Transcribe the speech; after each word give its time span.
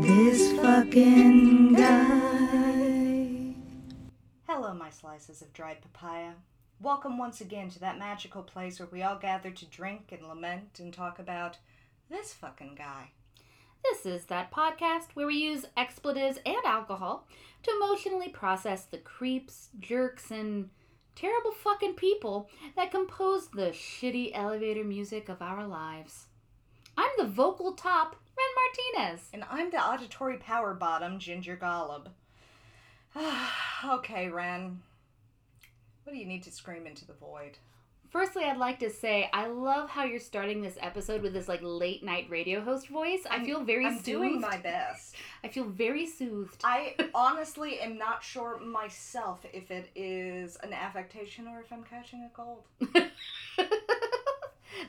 This 0.00 0.52
fucking 0.60 1.74
guy. 1.74 3.54
Hello, 4.46 4.74
my 4.74 4.90
slices 4.90 5.40
of 5.40 5.52
dried 5.52 5.82
papaya. 5.82 6.32
Welcome 6.80 7.16
once 7.16 7.40
again 7.40 7.70
to 7.70 7.78
that 7.80 7.98
magical 7.98 8.42
place 8.42 8.80
where 8.80 8.88
we 8.90 9.02
all 9.02 9.16
gather 9.16 9.50
to 9.50 9.66
drink 9.66 10.12
and 10.12 10.26
lament 10.26 10.78
and 10.80 10.92
talk 10.92 11.18
about 11.18 11.58
this 12.10 12.32
fucking 12.32 12.74
guy. 12.74 13.12
This 13.82 14.04
is 14.04 14.24
that 14.26 14.50
podcast 14.50 15.08
where 15.14 15.26
we 15.26 15.36
use 15.36 15.66
expletives 15.76 16.38
and 16.44 16.64
alcohol 16.64 17.26
to 17.62 17.72
emotionally 17.76 18.28
process 18.30 18.84
the 18.84 18.98
creeps, 18.98 19.68
jerks, 19.78 20.30
and 20.30 20.70
terrible 21.14 21.52
fucking 21.52 21.94
people 21.94 22.50
that 22.76 22.90
compose 22.90 23.48
the 23.48 23.70
shitty 23.70 24.32
elevator 24.34 24.84
music 24.84 25.28
of 25.28 25.40
our 25.40 25.66
lives. 25.66 26.26
I'm 26.96 27.10
the 27.18 27.26
vocal 27.26 27.72
top, 27.72 28.16
Ren 28.36 28.96
Martinez. 28.96 29.28
And 29.32 29.44
I'm 29.50 29.70
the 29.70 29.84
auditory 29.84 30.38
power 30.38 30.74
bottom, 30.74 31.18
Ginger 31.18 31.56
Golub. 31.56 32.08
okay, 33.84 34.28
Ren. 34.28 34.80
What 36.04 36.12
do 36.12 36.18
you 36.18 36.26
need 36.26 36.42
to 36.44 36.50
scream 36.50 36.86
into 36.86 37.06
the 37.06 37.14
void? 37.14 37.58
Firstly, 38.14 38.44
I'd 38.44 38.58
like 38.58 38.78
to 38.78 38.90
say 38.90 39.28
I 39.32 39.48
love 39.48 39.90
how 39.90 40.04
you're 40.04 40.20
starting 40.20 40.62
this 40.62 40.78
episode 40.80 41.20
with 41.20 41.32
this 41.32 41.48
like 41.48 41.58
late 41.62 42.04
night 42.04 42.28
radio 42.30 42.60
host 42.60 42.86
voice. 42.86 43.22
I 43.28 43.44
feel 43.44 43.64
very 43.64 43.86
I'm 43.86 43.94
soothed. 43.94 44.04
doing 44.04 44.40
my 44.40 44.56
best. 44.56 45.16
I 45.42 45.48
feel 45.48 45.64
very 45.64 46.06
soothed. 46.06 46.60
I 46.62 46.94
honestly 47.14 47.80
am 47.80 47.98
not 47.98 48.22
sure 48.22 48.60
myself 48.60 49.44
if 49.52 49.72
it 49.72 49.90
is 49.96 50.56
an 50.62 50.72
affectation 50.72 51.48
or 51.48 51.58
if 51.58 51.72
I'm 51.72 51.82
catching 51.82 52.22
a 52.22 52.30
cold. 52.32 52.62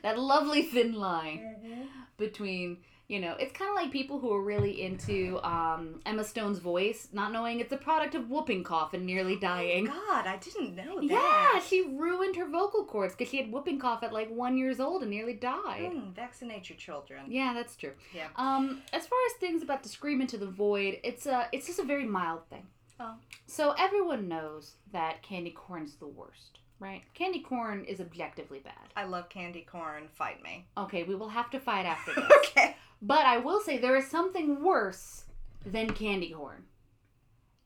that 0.04 0.20
lovely 0.20 0.62
thin 0.62 0.94
line 0.94 1.58
mm-hmm. 1.64 1.82
between 2.18 2.78
you 3.08 3.20
know 3.20 3.36
it's 3.40 3.52
kind 3.54 3.70
of 3.70 3.76
like 3.76 3.92
people 3.92 4.20
who 4.20 4.34
are 4.34 4.42
really 4.42 4.82
into 4.82 5.40
um, 5.44 6.00
emma 6.06 6.24
stone's 6.24 6.60
voice 6.60 7.08
not 7.14 7.32
knowing 7.32 7.60
it's 7.60 7.72
a 7.72 7.78
product 7.78 8.16
of 8.16 8.30
whooping 8.30 8.64
cough 8.64 8.94
and 8.94 9.06
nearly 9.06 9.36
dying 9.36 9.86
God, 9.86 10.26
I 10.26 10.38
didn't 10.38 10.76
know 10.76 10.96
that. 11.02 11.04
yeah 11.54 11.60
she 11.60 11.82
ruined 11.84 12.36
her 12.36 12.48
vocal 12.50 12.84
cords 12.86 13.14
because 13.16 13.30
she 13.30 13.38
had 13.38 13.52
whooping 13.52 13.80
cough 13.80 14.02
at 14.04 14.12
like 14.14 14.30
one 14.30 14.58
years 14.58 14.80
old 14.80 15.02
and 15.04 15.12
nearly 15.12 15.34
died 15.34 15.92
Hmm, 15.94 16.12
vaccinate 16.14 16.68
your 16.70 16.78
children. 16.78 17.22
yeah 17.28 17.54
that's 17.54 17.76
true 17.76 17.94
Yeah. 18.14 18.28
um 18.38 18.82
as 18.92 19.06
far 19.06 19.20
as 19.28 19.34
things 19.40 19.62
about 19.62 19.84
to 19.84 19.90
scream 19.90 20.20
into 20.22 20.38
the 20.38 20.48
void 20.48 21.00
it's 21.04 21.26
a 21.28 21.48
it's 21.52 21.68
just 21.68 21.80
a 21.80 21.84
very 21.84 22.06
mild 22.06 22.48
thing 22.50 22.66
Oh. 23.00 23.16
so 23.46 23.76
everyone 23.78 24.28
knows 24.30 24.76
that 24.94 25.22
candy 25.22 25.52
corn's 25.52 25.96
the 25.96 26.08
worst 26.08 26.60
right 26.80 27.02
candy 27.14 27.42
corn 27.42 27.84
is 27.86 28.00
objectively 28.00 28.60
bad 28.60 28.74
I 28.96 29.04
love 29.04 29.28
candy 29.30 29.66
corn. 29.70 30.08
Fight 30.14 30.42
me. 30.42 30.66
okay 30.78 31.04
we 31.04 31.14
will 31.16 31.28
have 31.30 31.50
to 31.52 31.60
fight 31.60 31.86
after 31.86 32.14
this 32.16 32.26
okay. 32.50 32.76
But 33.06 33.28
I 33.28 33.38
will 33.38 33.60
say 33.60 33.78
there 33.78 33.96
is 33.96 34.08
something 34.08 34.64
worse 34.64 35.26
than 35.64 35.92
candy 35.92 36.32
corn. 36.32 36.64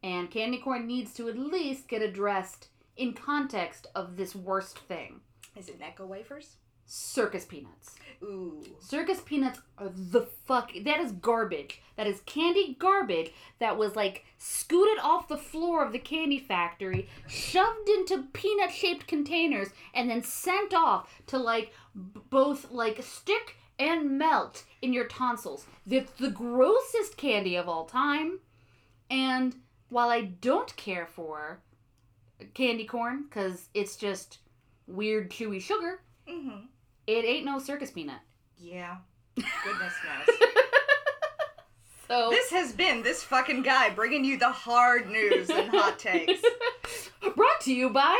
And 0.03 0.29
candy 0.29 0.57
corn 0.57 0.85
needs 0.85 1.13
to 1.13 1.29
at 1.29 1.39
least 1.39 1.87
get 1.87 2.01
addressed 2.01 2.67
in 2.97 3.13
context 3.13 3.87
of 3.95 4.17
this 4.17 4.35
worst 4.35 4.79
thing. 4.79 5.21
Is 5.55 5.69
it 5.69 5.79
Necco 5.79 6.05
wafers? 6.05 6.57
Circus 6.85 7.45
peanuts. 7.45 7.95
Ooh. 8.21 8.61
Circus 8.79 9.21
peanuts 9.21 9.61
are 9.77 9.89
the 9.93 10.27
fuck 10.45 10.71
that 10.83 10.99
is 10.99 11.13
garbage. 11.13 11.81
That 11.95 12.07
is 12.07 12.19
candy 12.25 12.75
garbage 12.77 13.31
that 13.59 13.77
was 13.77 13.95
like 13.95 14.25
scooted 14.37 14.99
off 15.01 15.29
the 15.29 15.37
floor 15.37 15.85
of 15.85 15.93
the 15.93 15.99
candy 15.99 16.39
factory, 16.39 17.07
shoved 17.27 17.87
into 17.87 18.23
peanut 18.33 18.71
shaped 18.71 19.07
containers 19.07 19.69
and 19.93 20.09
then 20.09 20.21
sent 20.21 20.73
off 20.73 21.09
to 21.27 21.37
like 21.37 21.71
b- 21.95 22.19
both 22.29 22.71
like 22.71 23.01
stick 23.03 23.55
and 23.79 24.17
melt 24.17 24.63
in 24.81 24.93
your 24.93 25.05
tonsils. 25.07 25.65
It's 25.89 26.11
the 26.13 26.29
grossest 26.29 27.17
candy 27.17 27.55
of 27.55 27.67
all 27.69 27.85
time. 27.85 28.39
And 29.09 29.55
while 29.89 30.09
I 30.09 30.21
don't 30.21 30.75
care 30.75 31.07
for 31.07 31.59
candy 32.53 32.85
corn 32.85 33.25
cuz 33.29 33.69
it's 33.73 33.95
just 33.95 34.39
weird 34.87 35.31
chewy 35.31 35.61
sugar, 35.61 36.01
Mm-hmm. 36.27 36.65
it 37.07 37.25
ain't 37.25 37.45
no 37.45 37.57
circus 37.59 37.89
peanut. 37.91 38.21
Yeah. 38.57 38.97
Goodness 39.35 39.93
knows. 40.05 40.37
So 42.07 42.29
this 42.31 42.49
has 42.51 42.73
been 42.73 43.03
this 43.03 43.23
fucking 43.23 43.61
guy 43.61 43.91
bringing 43.91 44.25
you 44.25 44.37
the 44.37 44.49
hard 44.51 45.09
news 45.09 45.49
and 45.49 45.69
hot 45.69 45.99
takes. 45.99 46.41
brought 47.35 47.61
to 47.61 47.73
you 47.73 47.89
by 47.91 48.19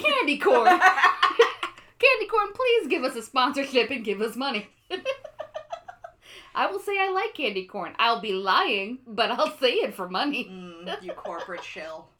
Candy 0.00 0.36
Corn. 0.38 0.80
Candy 1.98 2.26
Corn, 2.28 2.52
please 2.54 2.86
give 2.88 3.04
us 3.04 3.16
a 3.16 3.22
sponsorship 3.22 3.90
and 3.90 4.04
give 4.04 4.20
us 4.20 4.36
money. 4.36 4.68
I 6.54 6.66
will 6.66 6.80
say 6.80 6.98
I 6.98 7.12
like 7.12 7.34
candy 7.34 7.66
corn. 7.66 7.94
I'll 8.00 8.20
be 8.20 8.32
lying, 8.32 8.98
but 9.06 9.30
I'll 9.30 9.56
say 9.58 9.74
it 9.74 9.94
for 9.94 10.08
money. 10.08 10.48
Mm, 10.50 11.02
you 11.04 11.12
corporate 11.12 11.62
shill. 11.62 12.08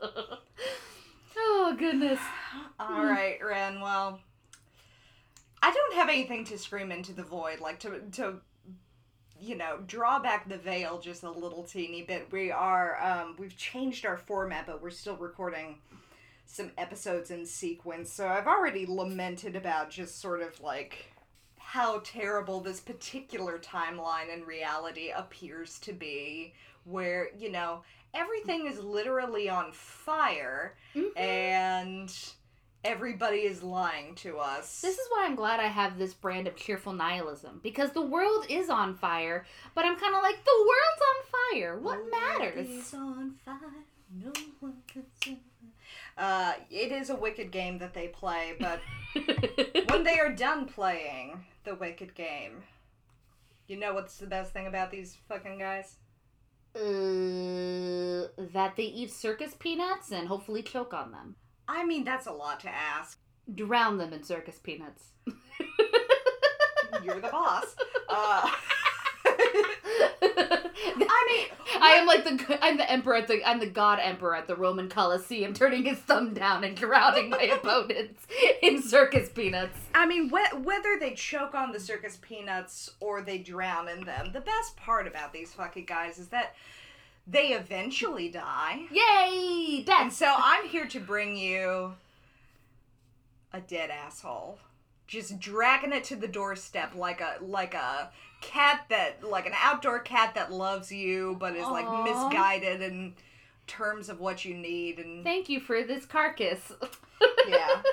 Oh 1.40 1.76
goodness. 1.78 2.18
All 2.80 3.04
right, 3.04 3.38
Ren. 3.44 3.80
Well, 3.80 4.20
I 5.62 5.72
don't 5.72 5.94
have 5.94 6.08
anything 6.08 6.44
to 6.46 6.58
scream 6.58 6.90
into 6.90 7.12
the 7.12 7.22
void, 7.22 7.60
like 7.60 7.78
to 7.80 8.00
to, 8.12 8.40
you 9.40 9.54
know, 9.54 9.78
draw 9.86 10.18
back 10.18 10.48
the 10.48 10.58
veil 10.58 10.98
just 10.98 11.22
a 11.22 11.30
little 11.30 11.62
teeny 11.62 12.02
bit. 12.02 12.26
We 12.32 12.50
are 12.50 13.00
um, 13.00 13.36
we've 13.38 13.56
changed 13.56 14.04
our 14.04 14.16
format, 14.16 14.66
but 14.66 14.82
we're 14.82 14.90
still 14.90 15.16
recording 15.16 15.78
some 16.50 16.72
episodes 16.78 17.31
in 17.31 17.44
sequence. 17.44 18.10
So 18.10 18.26
I've 18.26 18.47
already 18.47 18.86
lamented 18.86 19.54
about 19.54 19.91
just 19.91 20.19
sort 20.20 20.41
of 20.42 20.59
like 20.62 21.12
how 21.59 22.00
terrible 22.03 22.60
this 22.60 22.81
particular 22.81 23.59
timeline 23.59 24.34
in 24.34 24.42
reality 24.44 25.10
appears 25.14 25.78
to 25.81 25.92
be, 25.92 26.54
where 26.84 27.28
you 27.38 27.53
know 27.53 27.82
everything 28.14 28.66
is 28.66 28.78
literally 28.81 29.50
on 29.50 29.70
fire 29.72 30.75
Mhm. 30.97 31.16
and 31.19 32.14
everybody 32.82 33.41
is 33.41 33.62
lying 33.62 34.14
to 34.14 34.38
us. 34.38 34.81
This 34.81 34.97
is 34.98 35.06
why 35.10 35.26
I'm 35.26 35.34
glad 35.34 35.60
I 35.60 35.66
have 35.66 35.98
this 35.98 36.14
brand 36.14 36.47
of 36.48 36.56
cheerful 36.56 36.94
nihilism 36.94 37.60
because 37.62 37.91
the 37.92 38.00
world 38.00 38.47
is 38.48 38.70
on 38.70 38.94
fire, 38.97 39.44
but 39.75 39.84
I'm 39.84 39.98
kind 39.98 40.14
of 40.14 40.22
like 40.22 40.42
the 40.42 40.58
world's 40.66 41.03
on 41.10 41.53
fire. 41.53 41.78
What 41.78 42.04
The 42.06 42.10
matters? 42.10 42.69
world 42.69 42.81
is 42.81 42.94
on 42.94 43.34
fire, 43.44 43.84
no 44.10 44.32
one 44.60 44.82
can 44.87 45.04
see. 45.22 45.38
Uh, 46.18 46.54
it 46.70 46.90
is 46.90 47.10
a 47.10 47.16
wicked 47.16 47.50
game 47.52 47.78
that 47.78 47.94
they 47.94 48.08
play, 48.08 48.54
but 48.58 48.80
when 49.90 50.02
they 50.02 50.18
are 50.18 50.32
done 50.32 50.66
playing 50.66 51.44
the 51.64 51.74
wicked 51.74 52.14
game, 52.14 52.62
you 53.68 53.76
know 53.76 53.94
what's 53.94 54.16
the 54.16 54.26
best 54.26 54.52
thing 54.52 54.66
about 54.66 54.90
these 54.90 55.16
fucking 55.28 55.58
guys? 55.58 55.96
uh, 56.78 58.28
that 58.52 58.74
they 58.76 58.84
eat 58.84 59.12
circus 59.12 59.54
peanuts 59.58 60.12
and 60.12 60.28
hopefully 60.28 60.62
choke 60.62 60.94
on 60.94 61.10
them. 61.12 61.36
I 61.66 61.84
mean, 61.84 62.04
that's 62.04 62.26
a 62.26 62.32
lot 62.32 62.60
to 62.60 62.68
ask. 62.68 63.18
Drown 63.54 63.98
them 63.98 64.12
in 64.12 64.22
circus 64.22 64.58
peanuts. 64.62 65.10
You're 67.02 67.20
the 67.20 67.28
boss. 67.28 67.74
Uh, 68.08 68.50
I 70.22 71.26
mean, 71.28 71.47
I 71.81 71.91
am 71.92 72.06
like 72.06 72.25
the 72.25 72.59
I'm 72.62 72.76
the 72.76 72.91
emperor 72.91 73.16
at 73.16 73.28
the 73.28 73.47
I'm 73.48 73.60
the 73.60 73.66
god 73.66 73.98
emperor 74.00 74.36
at 74.36 74.47
the 74.47 74.56
Roman 74.56 74.88
Colosseum, 74.88 75.54
turning 75.54 75.84
his 75.84 75.98
thumb 75.98 76.34
down 76.34 76.64
and 76.64 76.76
drowning 76.76 77.31
my 77.31 77.42
opponents 77.62 78.26
in 78.62 78.82
circus 78.82 79.28
peanuts. 79.28 79.78
I 79.94 80.06
mean, 80.06 80.31
wh- 80.31 80.64
whether 80.64 80.98
they 80.98 81.14
choke 81.14 81.54
on 81.54 81.72
the 81.72 81.81
circus 81.81 82.19
peanuts 82.20 82.91
or 83.00 83.22
they 83.22 83.38
drown 83.38 83.88
in 83.88 84.04
them, 84.04 84.32
the 84.32 84.41
best 84.41 84.76
part 84.76 85.06
about 85.06 85.32
these 85.32 85.53
fucking 85.53 85.87
guys 85.87 86.19
is 86.19 86.28
that 86.28 86.54
they 87.26 87.48
eventually 87.48 88.28
die. 88.31 88.87
Yay! 88.91 89.84
And 89.88 90.12
so 90.12 90.34
I'm 90.37 90.66
here 90.66 90.87
to 90.87 91.00
bring 91.00 91.37
you 91.37 91.94
a 93.53 93.60
dead 93.60 93.91
asshole. 93.91 94.58
Just 95.06 95.38
dragging 95.38 95.92
it 95.92 96.04
to 96.04 96.16
the 96.16 96.28
doorstep 96.28 96.94
like 96.94 97.20
a 97.20 97.37
like 97.42 97.75
a 97.75 98.10
cat 98.41 98.84
that 98.88 99.22
like 99.22 99.47
an 99.47 99.53
outdoor 99.62 99.99
cat 99.99 100.34
that 100.34 100.53
loves 100.53 100.93
you 100.93 101.37
but 101.41 101.56
is 101.56 101.67
like 101.67 101.87
misguided 102.05 102.81
in 102.81 103.14
terms 103.67 104.08
of 104.08 104.20
what 104.20 104.44
you 104.44 104.55
need 104.55 104.99
and 104.99 105.25
Thank 105.25 105.49
you 105.49 105.61
for 105.61 105.82
this 105.82 106.06
carcass. 106.06 106.73
yeah. 107.49 107.82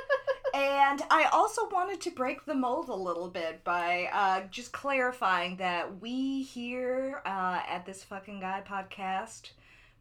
And 0.56 1.01
I 1.12 1.25
also 1.33 1.68
wanted 1.68 2.00
to 2.00 2.12
break 2.12 2.45
the 2.45 2.53
mold 2.53 2.88
a 2.88 2.95
little 2.95 3.27
bit 3.27 3.62
by 3.65 4.09
uh, 4.13 4.44
just 4.50 4.71
clarifying 4.71 5.57
that 5.57 6.01
we 6.01 6.44
here 6.44 7.21
uh, 7.25 7.59
at 7.68 7.86
this 7.86 8.06
fucking 8.06 8.39
guy 8.39 8.63
podcast, 8.65 9.50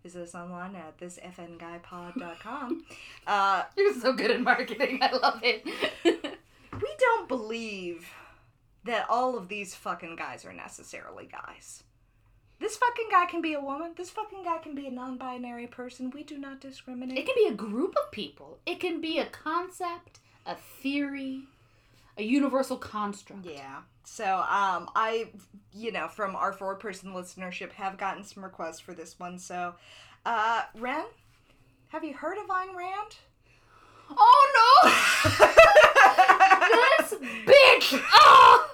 visit 0.04 0.22
us 0.22 0.34
online 0.36 0.76
at 0.76 0.96
thisfnguypod.com. 1.00 2.84
Uh, 3.26 3.64
You're 3.76 3.94
so 3.94 4.12
good 4.12 4.30
at 4.30 4.40
marketing. 4.40 5.00
I 5.02 5.10
love 5.16 5.40
it. 5.42 5.66
we 6.04 6.88
don't 7.00 7.26
believe 7.26 8.06
that 8.84 9.06
all 9.08 9.36
of 9.36 9.48
these 9.48 9.74
fucking 9.74 10.16
guys 10.16 10.44
are 10.44 10.52
necessarily 10.52 11.26
guys. 11.26 11.82
This 12.60 12.76
fucking 12.76 13.08
guy 13.10 13.26
can 13.26 13.42
be 13.42 13.54
a 13.54 13.60
woman. 13.60 13.92
This 13.96 14.10
fucking 14.10 14.44
guy 14.44 14.58
can 14.58 14.74
be 14.74 14.86
a 14.86 14.90
non 14.90 15.18
binary 15.18 15.66
person. 15.66 16.10
We 16.10 16.22
do 16.22 16.38
not 16.38 16.60
discriminate. 16.60 17.18
It 17.18 17.26
can 17.26 17.34
be 17.34 17.52
a 17.52 17.54
group 17.54 17.94
of 18.02 18.10
people. 18.10 18.58
It 18.64 18.80
can 18.80 19.00
be 19.00 19.18
a 19.18 19.26
concept, 19.26 20.20
a 20.46 20.54
theory, 20.54 21.42
a 22.16 22.22
universal 22.22 22.76
construct. 22.76 23.44
Yeah. 23.44 23.80
So, 24.04 24.24
um, 24.24 24.88
I, 24.94 25.28
you 25.72 25.90
know, 25.90 26.08
from 26.08 26.36
our 26.36 26.52
four 26.52 26.76
person 26.76 27.12
listenership, 27.12 27.72
have 27.72 27.98
gotten 27.98 28.22
some 28.22 28.44
requests 28.44 28.80
for 28.80 28.94
this 28.94 29.18
one. 29.18 29.38
So, 29.38 29.74
uh, 30.24 30.62
Ren, 30.78 31.04
have 31.88 32.04
you 32.04 32.14
heard 32.14 32.38
of 32.38 32.46
Ayn 32.46 32.74
Rand? 32.74 33.16
Oh 34.10 34.82
no! 34.84 34.90
this 37.08 37.14
bitch! 37.46 38.02
Oh! 38.12 38.73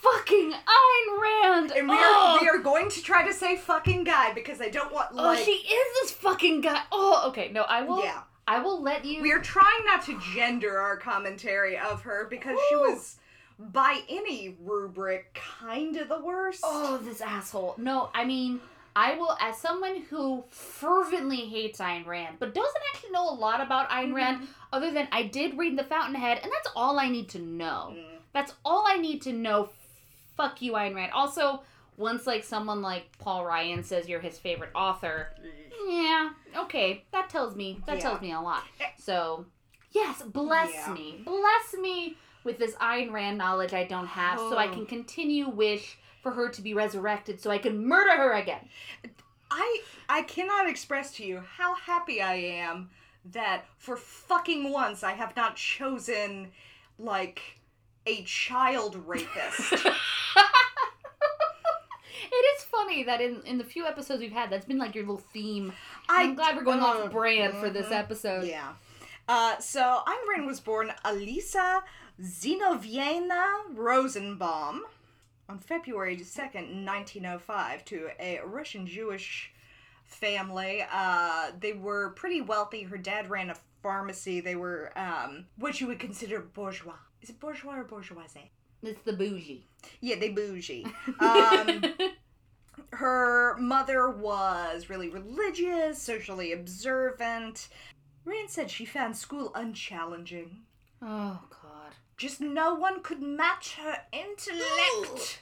Fucking 0.00 0.52
Ayn 0.52 1.20
Rand! 1.22 1.72
And 1.72 1.88
we 1.88 1.96
oh! 1.98 2.36
are 2.38 2.42
we 2.42 2.48
are 2.48 2.62
going 2.62 2.88
to 2.88 3.02
try 3.02 3.26
to 3.26 3.34
say 3.34 3.56
fucking 3.56 4.04
guy 4.04 4.32
because 4.32 4.60
I 4.60 4.70
don't 4.70 4.92
want 4.92 5.10
Oh, 5.14 5.36
she 5.36 5.50
is 5.50 6.00
this 6.00 6.12
fucking 6.12 6.62
guy. 6.62 6.82
Oh, 6.90 7.24
okay. 7.28 7.50
No, 7.52 7.62
I 7.62 7.82
will. 7.82 8.02
yeah. 8.02 8.22
I 8.48 8.58
will 8.60 8.82
let 8.82 9.04
you. 9.04 9.22
We 9.22 9.32
are 9.32 9.40
trying 9.40 9.84
not 9.84 10.04
to 10.06 10.18
gender 10.34 10.78
our 10.78 10.96
commentary 10.96 11.78
of 11.78 12.02
her 12.02 12.26
because 12.28 12.58
she 12.68 12.76
was 12.76 13.16
by 13.58 14.00
any 14.08 14.56
rubric 14.60 15.34
kind 15.34 15.96
of 15.96 16.08
the 16.08 16.20
worst. 16.20 16.62
Oh, 16.64 16.98
this 16.98 17.20
asshole. 17.20 17.74
No, 17.78 18.10
I 18.14 18.24
mean, 18.24 18.60
I 18.96 19.14
will, 19.16 19.36
as 19.40 19.56
someone 19.58 20.02
who 20.08 20.44
fervently 20.50 21.48
hates 21.48 21.78
Ayn 21.78 22.06
Rand, 22.06 22.36
but 22.38 22.54
doesn't 22.54 22.82
actually 22.92 23.10
know 23.10 23.30
a 23.30 23.34
lot 23.34 23.60
about 23.60 23.88
Ayn 23.90 24.12
Rand, 24.12 24.48
other 24.72 24.90
than 24.90 25.06
I 25.12 25.24
did 25.24 25.56
read 25.56 25.78
The 25.78 25.84
Fountainhead, 25.84 26.40
and 26.42 26.50
that's 26.50 26.74
all 26.74 26.98
I 26.98 27.08
need 27.08 27.28
to 27.30 27.38
know. 27.38 27.94
Mm. 27.94 28.19
That's 28.32 28.54
all 28.64 28.84
I 28.86 28.96
need 28.96 29.22
to 29.22 29.32
know. 29.32 29.70
Fuck 30.36 30.62
you, 30.62 30.72
Ayn 30.72 30.94
Rand. 30.94 31.12
Also, 31.12 31.62
once 31.96 32.26
like 32.26 32.44
someone 32.44 32.80
like 32.80 33.16
Paul 33.18 33.44
Ryan 33.44 33.82
says 33.82 34.08
you're 34.08 34.20
his 34.20 34.38
favorite 34.38 34.70
author, 34.74 35.28
yeah, 35.88 36.30
okay, 36.56 37.04
that 37.12 37.28
tells 37.28 37.54
me 37.56 37.82
that 37.86 37.96
Yeah. 37.96 38.02
tells 38.02 38.20
me 38.20 38.32
a 38.32 38.40
lot. 38.40 38.64
Eh. 38.80 38.86
So, 38.98 39.46
yes, 39.92 40.22
bless 40.22 40.72
Yeah. 40.72 40.92
me, 40.94 41.22
bless 41.24 41.74
me 41.74 42.16
with 42.44 42.58
this 42.58 42.74
Ayn 42.76 43.12
Rand 43.12 43.36
knowledge 43.36 43.74
I 43.74 43.84
don't 43.84 44.06
have, 44.06 44.38
so 44.38 44.56
I 44.56 44.66
Oh. 44.68 44.72
can 44.72 44.86
continue 44.86 45.48
wish 45.48 45.98
for 46.22 46.32
her 46.32 46.48
to 46.50 46.62
be 46.62 46.72
resurrected, 46.74 47.40
so 47.40 47.50
I 47.50 47.58
can 47.58 47.86
murder 47.86 48.12
her 48.16 48.32
again. 48.32 48.68
I 49.50 49.82
I 50.08 50.22
cannot 50.22 50.68
express 50.68 51.12
to 51.14 51.24
you 51.24 51.40
how 51.40 51.74
happy 51.74 52.22
I 52.22 52.34
am 52.34 52.90
that 53.26 53.64
for 53.78 53.96
fucking 53.96 54.70
once 54.70 55.02
I 55.02 55.12
have 55.12 55.34
not 55.36 55.56
chosen 55.56 56.52
like 56.98 57.59
a 58.10 58.22
child 58.22 58.96
rapist. 59.06 59.74
It 62.32 62.56
is 62.56 62.64
funny 62.64 63.02
that 63.04 63.20
in 63.20 63.42
in 63.44 63.58
the 63.58 63.64
few 63.64 63.86
episodes 63.86 64.20
we've 64.20 64.32
had, 64.32 64.50
that's 64.50 64.64
been 64.64 64.78
like 64.78 64.94
your 64.94 65.04
little 65.04 65.18
theme. 65.32 65.72
I 66.08 66.22
I'm 66.22 66.34
glad 66.36 66.56
we're 66.56 66.62
going 66.62 66.80
uh, 66.80 66.86
off 66.86 67.10
brand 67.10 67.54
for 67.54 67.70
this 67.70 67.88
mhm. 67.88 67.98
episode. 67.98 68.46
Yeah. 68.46 68.74
Uh, 69.28 69.58
so 69.58 70.02
Ayn 70.06 70.28
Rand 70.28 70.46
was 70.46 70.60
born 70.60 70.92
Elisa 71.04 71.82
Zinoviena 72.22 73.44
Rosenbaum 73.74 74.84
on 75.48 75.58
February 75.58 76.16
2nd, 76.16 76.84
1905, 76.84 77.84
to 77.86 78.08
a 78.18 78.40
Russian 78.44 78.86
Jewish 78.86 79.52
family. 80.06 80.84
Uh, 80.92 81.50
they 81.58 81.72
were 81.72 82.10
pretty 82.10 82.40
wealthy. 82.40 82.84
Her 82.84 82.98
dad 82.98 83.30
ran 83.30 83.50
a 83.50 83.56
pharmacy. 83.82 84.40
They 84.40 84.56
were 84.56 84.92
um, 84.96 85.46
what 85.56 85.80
you 85.80 85.86
would 85.88 85.98
consider 85.98 86.40
bourgeois. 86.40 86.94
Is 87.22 87.30
it 87.30 87.40
bourgeois 87.40 87.78
or 87.78 87.84
bourgeoisie? 87.84 88.50
It's 88.82 89.02
the 89.02 89.12
bougie. 89.12 89.66
Yeah, 90.00 90.16
they 90.18 90.30
bougie. 90.30 90.86
Um, 91.20 91.84
her 92.92 93.56
mother 93.58 94.10
was 94.10 94.88
really 94.88 95.08
religious, 95.08 96.00
socially 96.00 96.52
observant. 96.52 97.68
Rand 98.24 98.48
said 98.50 98.70
she 98.70 98.84
found 98.84 99.16
school 99.16 99.52
unchallenging. 99.54 100.58
oh 101.02 101.40
God. 101.50 101.94
Just 102.16 102.40
no 102.40 102.74
one 102.74 103.02
could 103.02 103.22
match 103.22 103.76
her 103.76 103.96
intellect. 104.12 105.40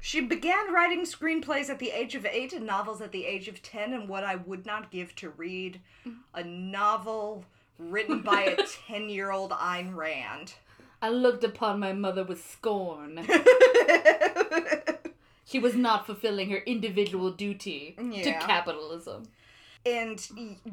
She 0.00 0.20
began 0.20 0.72
writing 0.72 1.02
screenplays 1.02 1.68
at 1.68 1.80
the 1.80 1.90
age 1.90 2.14
of 2.14 2.24
eight 2.24 2.52
and 2.52 2.64
novels 2.66 3.00
at 3.02 3.10
the 3.12 3.26
age 3.26 3.48
of 3.48 3.60
ten, 3.62 3.92
and 3.92 4.08
what 4.08 4.24
I 4.24 4.36
would 4.36 4.64
not 4.64 4.90
give 4.90 5.14
to 5.16 5.30
read 5.30 5.80
a 6.32 6.44
novel 6.44 7.44
written 7.78 8.20
by 8.22 8.42
a 8.42 8.56
10 8.88 9.08
year 9.08 9.30
old 9.30 9.50
Ayn 9.52 9.94
Rand. 9.94 10.54
I 11.00 11.10
looked 11.10 11.44
upon 11.44 11.78
my 11.78 11.92
mother 11.92 12.24
with 12.24 12.44
scorn. 12.44 13.26
She 15.44 15.58
was 15.58 15.74
not 15.74 16.04
fulfilling 16.04 16.50
her 16.50 16.58
individual 16.58 17.30
duty 17.30 17.94
to 18.22 18.32
capitalism. 18.34 19.22
and 19.86 20.20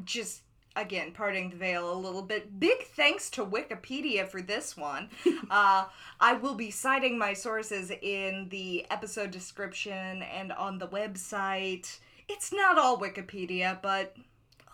just 0.04 0.42
again 0.76 1.12
parting 1.12 1.48
the 1.48 1.56
veil 1.56 1.90
a 1.90 1.96
little 1.96 2.20
bit 2.20 2.60
big 2.60 2.82
thanks 2.94 3.30
to 3.30 3.42
wikipedia 3.46 4.28
for 4.28 4.42
this 4.42 4.76
one 4.76 5.08
uh, 5.50 5.86
i 6.20 6.34
will 6.34 6.54
be 6.54 6.70
citing 6.70 7.16
my 7.16 7.32
sources 7.32 7.90
in 8.02 8.48
the 8.50 8.84
episode 8.90 9.30
description 9.30 10.22
and 10.24 10.52
on 10.52 10.76
the 10.78 10.88
website 10.88 11.98
it's 12.28 12.52
not 12.52 12.76
all 12.76 12.98
wikipedia 12.98 13.80
but 13.80 14.14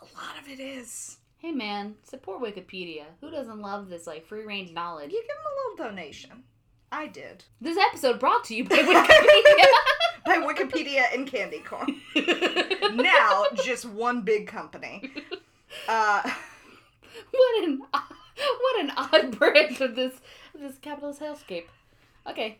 a 0.01 0.05
lot 0.17 0.37
of 0.43 0.49
it 0.49 0.59
is 0.59 1.19
Hey 1.43 1.51
man, 1.51 1.97
support 2.05 2.41
Wikipedia. 2.41 3.03
Who 3.21 3.29
doesn't 3.31 3.61
love 3.61 3.89
this 3.89 4.07
like 4.07 4.25
free 4.25 4.45
range 4.45 4.73
knowledge? 4.73 5.11
you 5.13 5.19
give 5.21 5.27
them 5.27 5.37
a 5.45 5.85
little 5.85 5.93
donation 5.93 6.45
i 6.93 7.07
did 7.07 7.43
This 7.61 7.79
episode 7.79 8.21
brought 8.21 8.45
to 8.45 8.55
you 8.55 8.65
by 8.65 8.77
Wikipedia. 8.77 9.65
by 10.27 10.37
wikipedia 10.37 11.03
and 11.13 11.27
candy 11.27 11.61
corn 11.61 12.01
now 12.97 13.47
just 13.65 13.87
one 13.87 14.21
big 14.21 14.47
company 14.47 15.11
uh, 15.89 16.31
what 17.31 17.65
an 17.65 17.83
what 17.83 18.81
an 18.81 18.93
odd 18.97 19.39
branch 19.39 19.81
of 19.81 19.97
this 19.97 20.15
of 20.55 20.61
this 20.61 20.79
capitalist 20.79 21.21
hellscape. 21.21 21.65
Okay. 22.29 22.59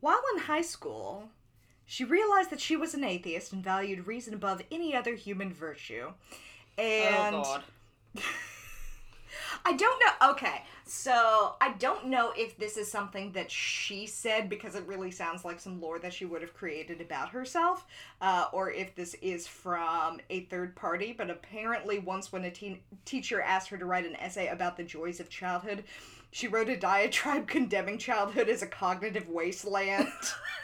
While 0.00 0.20
in 0.34 0.42
high 0.42 0.62
school, 0.62 1.28
she 1.84 2.04
realized 2.04 2.50
that 2.50 2.60
she 2.60 2.76
was 2.76 2.94
an 2.94 3.04
atheist 3.04 3.52
and 3.52 3.62
valued 3.62 4.06
reason 4.06 4.34
above 4.34 4.62
any 4.70 4.94
other 4.94 5.14
human 5.14 5.52
virtue. 5.52 6.12
And 6.78 7.36
oh 7.36 7.42
god. 7.42 7.62
I 9.64 9.74
don't 9.74 10.00
know. 10.00 10.30
Okay, 10.32 10.62
so 10.84 11.54
I 11.60 11.74
don't 11.78 12.06
know 12.06 12.32
if 12.36 12.56
this 12.56 12.76
is 12.76 12.90
something 12.90 13.32
that 13.32 13.50
she 13.50 14.06
said 14.06 14.48
because 14.48 14.74
it 14.74 14.86
really 14.86 15.10
sounds 15.10 15.44
like 15.44 15.60
some 15.60 15.80
lore 15.80 15.98
that 16.00 16.12
she 16.12 16.24
would 16.24 16.42
have 16.42 16.54
created 16.54 17.00
about 17.00 17.28
herself, 17.28 17.86
uh, 18.20 18.46
or 18.52 18.72
if 18.72 18.94
this 18.94 19.14
is 19.22 19.46
from 19.46 20.18
a 20.30 20.40
third 20.46 20.74
party. 20.74 21.14
But 21.16 21.30
apparently, 21.30 21.98
once 21.98 22.32
when 22.32 22.44
a 22.44 22.50
teen- 22.50 22.80
teacher 23.04 23.40
asked 23.40 23.68
her 23.68 23.78
to 23.78 23.84
write 23.86 24.06
an 24.06 24.16
essay 24.16 24.48
about 24.48 24.76
the 24.76 24.84
joys 24.84 25.20
of 25.20 25.28
childhood, 25.28 25.84
she 26.32 26.48
wrote 26.48 26.68
a 26.68 26.76
diatribe 26.76 27.46
condemning 27.46 27.98
childhood 27.98 28.48
as 28.48 28.62
a 28.62 28.66
cognitive 28.66 29.28
wasteland. 29.28 30.08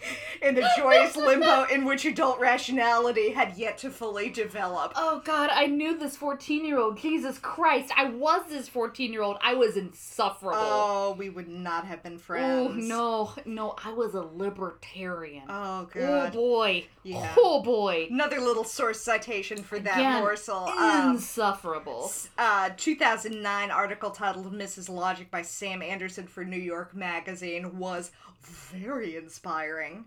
in 0.42 0.56
a 0.58 0.68
joyous 0.76 1.16
limbo 1.16 1.64
in 1.64 1.84
which 1.84 2.04
adult 2.04 2.38
rationality 2.40 3.30
had 3.30 3.56
yet 3.56 3.78
to 3.78 3.90
fully 3.90 4.30
develop. 4.30 4.92
Oh 4.96 5.20
god, 5.24 5.50
I 5.52 5.66
knew 5.66 5.98
this 5.98 6.16
14 6.16 6.64
year 6.64 6.78
old. 6.78 6.98
Jesus 6.98 7.38
Christ, 7.38 7.92
I 7.96 8.04
was 8.04 8.42
this 8.48 8.68
14 8.68 9.12
year 9.12 9.22
old. 9.22 9.38
I 9.42 9.54
was 9.54 9.76
insufferable. 9.76 10.58
Oh, 10.60 11.14
we 11.18 11.28
would 11.28 11.48
not 11.48 11.86
have 11.86 12.02
been 12.02 12.18
friends. 12.18 12.70
Oh 12.70 12.72
no, 12.74 13.32
no, 13.44 13.74
I 13.84 13.92
was 13.92 14.14
a 14.14 14.22
libertarian. 14.22 15.44
Oh 15.48 15.88
oh 15.96 16.30
boy. 16.30 16.86
Yeah. 17.02 17.34
Oh 17.36 17.62
boy. 17.62 18.08
Another 18.10 18.40
little 18.40 18.64
source 18.64 19.00
citation 19.00 19.62
for 19.62 19.78
that 19.78 19.98
Again, 19.98 20.20
morsel. 20.22 20.68
Um, 20.68 21.14
Insufferable. 21.16 22.04
s- 22.06 22.28
uh, 22.38 22.70
2009 22.76 23.70
article 23.70 24.10
titled 24.10 24.52
Mrs. 24.52 24.88
Logic 24.88 25.30
by 25.30 25.42
Sam 25.42 25.82
Anderson 25.82 26.26
for 26.26 26.44
New 26.44 26.58
York 26.58 26.94
Magazine 26.94 27.78
was 27.78 28.10
very 28.42 29.16
inspiring. 29.16 29.97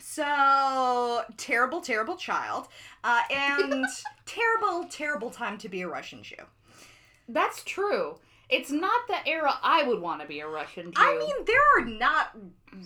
So, 0.00 1.22
terrible, 1.36 1.80
terrible 1.80 2.16
child. 2.16 2.68
Uh, 3.02 3.22
and 3.30 3.84
terrible, 4.26 4.84
terrible 4.90 5.30
time 5.30 5.58
to 5.58 5.68
be 5.68 5.82
a 5.82 5.88
Russian 5.88 6.22
Jew. 6.22 6.36
That's 7.28 7.62
true. 7.64 8.16
It's 8.50 8.70
not 8.70 9.06
the 9.08 9.26
era 9.26 9.54
I 9.62 9.84
would 9.84 10.00
want 10.00 10.20
to 10.20 10.28
be 10.28 10.40
a 10.40 10.46
Russian 10.46 10.92
Jew. 10.92 10.92
I 10.96 11.18
mean, 11.18 11.44
there 11.46 11.62
are 11.78 11.84
not 11.86 12.36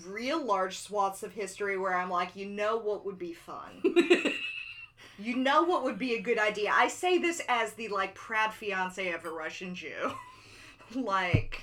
real 0.06 0.42
large 0.42 0.78
swaths 0.78 1.22
of 1.22 1.32
history 1.32 1.76
where 1.76 1.94
I'm 1.94 2.10
like, 2.10 2.36
you 2.36 2.46
know 2.46 2.76
what 2.76 3.04
would 3.04 3.18
be 3.18 3.32
fun. 3.32 3.82
you 5.18 5.36
know 5.36 5.62
what 5.64 5.82
would 5.82 5.98
be 5.98 6.14
a 6.14 6.20
good 6.20 6.38
idea. 6.38 6.70
I 6.72 6.86
say 6.88 7.18
this 7.18 7.42
as 7.48 7.72
the 7.72 7.88
like 7.88 8.14
proud 8.14 8.54
fiance 8.54 9.10
of 9.12 9.24
a 9.24 9.30
Russian 9.30 9.74
Jew. 9.74 10.12
like, 10.94 11.60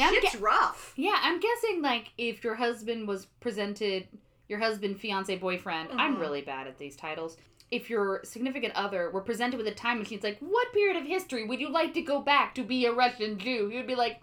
I'm 0.00 0.14
shit's 0.14 0.34
ge- 0.34 0.40
rough. 0.40 0.92
yeah, 0.96 1.18
I'm 1.20 1.40
guessing 1.40 1.82
like 1.82 2.12
if 2.16 2.44
your 2.44 2.54
husband 2.54 3.08
was 3.08 3.26
presented, 3.40 4.06
your 4.48 4.58
husband, 4.58 4.98
fiance, 5.00 5.36
boyfriend. 5.36 5.90
I'm 5.92 6.16
Mhm. 6.16 6.20
really 6.20 6.40
bad 6.42 6.66
at 6.66 6.78
these 6.78 6.96
titles. 6.96 7.36
If 7.70 7.90
your 7.90 8.20
significant 8.24 8.74
other 8.76 9.10
were 9.10 9.20
presented 9.20 9.56
with 9.58 9.66
a 9.66 9.74
time 9.74 9.98
machine, 9.98 10.16
it's 10.18 10.24
like, 10.24 10.38
what 10.38 10.72
period 10.72 10.96
of 10.96 11.04
history 11.04 11.44
would 11.44 11.60
you 11.60 11.68
like 11.68 11.94
to 11.94 12.00
go 12.02 12.20
back 12.20 12.54
to 12.54 12.62
be 12.62 12.86
a 12.86 12.92
Russian 12.92 13.38
Jew? 13.38 13.68
You'd 13.72 13.88
be 13.88 13.96
like, 13.96 14.20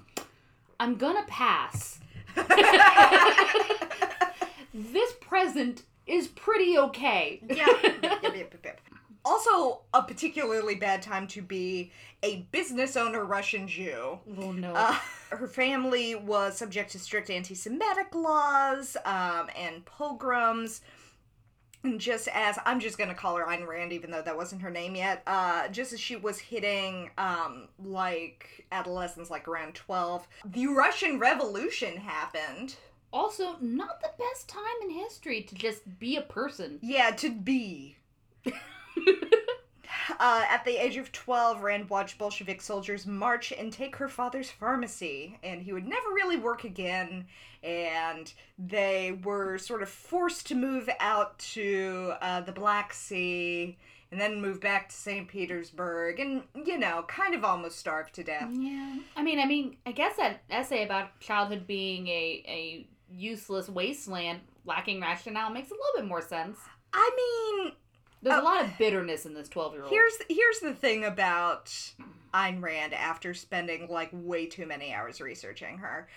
I'm 0.80 0.96
gonna 0.96 1.25
pass. 1.27 2.00
this 4.74 5.13
present 5.22 5.84
is 6.08 6.27
pretty 6.30 6.77
okay. 6.77 7.42
yeah. 7.50 7.68
Yep, 7.84 8.03
yep, 8.03 8.24
yep, 8.24 8.53
yep. 8.63 8.80
Also, 9.25 9.82
a 9.94 10.01
particularly 10.03 10.75
bad 10.75 11.01
time 11.01 11.27
to 11.27 11.42
be 11.42 11.92
a 12.24 12.46
business 12.51 12.98
owner 12.98 13.24
Russian 13.24 13.68
Jew. 13.68 14.20
Oh 14.38 14.51
no. 14.51 14.74
Uh, 14.74 14.98
her 15.30 15.48
family 15.48 16.15
was 16.15 16.58
subject 16.58 16.92
to 16.92 17.00
strict 17.00 17.30
anti 17.30 17.56
Semitic 17.56 18.13
laws 18.13 18.98
um, 19.06 19.50
and 19.58 19.86
pogroms. 19.86 20.82
And 21.84 22.00
just 22.00 22.30
as 22.34 22.58
I'm 22.65 22.80
just 22.80 22.98
gonna 22.98 23.13
call 23.13 23.36
her 23.38 23.46
Ayn 23.46 23.68
Rand, 23.68 23.92
even 23.94 24.10
though 24.12 24.22
that 24.22 24.38
wasn't 24.38 24.62
her 24.62 24.70
name 24.70 24.96
yet, 24.96 25.22
uh, 25.27 25.68
just 25.68 25.92
as 25.94 26.00
she 26.00 26.15
was 26.15 26.39
hitting 26.39 27.10
um, 27.18 27.68
like 27.84 28.65
adolescence, 28.72 29.30
like 29.30 29.48
around 29.48 29.74
12, 29.75 30.25
the 30.46 30.68
Russian 30.68 31.20
Revolution 31.20 31.98
happened. 31.98 32.75
also, 33.12 33.58
not 33.62 34.01
the 34.01 34.12
best 34.18 34.48
time 34.48 34.63
in 34.82 34.89
history 34.89 35.42
to 35.42 35.56
just 35.56 36.00
be 36.00 36.15
a 36.15 36.22
person. 36.22 36.80
Yeah, 36.82 37.12
to 37.12 37.30
be. 37.32 37.98
Uh, 40.20 40.44
at 40.50 40.66
the 40.66 40.76
age 40.76 40.98
of 40.98 41.12
12, 41.12 41.62
Rand 41.62 41.90
watched 41.90 42.18
Bolshevik 42.18 42.62
soldiers 42.62 43.06
march 43.06 43.52
and 43.52 43.72
take 43.72 43.96
her 43.96 44.10
father's 44.10 44.50
pharmacy, 44.50 45.38
and 45.44 45.62
he 45.62 45.74
would 45.74 45.88
never 45.88 46.10
really 46.14 46.38
work 46.38 46.64
again. 46.64 47.26
And 47.64 48.32
they 48.60 49.20
were 49.24 49.58
sort 49.58 49.82
of 49.82 49.90
forced 49.90 50.48
to 50.48 50.56
move 50.56 50.90
out 51.00 51.40
to 51.40 52.14
uh, 52.22 52.42
the 52.42 52.52
Black 52.52 52.94
Sea 52.94 53.78
and 54.12 54.22
then 54.22 54.42
move 54.42 54.60
back 54.60 54.90
to 54.90 54.96
St. 54.96 55.28
Petersburg 55.28 56.20
and, 56.20 56.44
you 56.66 56.78
know, 56.78 57.04
kind 57.08 57.34
of 57.34 57.44
almost 57.44 57.80
starved 57.80 58.14
to 58.16 58.24
death. 58.24 58.50
Yeah. 58.54 59.00
I 59.16 59.24
mean, 59.24 59.40
I 59.40 59.46
mean, 59.46 59.78
I 59.86 59.92
guess 59.92 60.18
that 60.18 60.44
essay 60.50 60.84
about 60.84 61.20
childhood 61.20 61.66
being 61.66 62.08
a 62.08 62.44
a 62.48 62.88
useless 63.10 63.70
wasteland 63.70 64.42
lacking 64.66 65.02
rationale 65.02 65.50
makes 65.50 65.70
a 65.70 65.74
little 65.74 66.02
bit 66.02 66.06
more 66.06 66.22
sense. 66.22 66.58
I 66.94 67.62
mean, 67.62 67.74
There's 68.24 68.39
Oh. 68.39 68.42
a 68.42 68.44
lot 68.44 68.63
of 68.65 68.77
bitterness 68.77 69.25
in 69.27 69.34
this 69.36 69.50
12-year-old. 69.50 69.92
Here's 69.92 70.13
here's 70.30 70.60
the 70.60 70.74
thing 70.74 71.03
about 71.06 71.65
Ayn 72.34 72.62
Rand 72.62 72.94
after 72.94 73.34
spending 73.34 73.88
like 73.89 74.10
way 74.12 74.46
too 74.48 74.65
many 74.65 74.94
hours 74.94 75.22
researching 75.22 75.77
her. 75.80 76.08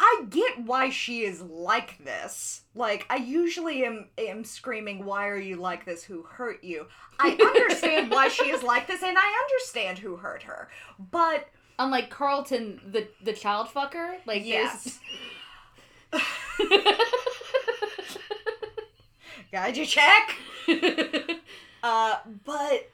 I 0.00 0.26
get 0.30 0.60
why 0.64 0.90
she 0.90 1.24
is 1.24 1.42
like 1.42 1.98
this. 2.04 2.62
Like 2.74 3.04
I 3.10 3.16
usually 3.16 3.84
am 3.84 4.08
am 4.16 4.44
screaming, 4.44 5.04
"Why 5.04 5.26
are 5.28 5.36
you 5.40 5.56
like 5.56 5.84
this? 5.84 6.04
Who 6.04 6.22
hurt 6.22 6.62
you?" 6.62 6.86
I 7.18 7.30
understand 7.56 8.10
why 8.12 8.28
she 8.28 8.48
is 8.50 8.62
like 8.62 8.86
this, 8.86 9.02
and 9.02 9.18
I 9.18 9.44
understand 9.50 9.98
who 9.98 10.16
hurt 10.16 10.44
her. 10.44 10.68
But 10.98 11.48
Unlike 11.80 12.10
Carlton, 12.10 12.80
the 12.90 13.06
the 13.22 13.32
child 13.32 13.68
fucker, 13.68 14.16
like 14.26 14.44
yes, 14.44 14.98
got 19.52 19.76
you 19.76 19.86
check. 19.86 20.36
Uh, 21.80 22.16
but 22.44 22.90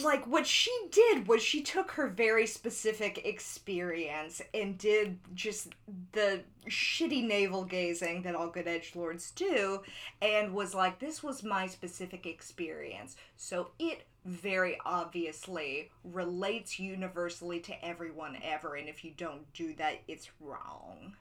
like 0.00 0.26
what 0.26 0.46
she 0.46 0.70
did 0.90 1.28
was 1.28 1.42
she 1.42 1.60
took 1.60 1.90
her 1.92 2.08
very 2.08 2.46
specific 2.46 3.26
experience 3.26 4.40
and 4.54 4.78
did 4.78 5.18
just 5.34 5.68
the 6.12 6.40
shitty 6.66 7.26
navel 7.26 7.64
gazing 7.64 8.22
that 8.22 8.34
all 8.34 8.48
good 8.48 8.66
edge 8.66 8.92
lords 8.94 9.30
do 9.32 9.82
and 10.22 10.54
was 10.54 10.74
like 10.74 10.98
this 10.98 11.22
was 11.22 11.42
my 11.42 11.66
specific 11.66 12.24
experience 12.24 13.16
so 13.36 13.70
it 13.78 14.06
very 14.24 14.78
obviously 14.86 15.90
relates 16.04 16.78
universally 16.78 17.60
to 17.60 17.84
everyone 17.84 18.38
ever 18.42 18.76
and 18.76 18.88
if 18.88 19.04
you 19.04 19.12
don't 19.16 19.52
do 19.52 19.74
that 19.74 19.98
it's 20.08 20.30
wrong 20.40 21.14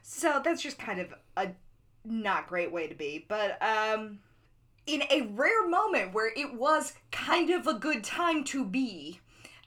so 0.00 0.40
that's 0.44 0.62
just 0.62 0.78
kind 0.78 1.00
of 1.00 1.12
a 1.36 1.48
not 2.04 2.46
great 2.46 2.70
way 2.70 2.86
to 2.86 2.94
be 2.94 3.24
but 3.28 3.56
um 3.62 4.18
in 4.86 5.02
a 5.10 5.22
rare 5.32 5.66
moment 5.68 6.12
where 6.12 6.30
it 6.36 6.54
was 6.54 6.94
kind 7.10 7.50
of 7.50 7.66
a 7.66 7.74
good 7.74 8.04
time 8.04 8.44
to 8.44 8.64
be. 8.64 9.20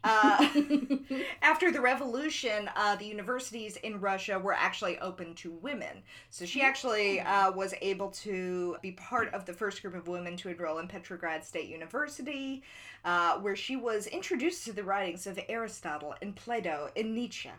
Uh, 0.03 0.48
after 1.41 1.72
the 1.72 1.82
revolution, 1.82 2.70
uh, 2.75 2.96
the 2.96 3.06
universities 3.06 3.77
in 3.77 4.00
Russia 4.00 4.38
were 4.38 4.53
actually 4.53 4.98
open 5.00 5.34
to 5.34 5.51
women. 5.51 6.03
So 6.29 6.46
she 6.46 6.62
actually 6.62 7.20
uh, 7.20 7.51
was 7.51 7.74
able 7.82 8.12
to 8.12 8.77
be 8.82 8.91
part 8.91 9.34
of 9.34 9.46
the 9.46 9.53
first 9.53 9.82
group 9.82 9.96
of 9.96 10.08
women 10.08 10.38
to 10.38 10.50
enroll 10.50 10.77
in 10.77 10.88
Petrograd 10.88 11.44
State 11.44 11.67
University, 11.67 12.63
uh, 13.03 13.39
where 13.39 13.56
she 13.56 13.75
was 13.75 14.06
introduced 14.06 14.65
to 14.65 14.72
the 14.72 14.84
writings 14.84 15.25
of 15.25 15.39
Aristotle 15.50 16.13
and 16.22 16.36
Plato 16.36 16.89
and 16.96 17.15
Nietzsche. 17.15 17.50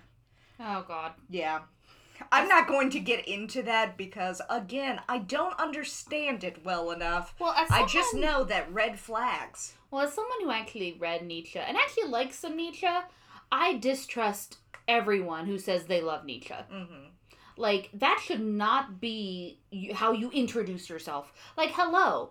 oh 0.60 0.84
god. 0.86 1.12
Yeah. 1.28 1.62
I'm 2.32 2.48
not 2.48 2.68
going 2.68 2.90
to 2.90 3.00
get 3.00 3.26
into 3.28 3.62
that 3.62 3.96
because, 3.96 4.40
again, 4.50 5.00
I 5.08 5.18
don't 5.18 5.58
understand 5.58 6.44
it 6.44 6.64
well 6.64 6.90
enough. 6.90 7.34
Well, 7.38 7.52
as 7.52 7.70
I 7.70 7.86
just 7.86 8.14
know 8.14 8.44
that 8.44 8.72
red 8.72 8.98
flags. 8.98 9.74
Well, 9.90 10.02
as 10.02 10.12
someone 10.12 10.40
who 10.42 10.50
actually 10.50 10.96
read 10.98 11.24
Nietzsche 11.24 11.58
and 11.58 11.76
actually 11.76 12.08
likes 12.08 12.38
some 12.38 12.56
Nietzsche, 12.56 12.86
I 13.50 13.78
distrust 13.78 14.58
everyone 14.86 15.46
who 15.46 15.58
says 15.58 15.84
they 15.84 16.00
love 16.00 16.24
Nietzsche. 16.24 16.54
hmm 16.70 17.06
Like 17.56 17.90
that 17.94 18.20
should 18.22 18.40
not 18.40 19.00
be 19.00 19.60
how 19.94 20.12
you 20.12 20.30
introduce 20.30 20.88
yourself. 20.88 21.32
Like, 21.56 21.70
hello. 21.72 22.30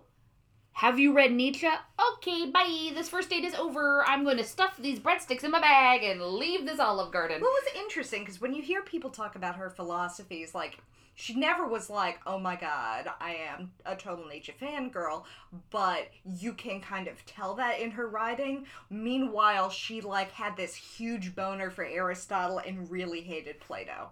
Have 0.78 1.00
you 1.00 1.12
read 1.12 1.32
Nietzsche? 1.32 1.66
Okay, 2.12 2.48
bye. 2.52 2.92
This 2.94 3.08
first 3.08 3.30
date 3.30 3.42
is 3.42 3.56
over. 3.56 4.04
I'm 4.06 4.22
going 4.22 4.36
to 4.36 4.44
stuff 4.44 4.76
these 4.78 5.00
breadsticks 5.00 5.42
in 5.42 5.50
my 5.50 5.60
bag 5.60 6.04
and 6.04 6.22
leave 6.22 6.64
this 6.64 6.78
Olive 6.78 7.10
Garden. 7.10 7.40
What 7.40 7.50
was 7.50 7.82
interesting 7.82 8.22
because 8.22 8.40
when 8.40 8.54
you 8.54 8.62
hear 8.62 8.82
people 8.82 9.10
talk 9.10 9.34
about 9.34 9.56
her 9.56 9.70
philosophies, 9.70 10.54
like 10.54 10.78
she 11.16 11.34
never 11.34 11.66
was 11.66 11.90
like, 11.90 12.20
"Oh 12.28 12.38
my 12.38 12.54
God, 12.54 13.08
I 13.20 13.34
am 13.52 13.72
a 13.86 13.96
total 13.96 14.28
Nietzsche 14.28 14.52
fangirl," 14.52 15.24
but 15.70 16.10
you 16.24 16.52
can 16.52 16.80
kind 16.80 17.08
of 17.08 17.26
tell 17.26 17.54
that 17.54 17.80
in 17.80 17.90
her 17.90 18.06
writing. 18.06 18.64
Meanwhile, 18.88 19.70
she 19.70 20.00
like 20.00 20.30
had 20.30 20.56
this 20.56 20.76
huge 20.76 21.34
boner 21.34 21.70
for 21.70 21.84
Aristotle 21.84 22.58
and 22.58 22.88
really 22.88 23.22
hated 23.22 23.58
Plato. 23.58 24.10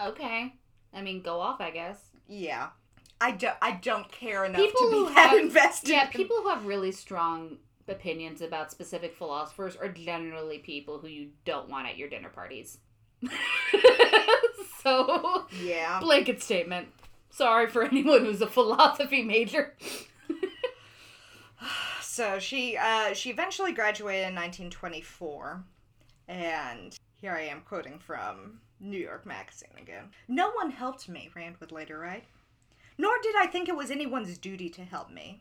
Okay. 0.00 0.54
I 0.94 1.02
mean, 1.02 1.20
go 1.20 1.40
off, 1.40 1.60
I 1.60 1.72
guess. 1.72 1.98
Yeah, 2.28 2.68
I 3.20 3.32
don't. 3.32 3.56
I 3.60 3.72
don't 3.72 4.10
care 4.12 4.44
enough 4.44 4.60
People 4.60 4.90
to 4.90 5.06
be 5.08 5.14
that 5.14 5.30
have- 5.30 5.38
invested. 5.38 5.90
Yeah, 5.90 6.04
in- 6.06 6.10
people 6.12 6.36
who 6.42 6.48
have 6.50 6.64
really 6.66 6.92
strong 6.92 7.58
opinions 7.88 8.40
about 8.42 8.70
specific 8.70 9.16
philosophers 9.16 9.74
are 9.76 9.88
generally 9.88 10.58
people 10.58 10.98
who 10.98 11.08
you 11.08 11.30
don't 11.44 11.68
want 11.68 11.88
at 11.88 11.96
your 11.96 12.08
dinner 12.08 12.28
parties. 12.28 12.78
so, 14.82 15.46
Yeah. 15.62 15.98
blanket 16.00 16.42
statement. 16.42 16.88
Sorry 17.30 17.66
for 17.68 17.82
anyone 17.84 18.24
who's 18.24 18.40
a 18.40 18.46
philosophy 18.46 19.22
major. 19.22 19.74
So 22.00 22.38
she 22.40 22.76
uh, 22.76 23.14
she 23.14 23.30
eventually 23.30 23.70
graduated 23.72 24.26
in 24.28 24.34
1924, 24.34 25.62
and 26.26 26.96
here 27.20 27.30
I 27.32 27.42
am 27.42 27.60
quoting 27.60 28.00
from 28.00 28.58
New 28.80 28.98
York 28.98 29.24
Magazine 29.24 29.70
again. 29.80 30.10
No 30.26 30.50
one 30.50 30.70
helped 30.72 31.08
me, 31.08 31.30
Rand 31.36 31.56
would 31.60 31.70
later 31.70 31.96
write. 31.98 32.24
Nor 32.98 33.12
did 33.22 33.36
I 33.36 33.46
think 33.46 33.68
it 33.68 33.76
was 33.76 33.90
anyone's 33.90 34.36
duty 34.36 34.68
to 34.70 34.82
help 34.82 35.10
me. 35.10 35.40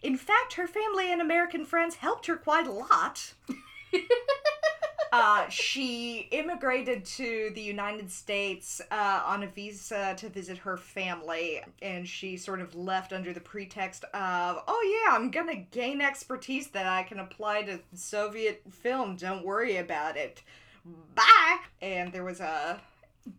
In 0.00 0.16
fact, 0.16 0.54
her 0.54 0.68
family 0.68 1.10
and 1.10 1.20
American 1.20 1.64
friends 1.64 1.96
helped 1.96 2.26
her 2.26 2.36
quite 2.36 2.66
a 2.66 2.72
lot. 2.72 3.34
uh, 5.12 5.48
she 5.48 6.28
immigrated 6.30 7.04
to 7.06 7.50
the 7.54 7.60
United 7.60 8.10
States 8.10 8.80
uh, 8.90 9.22
on 9.24 9.42
a 9.42 9.46
visa 9.46 10.14
to 10.18 10.28
visit 10.28 10.58
her 10.58 10.76
family, 10.76 11.62
and 11.80 12.06
she 12.06 12.36
sort 12.36 12.60
of 12.60 12.74
left 12.74 13.12
under 13.12 13.32
the 13.32 13.40
pretext 13.40 14.04
of, 14.12 14.62
oh, 14.68 15.04
yeah, 15.06 15.16
I'm 15.16 15.30
gonna 15.30 15.56
gain 15.56 16.00
expertise 16.00 16.68
that 16.68 16.86
I 16.86 17.02
can 17.02 17.18
apply 17.18 17.62
to 17.62 17.80
Soviet 17.94 18.62
film. 18.70 19.16
Don't 19.16 19.44
worry 19.44 19.78
about 19.78 20.16
it. 20.16 20.42
Bye! 21.14 21.58
And 21.80 22.12
there 22.12 22.24
was 22.24 22.40
a. 22.40 22.80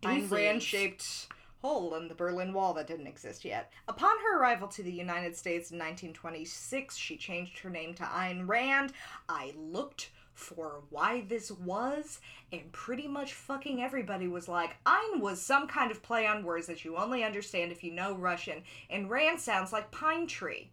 Rand 0.02 0.62
shaped 0.62 1.28
hole 1.62 1.94
in 1.94 2.08
the 2.08 2.14
Berlin 2.14 2.52
Wall 2.52 2.74
that 2.74 2.86
didn't 2.86 3.06
exist 3.06 3.44
yet. 3.44 3.72
Upon 3.88 4.16
her 4.22 4.40
arrival 4.40 4.68
to 4.68 4.82
the 4.82 4.92
United 4.92 5.36
States 5.36 5.70
in 5.70 5.78
1926, 5.78 6.96
she 6.96 7.16
changed 7.16 7.58
her 7.58 7.70
name 7.70 7.94
to 7.94 8.02
Ayn 8.04 8.46
Rand. 8.46 8.92
I 9.28 9.52
looked 9.56 10.10
for 10.34 10.82
why 10.90 11.22
this 11.28 11.50
was, 11.50 12.20
and 12.52 12.70
pretty 12.70 13.08
much 13.08 13.32
fucking 13.32 13.82
everybody 13.82 14.28
was 14.28 14.48
like, 14.48 14.76
Ayn 14.84 15.20
was 15.20 15.40
some 15.40 15.66
kind 15.66 15.90
of 15.90 16.02
play 16.02 16.26
on 16.26 16.44
words 16.44 16.66
that 16.66 16.84
you 16.84 16.96
only 16.96 17.24
understand 17.24 17.72
if 17.72 17.82
you 17.82 17.90
know 17.92 18.14
Russian, 18.14 18.62
and 18.90 19.08
Rand 19.10 19.40
sounds 19.40 19.72
like 19.72 19.90
pine 19.90 20.26
tree. 20.26 20.70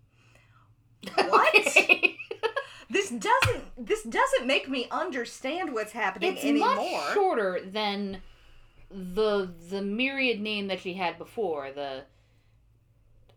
What? 1.16 1.54
Okay. 1.66 2.18
this 2.90 3.10
doesn't 3.10 3.64
this 3.88 4.04
doesn't 4.04 4.46
make 4.46 4.70
me 4.70 4.88
understand 4.92 5.74
what's 5.74 5.92
happening 5.94 6.34
it's 6.34 6.44
anymore. 6.44 6.76
much 6.76 7.14
shorter 7.14 7.60
than 7.66 8.22
the 8.94 9.50
the 9.70 9.82
myriad 9.82 10.40
name 10.40 10.68
that 10.68 10.80
she 10.80 10.94
had 10.94 11.18
before 11.18 11.72
the 11.72 12.04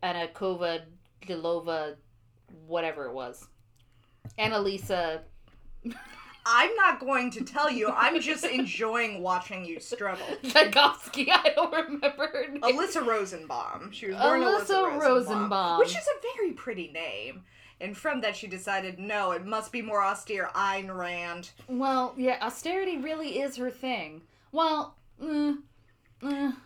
Anakova 0.03 0.83
Dilova 1.27 1.97
whatever 2.67 3.07
it 3.07 3.13
was 3.13 3.47
Annalisa 4.39 5.21
I'm 6.49 6.75
not 6.77 7.01
going 7.01 7.33
to 7.33 7.45
tell 7.45 7.69
you. 7.69 7.91
I'm 7.91 8.21
just 8.21 8.45
enjoying 8.45 9.21
watching 9.21 9.65
you 9.65 9.81
struggle. 9.81 10.27
Tchaikovsky 10.45 11.29
I 11.33 11.53
don't 11.57 11.73
remember 11.73 12.29
her 12.29 12.47
name. 12.49 12.61
Alyssa 12.63 13.05
Rosenbaum. 13.05 13.91
She 13.91 14.07
was 14.07 14.17
born 14.17 14.43
Alyssa, 14.43 14.67
Alyssa 14.67 15.01
Rosenbaum, 15.01 15.01
Rosenbaum. 15.01 15.79
which 15.81 15.91
is 15.91 16.07
a 16.07 16.37
very 16.37 16.53
pretty 16.53 16.89
name. 16.93 17.43
And 17.81 17.97
from 17.97 18.21
that, 18.23 18.37
she 18.37 18.47
decided, 18.47 18.99
no, 18.99 19.33
it 19.33 19.45
must 19.45 19.71
be 19.73 19.83
more 19.83 20.03
austere. 20.03 20.49
Ayn 20.55 20.97
Rand. 20.97 21.51
Well, 21.69 22.15
yeah, 22.17 22.39
austerity 22.41 22.97
really 22.97 23.41
is 23.41 23.57
her 23.57 23.71
thing. 23.71 24.23
Well, 24.53 24.96
mm, 25.23 25.59
mm, 26.23 26.57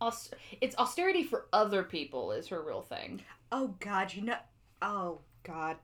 aus- 0.00 0.30
it's 0.60 0.76
austerity 0.78 1.24
for 1.24 1.46
other 1.52 1.82
people 1.82 2.32
is 2.32 2.48
her 2.48 2.62
real 2.62 2.82
thing. 2.82 3.22
Oh 3.52 3.74
God, 3.80 4.12
you 4.14 4.22
know. 4.22 4.36
Oh 4.82 5.20
God. 5.44 5.76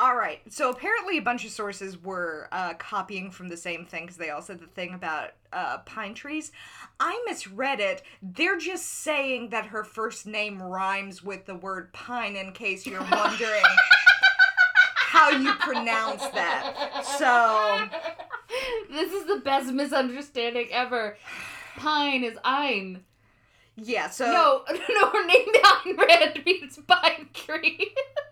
All 0.00 0.14
right. 0.14 0.40
So 0.48 0.70
apparently, 0.70 1.18
a 1.18 1.22
bunch 1.22 1.44
of 1.44 1.50
sources 1.50 2.00
were 2.00 2.48
uh, 2.52 2.74
copying 2.74 3.32
from 3.32 3.48
the 3.48 3.56
same 3.56 3.84
thing 3.84 4.04
because 4.04 4.16
they 4.16 4.30
all 4.30 4.42
said 4.42 4.60
the 4.60 4.68
thing 4.68 4.94
about 4.94 5.30
uh, 5.52 5.78
pine 5.78 6.14
trees. 6.14 6.52
I 7.00 7.20
misread 7.26 7.80
it. 7.80 8.02
They're 8.22 8.58
just 8.58 8.86
saying 8.86 9.48
that 9.50 9.66
her 9.66 9.82
first 9.82 10.24
name 10.24 10.62
rhymes 10.62 11.24
with 11.24 11.46
the 11.46 11.56
word 11.56 11.92
pine. 11.92 12.36
In 12.36 12.52
case 12.52 12.86
you're 12.86 13.00
wondering 13.10 13.62
how 14.94 15.30
you 15.30 15.52
pronounce 15.54 16.22
that. 16.28 17.04
So 17.18 17.88
this 18.90 19.12
is 19.12 19.26
the 19.26 19.40
best 19.40 19.72
misunderstanding 19.72 20.68
ever. 20.72 21.16
Pine 21.76 22.24
is 22.24 22.38
Ein. 22.44 23.04
yeah. 23.76 24.08
So 24.10 24.26
No, 24.26 24.64
no, 24.90 25.10
her 25.10 25.26
name 25.26 25.46
Ayn 25.64 25.96
Rand 25.96 26.42
means 26.44 26.78
pine 26.86 27.28
tree. 27.32 27.94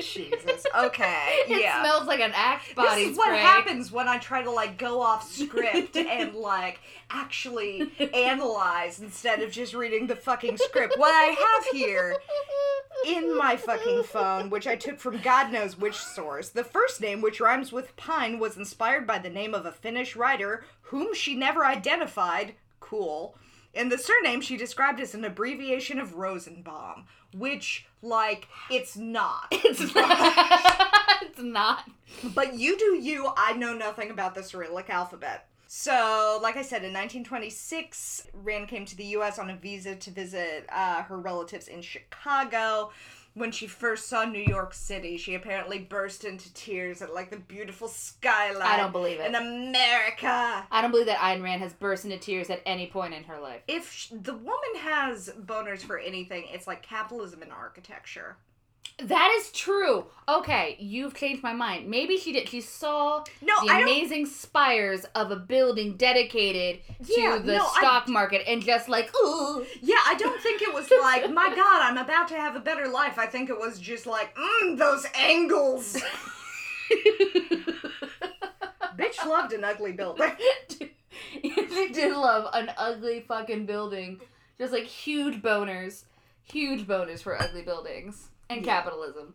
Jesus. 0.00 0.66
Okay. 0.76 1.24
It 1.48 1.62
yeah. 1.62 1.80
smells 1.80 2.06
like 2.06 2.20
an 2.20 2.32
Axe 2.34 2.74
body 2.74 3.04
this 3.04 3.12
is 3.12 3.18
what 3.18 3.34
happens 3.34 3.90
when 3.90 4.06
I 4.06 4.18
try 4.18 4.42
to 4.42 4.50
like 4.50 4.76
go 4.76 5.00
off 5.00 5.30
script 5.32 5.96
and 5.96 6.34
like 6.34 6.80
actually 7.10 7.90
analyze 8.12 9.00
instead 9.00 9.40
of 9.40 9.50
just 9.50 9.72
reading 9.72 10.06
the 10.06 10.16
fucking 10.16 10.58
script. 10.58 10.98
What 10.98 11.14
I 11.14 11.34
have 11.34 11.66
here 11.72 12.16
in 13.06 13.36
my 13.36 13.56
fucking 13.56 14.04
phone, 14.04 14.50
which 14.50 14.66
I 14.66 14.76
took 14.76 15.00
from 15.00 15.20
God 15.22 15.50
knows 15.52 15.78
which 15.78 15.96
source, 15.96 16.50
the 16.50 16.64
first 16.64 17.00
name, 17.00 17.22
which 17.22 17.40
rhymes 17.40 17.72
with 17.72 17.96
pine, 17.96 18.38
was 18.38 18.56
inspired 18.56 19.06
by 19.06 19.18
the 19.18 19.30
name 19.30 19.54
of 19.54 19.64
a 19.64 19.72
Finnish 19.72 20.16
writer 20.16 20.64
whom 20.82 21.14
she 21.14 21.34
never 21.34 21.64
identified. 21.64 22.54
Cool. 22.80 23.36
And 23.74 23.92
the 23.92 23.98
surname 23.98 24.40
she 24.40 24.56
described 24.56 25.00
as 25.00 25.14
an 25.14 25.24
abbreviation 25.24 25.98
of 25.98 26.16
Rosenbaum, 26.16 27.04
which, 27.34 27.86
like, 28.02 28.48
it's 28.70 28.96
not. 28.96 29.46
It's 29.52 29.94
not. 29.94 30.88
it's 31.22 31.40
not. 31.40 31.90
But 32.34 32.54
you 32.54 32.78
do 32.78 32.96
you. 32.96 33.30
I 33.36 33.52
know 33.52 33.74
nothing 33.74 34.10
about 34.10 34.34
the 34.34 34.42
Cyrillic 34.42 34.88
alphabet. 34.90 35.46
So, 35.70 36.40
like 36.42 36.56
I 36.56 36.62
said, 36.62 36.82
in 36.82 36.94
1926, 36.94 38.28
Rand 38.32 38.68
came 38.68 38.86
to 38.86 38.96
the 38.96 39.04
U.S. 39.04 39.38
on 39.38 39.50
a 39.50 39.56
visa 39.56 39.94
to 39.96 40.10
visit 40.10 40.64
uh, 40.70 41.02
her 41.02 41.18
relatives 41.18 41.68
in 41.68 41.82
Chicago. 41.82 42.90
When 43.38 43.52
she 43.52 43.68
first 43.68 44.08
saw 44.08 44.24
New 44.24 44.42
York 44.42 44.74
City, 44.74 45.16
she 45.16 45.34
apparently 45.36 45.78
burst 45.78 46.24
into 46.24 46.52
tears 46.54 47.00
at 47.02 47.14
like 47.14 47.30
the 47.30 47.36
beautiful 47.36 47.86
skyline. 47.86 48.62
I 48.62 48.76
don't 48.76 48.90
believe 48.90 49.20
it. 49.20 49.26
In 49.26 49.34
America. 49.36 50.66
I 50.70 50.82
don't 50.82 50.90
believe 50.90 51.06
that 51.06 51.18
Ayn 51.18 51.42
Rand 51.42 51.62
has 51.62 51.72
burst 51.72 52.04
into 52.04 52.18
tears 52.18 52.50
at 52.50 52.62
any 52.66 52.88
point 52.88 53.14
in 53.14 53.22
her 53.24 53.38
life. 53.40 53.60
If 53.68 53.92
sh- 53.92 54.08
the 54.10 54.34
woman 54.34 54.74
has 54.80 55.30
boners 55.46 55.80
for 55.80 55.98
anything, 55.98 56.46
it's 56.48 56.66
like 56.66 56.82
capitalism 56.82 57.42
and 57.42 57.52
architecture. 57.52 58.36
That 59.00 59.30
is 59.38 59.52
true. 59.52 60.06
Okay, 60.28 60.76
you've 60.80 61.14
changed 61.14 61.42
my 61.42 61.52
mind. 61.52 61.88
Maybe 61.88 62.16
she 62.18 62.32
did. 62.32 62.48
She 62.48 62.60
saw 62.60 63.22
No, 63.40 63.54
the 63.64 63.70
I 63.72 63.78
don't. 63.80 63.82
amazing 63.88 64.26
spires 64.26 65.04
of 65.14 65.30
a 65.30 65.36
building 65.36 65.96
dedicated 65.96 66.80
Yeah, 67.06 67.36
to 67.38 67.42
the 67.44 67.56
no, 67.58 67.64
I- 67.64 67.78
stock 67.78 68.08
market 68.08 68.42
and 68.48 68.60
just 68.62 68.88
like, 68.88 69.10
ooh. 69.24 69.64
Yeah, 69.80 69.96
I 70.04 70.14
don't 70.16 70.40
think 70.42 70.62
it 70.62 70.74
was 70.74 70.90
like, 71.02 71.30
my 71.32 71.48
God, 71.56 71.82
I'm 71.82 71.96
about 71.96 72.28
to 72.28 72.34
have 72.34 72.56
a 72.56 72.60
better 72.60 72.88
life. 72.88 73.18
I 73.18 73.26
think 73.26 73.50
it 73.50 73.58
was 73.58 73.78
just 73.78 74.06
like, 74.06 74.34
mmm, 74.36 74.76
those 74.78 75.06
angles. 75.14 75.96
Bitch 78.96 79.24
loved 79.26 79.52
an 79.52 79.64
ugly 79.64 79.92
building. 79.92 80.32
she 81.42 81.88
did 81.92 82.14
love 82.16 82.48
an 82.52 82.70
ugly 82.76 83.20
fucking 83.20 83.66
building. 83.66 84.20
Just 84.58 84.72
like 84.72 84.84
huge 84.84 85.40
boners. 85.40 86.04
Huge 86.44 86.86
boners 86.86 87.22
for 87.22 87.40
ugly 87.40 87.62
buildings. 87.62 88.30
And 88.50 88.64
Yeah. 88.64 88.76
capitalism. 88.80 89.34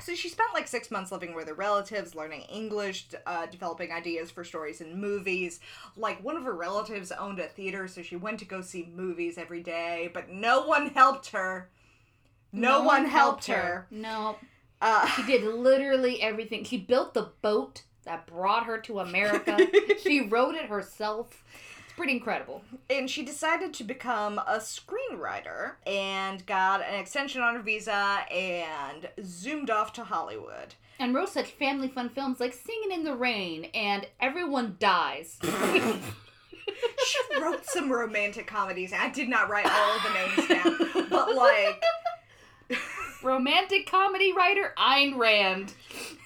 So 0.00 0.14
she 0.14 0.28
spent 0.28 0.52
like 0.52 0.66
six 0.66 0.90
months 0.90 1.12
living 1.12 1.34
with 1.34 1.46
her 1.48 1.54
relatives, 1.54 2.14
learning 2.14 2.42
English, 2.42 3.06
uh, 3.26 3.46
developing 3.46 3.92
ideas 3.92 4.30
for 4.30 4.42
stories 4.42 4.80
and 4.80 5.00
movies. 5.00 5.60
Like 5.96 6.22
one 6.22 6.36
of 6.36 6.42
her 6.44 6.52
relatives 6.54 7.12
owned 7.12 7.38
a 7.38 7.46
theater, 7.46 7.86
so 7.86 8.02
she 8.02 8.16
went 8.16 8.40
to 8.40 8.44
go 8.44 8.60
see 8.60 8.90
movies 8.92 9.38
every 9.38 9.62
day, 9.62 10.10
but 10.12 10.28
no 10.28 10.66
one 10.66 10.88
helped 10.90 11.30
her. 11.30 11.70
No, 12.52 12.82
one, 12.82 13.04
helped 13.06 13.46
her. 13.46 13.86
No. 13.90 14.36
Uh, 14.80 15.06
She 15.08 15.22
did 15.24 15.42
literally 15.42 16.22
everything. 16.22 16.64
She 16.64 16.78
built 16.78 17.14
the 17.14 17.30
boat 17.42 17.82
that 18.04 18.26
brought 18.26 18.66
her 18.66 18.78
to 18.78 19.00
America. 19.00 19.68
she 20.02 20.20
wrote 20.20 20.54
it 20.54 20.66
herself. 20.66 21.42
Pretty 21.96 22.12
incredible. 22.14 22.62
and 22.90 23.08
she 23.08 23.22
decided 23.24 23.72
to 23.74 23.84
become 23.84 24.38
a 24.38 24.58
screenwriter 24.58 25.72
and 25.86 26.44
got 26.46 26.82
an 26.82 26.94
extension 26.98 27.40
on 27.40 27.54
her 27.54 27.62
visa 27.62 28.20
and 28.32 29.08
zoomed 29.24 29.70
off 29.70 29.92
to 29.94 30.04
Hollywood. 30.04 30.74
And 30.98 31.14
wrote 31.14 31.28
such 31.28 31.46
family 31.50 31.88
fun 31.88 32.08
films 32.08 32.40
like 32.40 32.52
Singing 32.52 32.92
in 32.92 33.04
the 33.04 33.14
Rain 33.14 33.66
and 33.74 34.06
Everyone 34.20 34.76
Dies. 34.78 35.38
She 37.06 37.40
wrote 37.40 37.66
some 37.66 37.92
romantic 37.92 38.46
comedies. 38.46 38.92
I 38.92 39.10
did 39.10 39.28
not 39.28 39.50
write 39.50 39.66
all 39.66 39.96
of 39.96 40.02
the 40.02 40.10
names 40.14 40.48
down, 40.48 41.08
but 41.10 41.34
like 41.34 41.82
Romantic 43.22 43.86
comedy 43.86 44.32
writer 44.32 44.74
Ayn 44.78 45.16
Rand. 45.16 45.74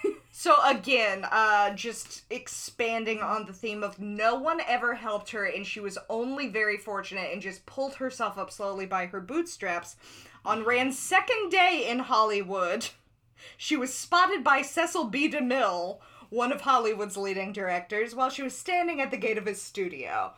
So 0.40 0.54
again, 0.64 1.26
uh, 1.32 1.74
just 1.74 2.22
expanding 2.30 3.18
on 3.18 3.46
the 3.46 3.52
theme 3.52 3.82
of 3.82 3.98
no 3.98 4.36
one 4.36 4.60
ever 4.68 4.94
helped 4.94 5.32
her, 5.32 5.44
and 5.44 5.66
she 5.66 5.80
was 5.80 5.98
only 6.08 6.46
very 6.46 6.76
fortunate 6.76 7.32
and 7.32 7.42
just 7.42 7.66
pulled 7.66 7.94
herself 7.94 8.38
up 8.38 8.52
slowly 8.52 8.86
by 8.86 9.06
her 9.06 9.20
bootstraps. 9.20 9.96
On 10.44 10.62
Rand's 10.62 10.96
second 10.96 11.50
day 11.50 11.88
in 11.88 11.98
Hollywood, 11.98 12.86
she 13.56 13.76
was 13.76 13.92
spotted 13.92 14.44
by 14.44 14.62
Cecil 14.62 15.06
B. 15.06 15.28
DeMille, 15.28 15.98
one 16.30 16.52
of 16.52 16.60
Hollywood's 16.60 17.16
leading 17.16 17.52
directors, 17.52 18.14
while 18.14 18.30
she 18.30 18.44
was 18.44 18.56
standing 18.56 19.00
at 19.00 19.10
the 19.10 19.16
gate 19.16 19.38
of 19.38 19.46
his 19.46 19.60
studio. 19.60 20.34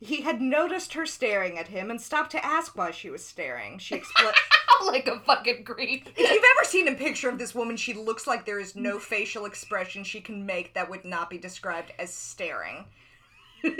He 0.00 0.22
had 0.22 0.40
noticed 0.40 0.94
her 0.94 1.06
staring 1.06 1.58
at 1.58 1.68
him 1.68 1.90
and 1.90 2.00
stopped 2.00 2.30
to 2.32 2.44
ask 2.44 2.76
why 2.76 2.92
she 2.92 3.10
was 3.10 3.24
staring. 3.24 3.78
She 3.78 3.96
explained. 3.96 4.34
like 4.86 5.08
a 5.08 5.18
fucking 5.20 5.64
creep. 5.64 6.08
If 6.16 6.30
you've 6.30 6.44
ever 6.56 6.64
seen 6.64 6.88
a 6.88 6.94
picture 6.94 7.28
of 7.28 7.38
this 7.38 7.54
woman, 7.54 7.76
she 7.76 7.94
looks 7.94 8.26
like 8.26 8.44
there 8.44 8.60
is 8.60 8.76
no 8.76 8.98
facial 8.98 9.44
expression 9.44 10.04
she 10.04 10.20
can 10.20 10.46
make 10.46 10.74
that 10.74 10.88
would 10.88 11.04
not 11.04 11.30
be 11.30 11.38
described 11.38 11.92
as 11.98 12.12
staring. 12.12 12.84
I 13.64 13.70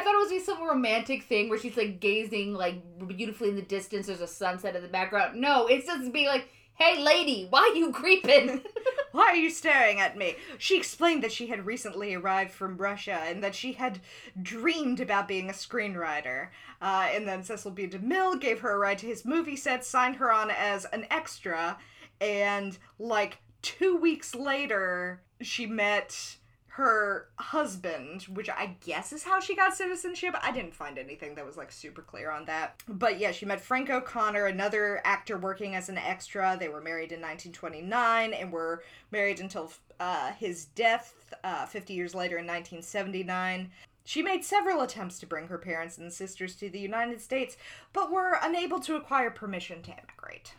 thought 0.00 0.14
it 0.14 0.22
was 0.22 0.30
just 0.30 0.46
some 0.46 0.62
romantic 0.62 1.24
thing 1.24 1.48
where 1.48 1.58
she's 1.58 1.76
like 1.76 2.00
gazing 2.00 2.54
like 2.54 2.76
beautifully 3.06 3.50
in 3.50 3.56
the 3.56 3.62
distance. 3.62 4.06
There's 4.06 4.20
a 4.20 4.26
sunset 4.26 4.76
in 4.76 4.82
the 4.82 4.88
background. 4.88 5.40
No, 5.40 5.66
it's 5.66 5.86
just 5.86 6.12
being 6.12 6.26
like, 6.26 6.48
"Hey, 6.74 6.98
lady, 7.00 7.46
why 7.50 7.72
you 7.74 7.92
creeping?" 7.92 8.62
Why 9.14 9.26
are 9.26 9.36
you 9.36 9.48
staring 9.50 10.00
at 10.00 10.16
me? 10.16 10.34
She 10.58 10.76
explained 10.76 11.22
that 11.22 11.30
she 11.30 11.46
had 11.46 11.66
recently 11.66 12.14
arrived 12.14 12.50
from 12.50 12.76
Russia 12.76 13.20
and 13.26 13.44
that 13.44 13.54
she 13.54 13.74
had 13.74 14.00
dreamed 14.42 14.98
about 14.98 15.28
being 15.28 15.48
a 15.48 15.52
screenwriter. 15.52 16.48
Uh, 16.82 17.06
and 17.12 17.28
then 17.28 17.44
Cecil 17.44 17.70
B. 17.70 17.86
DeMille 17.86 18.40
gave 18.40 18.58
her 18.58 18.72
a 18.72 18.78
ride 18.78 18.98
to 18.98 19.06
his 19.06 19.24
movie 19.24 19.54
set, 19.54 19.84
signed 19.84 20.16
her 20.16 20.32
on 20.32 20.50
as 20.50 20.84
an 20.86 21.06
extra, 21.12 21.78
and 22.20 22.76
like 22.98 23.38
two 23.62 23.96
weeks 23.96 24.34
later, 24.34 25.22
she 25.40 25.64
met 25.64 26.38
her 26.76 27.28
husband, 27.36 28.22
which 28.22 28.50
I 28.50 28.74
guess 28.84 29.12
is 29.12 29.22
how 29.22 29.38
she 29.38 29.54
got 29.54 29.76
citizenship. 29.76 30.34
I 30.42 30.50
didn't 30.50 30.74
find 30.74 30.98
anything 30.98 31.36
that 31.36 31.46
was 31.46 31.56
like 31.56 31.70
super 31.70 32.02
clear 32.02 32.32
on 32.32 32.46
that. 32.46 32.82
But 32.88 33.20
yeah, 33.20 33.30
she 33.30 33.46
met 33.46 33.60
Frank 33.60 33.90
O'Connor, 33.90 34.46
another 34.46 35.00
actor 35.04 35.38
working 35.38 35.76
as 35.76 35.88
an 35.88 35.98
extra. 35.98 36.56
They 36.58 36.68
were 36.68 36.80
married 36.80 37.12
in 37.12 37.20
1929 37.20 38.32
and 38.32 38.52
were 38.52 38.82
married 39.12 39.38
until 39.38 39.70
uh, 40.00 40.32
his 40.32 40.64
death 40.64 41.32
uh, 41.44 41.64
50 41.64 41.94
years 41.94 42.12
later 42.12 42.38
in 42.38 42.44
1979. 42.44 43.70
She 44.04 44.20
made 44.20 44.44
several 44.44 44.80
attempts 44.80 45.20
to 45.20 45.26
bring 45.26 45.46
her 45.46 45.58
parents 45.58 45.98
and 45.98 46.12
sisters 46.12 46.56
to 46.56 46.68
the 46.68 46.80
United 46.80 47.20
States, 47.20 47.56
but 47.92 48.10
were 48.10 48.36
unable 48.42 48.80
to 48.80 48.96
acquire 48.96 49.30
permission 49.30 49.80
to 49.82 49.92
immigrate. 49.92 50.54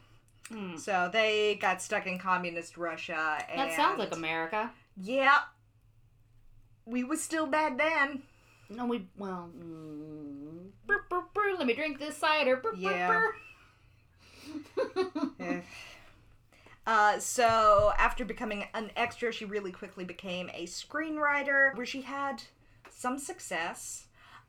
Hmm. 0.48 0.78
So 0.78 1.10
they 1.12 1.56
got 1.56 1.82
stuck 1.82 2.08
in 2.08 2.20
communist 2.20 2.78
Russia. 2.78 3.44
And 3.52 3.60
that 3.60 3.76
sounds 3.76 4.00
like 4.00 4.16
America. 4.16 4.72
Yeah. 4.96 5.40
We 6.86 7.04
was 7.04 7.22
still 7.24 7.48
bad 7.48 7.78
then. 7.78 8.24
No, 8.70 8.86
we 8.86 9.08
well. 9.18 9.50
Mm, 9.58 10.70
brr, 10.88 11.06
brr, 11.10 11.22
brr, 11.34 11.56
let 11.58 11.68
me 11.68 11.74
drink 11.74 12.00
this 12.00 12.18
cider. 12.18 12.62
Yeah. 12.78 13.22
Eh. 15.40 15.62
Uh, 16.88 17.18
so 17.20 17.92
after 17.98 18.24
becoming 18.26 18.66
an 18.76 18.92
extra, 18.96 19.32
she 19.32 19.46
really 19.46 19.72
quickly 19.72 20.04
became 20.06 20.50
a 20.54 20.66
screenwriter, 20.68 21.76
where 21.76 21.86
she 21.86 22.02
had 22.02 22.44
some 22.92 23.18
success. 23.18 24.06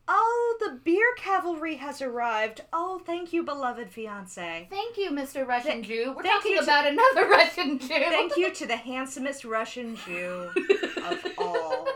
Oh, 0.08 0.56
the 0.60 0.78
beer 0.84 1.14
cavalry 1.16 1.76
has 1.76 2.00
arrived. 2.00 2.60
Oh, 2.72 3.00
thank 3.04 3.32
you, 3.32 3.42
beloved 3.42 3.90
fiance. 3.90 4.68
Thank 4.70 4.96
you, 4.98 5.10
Mr. 5.10 5.46
Russian 5.46 5.82
Th- 5.82 5.86
Jew. 5.86 6.14
We're 6.16 6.22
talking 6.22 6.52
you 6.52 6.58
to- 6.58 6.64
about 6.64 6.86
another 6.86 7.26
Russian 7.30 7.78
Jew. 7.78 7.88
Thank 7.88 8.36
you 8.36 8.52
to 8.52 8.66
the 8.66 8.76
handsomest 8.76 9.44
Russian 9.44 9.96
Jew 9.96 10.50
of 11.04 11.24
all. 11.38 11.88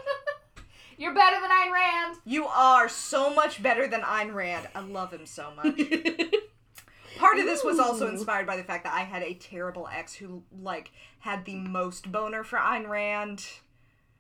You're 1.00 1.14
better 1.14 1.40
than 1.40 1.48
Ayn 1.48 1.72
Rand. 1.72 2.18
You 2.26 2.44
are 2.44 2.86
so 2.86 3.32
much 3.32 3.62
better 3.62 3.88
than 3.88 4.02
Ayn 4.02 4.34
Rand. 4.34 4.68
I 4.74 4.80
love 4.80 5.14
him 5.14 5.24
so 5.24 5.50
much. 5.56 5.74
Part 7.18 7.38
of 7.38 7.46
this 7.46 7.64
was 7.64 7.78
also 7.78 8.06
inspired 8.06 8.46
by 8.46 8.58
the 8.58 8.62
fact 8.62 8.84
that 8.84 8.92
I 8.92 9.00
had 9.00 9.22
a 9.22 9.32
terrible 9.32 9.88
ex 9.90 10.12
who 10.12 10.42
like 10.62 10.92
had 11.20 11.46
the 11.46 11.54
most 11.54 12.12
boner 12.12 12.44
for 12.44 12.58
Ayn 12.58 12.86
Rand. 12.86 13.46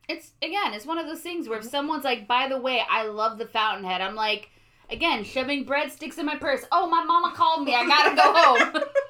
It's 0.08 0.32
again, 0.40 0.72
it's 0.72 0.86
one 0.86 0.96
of 0.96 1.06
those 1.06 1.20
things 1.20 1.50
where 1.50 1.58
if 1.58 1.66
someone's 1.66 2.04
like, 2.04 2.26
"By 2.26 2.48
the 2.48 2.58
way, 2.58 2.82
I 2.88 3.04
love 3.04 3.36
the 3.36 3.46
Fountainhead," 3.46 4.00
I'm 4.00 4.14
like, 4.14 4.48
again, 4.88 5.22
shoving 5.22 5.66
breadsticks 5.66 6.18
in 6.18 6.24
my 6.24 6.36
purse. 6.36 6.64
Oh, 6.72 6.88
my 6.88 7.04
mama 7.04 7.34
called 7.36 7.64
me. 7.64 7.74
I 7.74 7.86
gotta 7.86 8.16
go 8.16 8.32
home. 8.32 8.84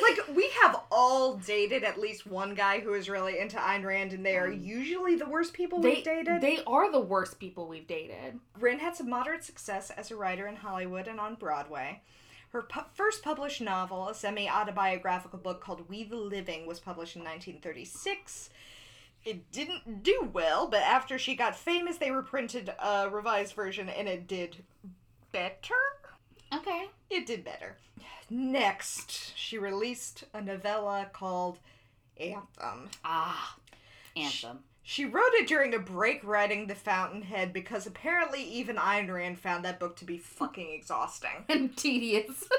Like 0.00 0.36
we 0.36 0.50
have 0.62 0.80
all 0.90 1.36
dated 1.36 1.84
at 1.84 1.98
least 1.98 2.26
one 2.26 2.54
guy 2.54 2.80
who 2.80 2.94
is 2.94 3.08
really 3.08 3.38
into 3.38 3.56
Ayn 3.56 3.84
Rand, 3.84 4.12
and 4.12 4.24
they 4.24 4.36
are 4.36 4.48
um, 4.48 4.60
usually 4.60 5.16
the 5.16 5.26
worst 5.28 5.52
people 5.52 5.80
they 5.80 5.96
we've 5.96 6.04
dated. 6.04 6.40
they 6.40 6.60
are 6.66 6.90
the 6.90 7.00
worst 7.00 7.38
people 7.38 7.66
we've 7.66 7.86
dated. 7.86 8.38
Rand 8.58 8.80
had 8.80 8.96
some 8.96 9.10
moderate 9.10 9.44
success 9.44 9.90
as 9.90 10.10
a 10.10 10.16
writer 10.16 10.46
in 10.46 10.56
Hollywood 10.56 11.08
and 11.08 11.18
on 11.20 11.34
Broadway. 11.34 12.02
Her 12.50 12.62
pu- 12.62 12.80
first 12.94 13.22
published 13.22 13.60
novel, 13.60 14.08
a 14.08 14.14
semi 14.14 14.48
autobiographical 14.48 15.38
book 15.38 15.60
called 15.60 15.88
We 15.88 16.04
the 16.04 16.16
Living, 16.16 16.66
was 16.66 16.80
published 16.80 17.16
in 17.16 17.22
1936. 17.22 18.50
It 19.24 19.50
didn't 19.52 20.02
do 20.02 20.30
well, 20.32 20.68
but 20.68 20.80
after 20.80 21.18
she 21.18 21.34
got 21.34 21.54
famous, 21.56 21.98
they 21.98 22.10
reprinted 22.10 22.72
a 22.78 23.10
revised 23.10 23.54
version 23.54 23.88
and 23.88 24.08
it 24.08 24.26
did 24.26 24.64
better. 25.32 25.74
Okay. 26.52 26.88
It 27.10 27.26
did 27.26 27.44
better. 27.44 27.76
Next, 28.30 29.36
she 29.36 29.58
released 29.58 30.24
a 30.34 30.40
novella 30.40 31.08
called 31.12 31.58
Anthem. 32.20 32.90
Ah, 33.04 33.56
anthem. 34.16 34.60
She 34.82 35.04
wrote 35.04 35.32
it 35.34 35.46
during 35.46 35.74
a 35.74 35.78
break 35.78 36.24
writing 36.24 36.66
The 36.66 36.74
Fountainhead 36.74 37.52
because 37.52 37.86
apparently 37.86 38.42
even 38.42 38.76
Ayn 38.76 39.12
Rand 39.12 39.38
found 39.38 39.64
that 39.64 39.78
book 39.78 39.96
to 39.96 40.04
be 40.04 40.18
fucking 40.18 40.70
exhausting. 40.70 41.30
And 41.48 41.76
tedious. 41.76 42.48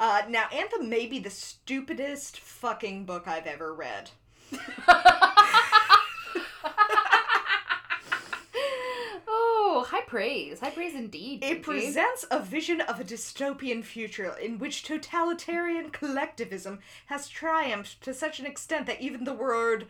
Uh, 0.00 0.22
now, 0.28 0.46
Anthem 0.54 0.88
may 0.88 1.06
be 1.06 1.18
the 1.18 1.28
stupidest 1.28 2.38
fucking 2.38 3.04
book 3.04 3.26
I've 3.26 3.48
ever 3.48 3.74
read. 3.74 4.10
oh, 9.78 9.84
high 9.84 10.02
praise. 10.02 10.60
High 10.60 10.70
praise 10.70 10.94
indeed. 10.94 11.42
It 11.42 11.62
presents 11.62 12.24
a 12.30 12.40
vision 12.40 12.80
of 12.80 13.00
a 13.00 13.04
dystopian 13.04 13.84
future 13.84 14.34
in 14.40 14.58
which 14.58 14.82
totalitarian 14.82 15.90
collectivism 15.90 16.80
has 17.06 17.28
triumphed 17.28 18.00
to 18.02 18.14
such 18.14 18.40
an 18.40 18.46
extent 18.46 18.86
that 18.86 19.00
even 19.00 19.24
the 19.24 19.34
word 19.34 19.86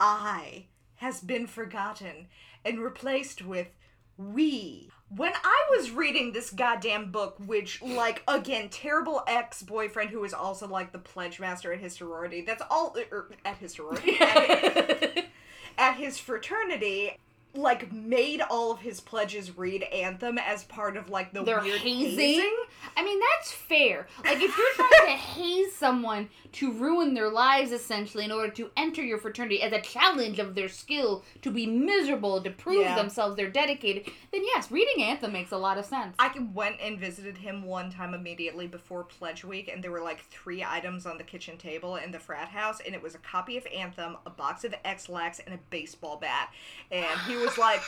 I 0.00 0.66
has 0.96 1.20
been 1.20 1.46
forgotten 1.46 2.26
and 2.64 2.80
replaced 2.80 3.44
with 3.44 3.68
we. 4.16 4.90
When 5.14 5.32
I 5.42 5.66
was 5.70 5.92
reading 5.92 6.32
this 6.32 6.50
goddamn 6.50 7.12
book, 7.12 7.36
which, 7.46 7.80
like, 7.80 8.22
again, 8.28 8.68
terrible 8.68 9.22
ex 9.26 9.62
boyfriend 9.62 10.10
who 10.10 10.22
is 10.24 10.34
also, 10.34 10.66
like, 10.66 10.92
the 10.92 10.98
pledge 10.98 11.40
master 11.40 11.72
at 11.72 11.80
his 11.80 11.94
sorority, 11.94 12.42
that's 12.42 12.62
all, 12.70 12.94
er, 13.10 13.30
at 13.44 13.56
his 13.56 13.72
sorority, 13.72 14.18
at, 14.20 15.26
at 15.78 15.94
his 15.96 16.18
fraternity, 16.18 17.16
like, 17.54 17.92
made 17.92 18.40
all 18.40 18.72
of 18.72 18.80
his 18.80 19.00
pledges 19.00 19.56
read 19.56 19.82
Anthem 19.82 20.38
as 20.38 20.64
part 20.64 20.96
of, 20.96 21.08
like, 21.08 21.32
the 21.32 21.42
They're 21.42 21.60
weird 21.60 21.80
hazing? 21.80 22.54
I 22.96 23.04
mean, 23.04 23.20
that's 23.20 23.52
fair. 23.52 24.06
Like, 24.24 24.40
if 24.42 24.56
you're 24.56 24.74
trying 24.74 25.06
to 25.06 25.12
haze 25.16 25.74
someone 25.74 26.28
to 26.52 26.72
ruin 26.72 27.14
their 27.14 27.28
lives, 27.30 27.70
essentially, 27.72 28.24
in 28.24 28.32
order 28.32 28.52
to 28.54 28.70
enter 28.76 29.02
your 29.02 29.18
fraternity 29.18 29.62
as 29.62 29.72
a 29.72 29.80
challenge 29.80 30.38
of 30.38 30.54
their 30.54 30.68
skill 30.68 31.24
to 31.42 31.50
be 31.50 31.66
miserable, 31.66 32.42
to 32.42 32.50
prove 32.50 32.82
Yeah. 32.82 32.94
themselves 32.96 33.36
they're 33.36 33.50
dedicated, 33.50 34.06
then 34.32 34.42
yes, 34.44 34.70
reading 34.70 35.02
Anthem 35.04 35.32
makes 35.32 35.52
a 35.52 35.58
lot 35.58 35.78
of 35.78 35.84
sense. 35.84 36.16
I 36.18 36.30
went 36.54 36.76
and 36.82 36.98
visited 36.98 37.38
him 37.38 37.62
one 37.62 37.90
time 37.90 38.14
immediately 38.14 38.66
before 38.66 39.04
Pledge 39.04 39.44
Week, 39.44 39.70
and 39.72 39.82
there 39.84 39.90
were 39.92 40.02
like 40.02 40.20
three 40.30 40.64
items 40.64 41.06
on 41.06 41.18
the 41.18 41.24
kitchen 41.24 41.56
table 41.56 41.96
in 41.96 42.10
the 42.10 42.18
frat 42.18 42.48
house, 42.48 42.80
and 42.84 42.94
it 42.94 43.02
was 43.02 43.14
a 43.14 43.18
copy 43.18 43.56
of 43.56 43.66
Anthem, 43.74 44.16
a 44.26 44.30
box 44.30 44.64
of 44.64 44.74
Ex-Lax, 44.84 45.38
and 45.40 45.54
a 45.54 45.58
baseball 45.70 46.16
bat. 46.16 46.50
And 46.90 47.20
he 47.26 47.36
was 47.36 47.56
like, 47.58 47.80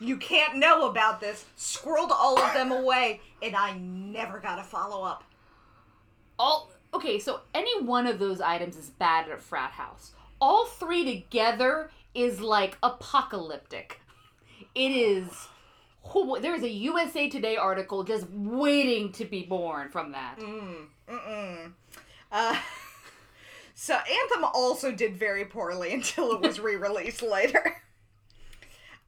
You 0.00 0.16
can't 0.16 0.56
know 0.56 0.88
about 0.88 1.20
this, 1.20 1.44
squirreled 1.56 2.10
all 2.10 2.38
of 2.38 2.52
them 2.54 2.72
away, 2.72 3.20
and 3.42 3.54
I 3.56 3.74
never 3.78 4.38
got 4.40 4.58
a 4.58 4.62
follow 4.64 5.04
up. 5.04 5.24
all 6.38 6.70
okay 6.92 7.18
so 7.18 7.40
any 7.54 7.82
one 7.82 8.06
of 8.06 8.18
those 8.18 8.40
items 8.40 8.76
is 8.76 8.90
bad 8.90 9.28
at 9.28 9.34
a 9.34 9.40
frat 9.40 9.72
house 9.72 10.12
all 10.40 10.64
three 10.66 11.04
together 11.04 11.90
is 12.14 12.40
like 12.40 12.76
apocalyptic 12.82 14.00
it 14.76 14.90
is 14.92 15.48
oh, 16.14 16.38
there's 16.40 16.62
a 16.62 16.68
usa 16.70 17.28
today 17.28 17.56
article 17.56 18.04
just 18.04 18.26
waiting 18.30 19.10
to 19.12 19.24
be 19.24 19.42
born 19.42 19.88
from 19.90 20.12
that 20.12 20.38
Mm, 20.38 20.86
mm-mm. 21.08 21.72
Uh, 22.30 22.56
so 23.74 23.94
Anthem 23.94 24.44
also 24.54 24.92
did 24.92 25.16
very 25.16 25.44
poorly 25.44 25.92
until 25.98 26.32
it 26.32 26.40
was 26.40 26.58
re-released 26.60 27.22
later. 27.22 27.76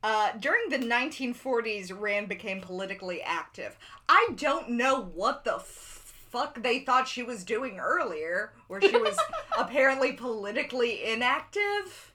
Uh, 0.08 0.30
during 0.38 0.68
the 0.68 0.78
1940s, 0.78 1.90
Rand 1.98 2.28
became 2.28 2.60
politically 2.60 3.20
active. 3.22 3.76
I 4.08 4.28
don't 4.36 4.70
know 4.70 5.00
what 5.02 5.42
the 5.44 5.58
fuck 5.58 6.62
they 6.62 6.78
thought 6.78 7.08
she 7.08 7.24
was 7.24 7.42
doing 7.42 7.80
earlier, 7.80 8.52
where 8.68 8.80
she 8.80 8.96
was 8.96 9.18
apparently 9.58 10.12
politically 10.12 11.04
inactive. 11.12 12.12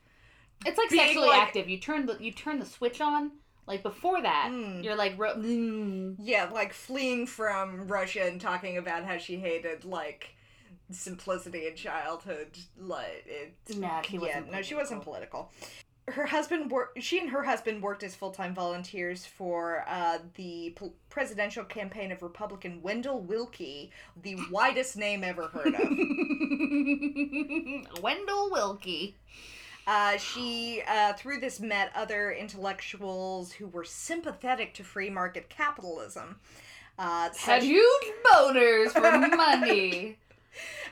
it's 0.66 0.78
like 0.78 0.90
Being 0.90 1.04
sexually 1.04 1.28
like- 1.28 1.42
active 1.42 1.70
you 1.70 1.80
turn 1.80 2.06
the 2.06 2.18
you 2.22 2.32
turn 2.32 2.60
the 2.60 2.66
switch 2.66 3.02
on 3.02 3.32
like 3.68 3.84
before 3.84 4.22
that 4.22 4.50
Mm. 4.52 4.84
you're 4.86 4.96
like 4.96 5.16
ro- 5.20 5.36
mm. 5.36 6.16
Yeah, 6.18 6.50
like 6.52 6.72
fleeing 6.72 7.28
from 7.28 7.88
Russia 7.88 8.24
and 8.26 8.40
talking 8.40 8.78
about 8.78 9.04
how 9.04 9.18
she 9.18 9.36
hated 9.38 9.84
like 9.84 10.34
simplicity 10.92 11.68
in 11.68 11.76
childhood. 11.76 12.58
Like 12.80 13.26
it, 13.28 13.54
Nah, 13.78 14.02
she 14.02 14.14
yeah, 14.14 14.20
wasn't 14.22 14.52
no, 14.52 14.62
she 14.62 14.76
wasn't 14.76 15.04
political. 15.04 15.52
Her 16.12 16.26
husband 16.26 16.72
worked. 16.72 17.02
She 17.02 17.20
and 17.20 17.30
her 17.30 17.44
husband 17.44 17.82
worked 17.82 18.04
as 18.04 18.16
full 18.16 18.32
time 18.32 18.54
volunteers 18.54 19.26
for 19.26 19.86
uh, 19.88 20.20
the 20.36 20.76
p- 20.80 20.92
presidential 21.10 21.64
campaign 21.64 22.12
of 22.12 22.22
Republican 22.22 22.82
Wendell 22.82 23.22
Willkie, 23.22 23.92
the 24.22 24.38
widest 24.52 24.98
name 24.98 25.24
ever 25.24 25.48
heard 25.48 25.74
of. 25.74 25.82
wendell 28.02 28.52
willkie 28.52 29.16
Uh, 29.88 30.18
she, 30.18 30.84
uh, 30.88 31.14
through 31.14 31.40
this, 31.40 31.60
met 31.60 31.92
other 31.96 32.32
intellectuals 32.32 33.54
who 33.54 33.68
were 33.68 33.84
sympathetic 33.84 34.74
to 34.76 34.84
free 34.84 35.10
market 35.10 35.50
capitalism. 35.50 36.36
Uh, 37.00 37.30
had 37.40 37.64
huge 37.64 38.04
boners 38.26 38.92
for 38.92 39.02
money 39.36 40.18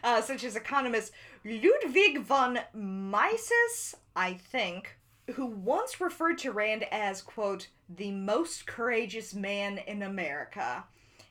uh, 0.04 0.22
such 0.22 0.44
as 0.44 0.56
economist 0.56 1.12
Ludwig 1.44 2.20
von 2.20 2.60
Mises, 2.74 3.96
I 4.16 4.34
think, 4.34 4.98
who 5.34 5.46
once 5.46 6.00
referred 6.02 6.38
to 6.39 6.52
Rand 6.52 6.86
as, 6.92 7.22
quote, 7.22 7.68
the 7.89 8.12
most 8.12 8.65
courageous 8.68 9.34
man 9.34 9.78
in 9.80 10.02
America. 10.04 10.86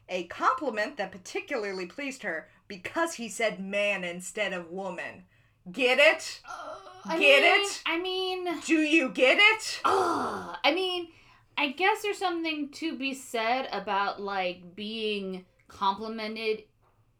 A 0.08 0.24
compliment 0.24 0.96
that 0.96 1.12
particularly 1.12 1.86
pleased 1.86 2.22
her 2.22 2.48
because 2.66 3.14
he 3.14 3.28
said 3.28 3.60
man 3.60 4.04
instead 4.04 4.52
of 4.52 4.70
woman. 4.70 5.24
Get 5.70 5.98
it? 5.98 6.40
Uh, 6.48 6.76
I 7.04 7.18
Get 7.18 7.42
mean- 7.42 7.60
it? 7.66 7.82
i 7.86 7.98
mean 7.98 8.60
Do 8.66 8.76
you 8.80 9.10
get 9.10 9.38
it? 9.38 9.80
Ugh. 9.84 10.56
I 10.64 10.72
mean, 10.74 11.08
I 11.56 11.72
guess 11.72 12.02
there's 12.02 12.18
something 12.18 12.70
to 12.72 12.96
be 12.96 13.14
said 13.14 13.68
about 13.72 14.20
like 14.20 14.74
being 14.74 15.44
complimented 15.68 16.64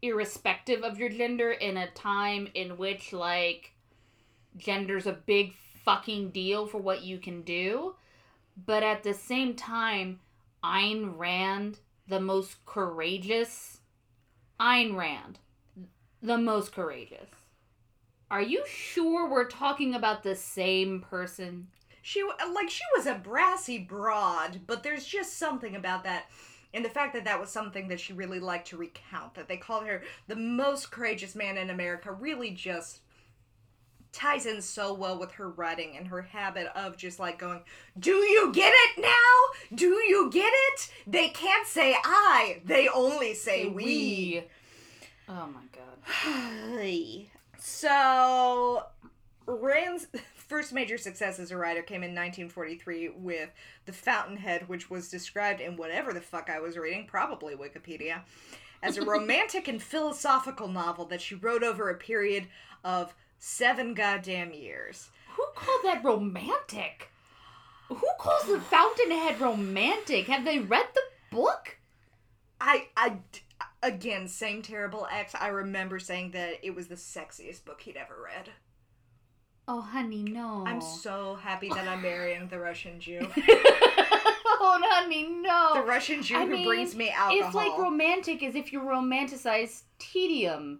irrespective 0.01 0.81
of 0.83 0.97
your 0.97 1.09
gender 1.09 1.51
in 1.51 1.77
a 1.77 1.91
time 1.91 2.47
in 2.53 2.77
which 2.77 3.11
like 3.13 3.73
gender's 4.57 5.05
a 5.07 5.11
big 5.13 5.53
fucking 5.89 6.29
deal 6.29 6.67
for 6.67 6.77
what 6.77 7.03
you 7.03 7.17
can 7.17 7.41
do. 7.41 7.95
But 8.65 8.83
at 8.83 9.03
the 9.03 9.13
same 9.13 9.55
time, 9.55 10.19
Ayn 10.63 11.17
Rand, 11.17 11.79
the 12.07 12.19
most 12.19 12.63
courageous 12.65 13.79
Ayn 14.59 14.95
Rand, 14.95 15.39
the 16.21 16.37
most 16.37 16.73
courageous. 16.73 17.29
Are 18.29 18.41
you 18.41 18.63
sure 18.67 19.27
we're 19.27 19.47
talking 19.47 19.95
about 19.95 20.21
the 20.21 20.35
same 20.35 21.01
person? 21.01 21.67
She 22.03 22.23
like 22.53 22.69
she 22.69 22.83
was 22.95 23.07
a 23.07 23.15
brassy 23.15 23.79
broad, 23.79 24.61
but 24.67 24.83
there's 24.83 25.05
just 25.05 25.39
something 25.39 25.75
about 25.75 26.03
that 26.03 26.25
and 26.71 26.85
the 26.85 26.89
fact 26.89 27.13
that 27.13 27.25
that 27.25 27.39
was 27.39 27.49
something 27.49 27.87
that 27.87 27.99
she 27.99 28.13
really 28.13 28.39
liked 28.39 28.67
to 28.67 28.77
recount 28.77 29.33
that 29.33 29.47
they 29.47 29.57
called 29.57 29.87
her 29.87 30.03
the 30.27 30.35
most 30.35 30.91
courageous 30.91 31.33
man 31.33 31.57
in 31.57 31.71
America 31.71 32.11
really 32.11 32.51
just 32.51 32.99
ties 34.11 34.45
in 34.45 34.61
so 34.61 34.93
well 34.93 35.19
with 35.19 35.31
her 35.33 35.49
writing 35.49 35.95
and 35.97 36.07
her 36.07 36.21
habit 36.21 36.67
of 36.75 36.97
just 36.97 37.19
like 37.19 37.39
going, 37.39 37.61
Do 37.97 38.11
you 38.11 38.51
get 38.53 38.73
it 38.75 39.01
now? 39.01 39.75
Do 39.75 39.89
you 39.89 40.29
get 40.31 40.51
it? 40.53 40.91
They 41.05 41.29
can't 41.29 41.67
say 41.67 41.95
I, 42.03 42.61
they 42.65 42.87
only 42.87 43.33
say 43.33 43.67
we. 43.67 44.43
Oh 45.27 45.47
my 45.47 45.61
god. 45.71 47.25
So, 47.61 48.85
Rand's 49.45 50.07
first 50.33 50.73
major 50.73 50.97
success 50.97 51.39
as 51.39 51.51
a 51.51 51.57
writer 51.57 51.81
came 51.81 52.03
in 52.03 52.11
1943 52.11 53.09
with 53.09 53.49
The 53.85 53.91
Fountainhead, 53.91 54.67
which 54.69 54.89
was 54.89 55.09
described 55.09 55.59
in 55.59 55.75
whatever 55.75 56.13
the 56.13 56.21
fuck 56.21 56.49
I 56.49 56.59
was 56.59 56.77
reading, 56.77 57.05
probably 57.05 57.55
Wikipedia, 57.55 58.21
as 58.81 58.97
a 58.97 59.01
romantic 59.05 59.67
and 59.67 59.81
philosophical 59.81 60.69
novel 60.69 61.05
that 61.05 61.21
she 61.21 61.35
wrote 61.35 61.63
over 61.63 61.89
a 61.89 61.95
period 61.95 62.47
of 62.83 63.13
seven 63.39 63.93
goddamn 63.93 64.53
years. 64.53 65.09
Who 65.35 65.45
called 65.55 65.81
that 65.85 66.03
romantic? 66.03 67.09
Who 67.87 68.07
calls 68.19 68.45
the 68.45 68.59
Fountainhead 68.59 69.41
romantic? 69.41 70.27
Have 70.27 70.45
they 70.45 70.59
read 70.59 70.85
the 70.93 71.01
book? 71.35 71.77
I, 72.61 72.87
I, 72.95 73.17
again, 73.81 74.27
same 74.27 74.61
terrible 74.61 75.07
ex. 75.11 75.33
I 75.33 75.47
remember 75.47 75.97
saying 75.97 76.31
that 76.31 76.59
it 76.61 76.75
was 76.75 76.87
the 76.87 76.95
sexiest 76.95 77.65
book 77.65 77.81
he'd 77.81 77.97
ever 77.97 78.15
read. 78.23 78.49
Oh, 79.67 79.81
honey, 79.81 80.23
no. 80.23 80.63
I'm 80.67 80.81
so 80.81 81.35
happy 81.35 81.69
that 81.69 81.87
I'm 81.87 82.01
marrying 82.01 82.47
the 82.47 82.59
Russian 82.59 82.99
Jew. 82.99 83.19
oh, 83.37 84.81
honey, 84.83 85.29
no. 85.29 85.71
The 85.75 85.87
Russian 85.87 86.23
Jew 86.23 86.37
I 86.37 86.45
who 86.45 86.51
mean, 86.51 86.67
brings 86.67 86.95
me 86.95 87.11
alcohol. 87.11 87.47
It's 87.47 87.55
like 87.55 87.77
romantic 87.77 88.41
as 88.43 88.55
if 88.55 88.73
you 88.73 88.81
romanticize 88.81 89.83
tedium 89.99 90.79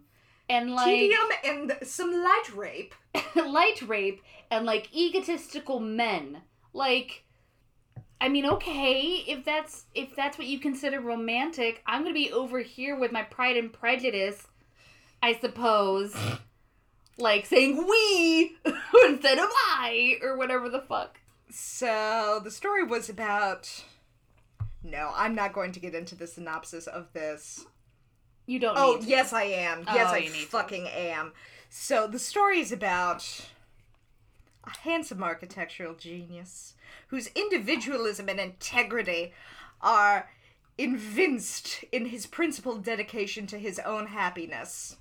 and 0.50 0.72
like 0.72 0.86
tedium 0.86 1.30
and 1.46 1.78
some 1.84 2.12
light 2.12 2.56
rape. 2.56 2.96
light 3.36 3.82
rape 3.82 4.22
and 4.52 4.66
like 4.66 4.94
egotistical 4.94 5.80
men. 5.80 6.42
Like 6.74 7.24
I 8.22 8.28
mean, 8.28 8.46
okay, 8.46 9.24
if 9.28 9.46
that's 9.46 9.86
if 9.96 10.16
that's 10.16 10.38
what 10.38 10.48
you 10.48 10.60
consider 10.60 11.00
romantic, 11.00 11.82
I'm 11.86 12.02
gonna 12.02 12.14
be 12.14 12.32
over 12.32 12.60
here 12.60 12.98
with 12.98 13.12
my 13.12 13.24
pride 13.24 13.56
and 13.56 13.72
prejudice, 13.72 14.48
I 15.22 15.36
suppose. 15.36 16.16
like 17.18 17.46
saying 17.46 17.76
we 17.76 18.58
instead 19.06 19.38
of 19.40 19.50
I 19.52 20.16
or 20.22 20.38
whatever 20.38 20.70
the 20.70 20.82
fuck. 20.82 21.20
So 21.50 22.42
the 22.44 22.52
story 22.52 22.84
was 22.84 23.10
about. 23.10 23.84
No, 24.82 25.12
I'm 25.14 25.36
not 25.36 25.52
going 25.52 25.74
to 25.74 25.80
get 25.80 25.94
into 25.94 26.16
the 26.16 26.26
synopsis 26.26 26.88
of 26.88 27.12
this. 27.12 27.66
You 28.50 28.58
don't 28.58 28.76
Oh 28.76 29.00
yes, 29.00 29.32
I 29.32 29.44
am. 29.44 29.84
Yes, 29.94 30.08
Oh, 30.10 30.16
I 30.16 30.18
you 30.18 30.32
need 30.32 30.42
to. 30.42 30.48
fucking 30.48 30.88
am. 30.88 31.34
So 31.70 32.08
the 32.08 32.18
story 32.18 32.60
is 32.60 32.72
about 32.72 33.46
a 34.66 34.72
handsome 34.80 35.22
architectural 35.22 35.94
genius 35.94 36.74
whose 37.10 37.28
individualism 37.36 38.28
and 38.28 38.40
integrity 38.40 39.34
are 39.82 40.32
evinced 40.80 41.84
in 41.92 42.06
his 42.08 42.26
principled 42.26 42.84
dedication 42.84 43.46
to 43.48 43.60
his 43.60 43.78
own 43.80 44.08
happiness. 44.08 44.98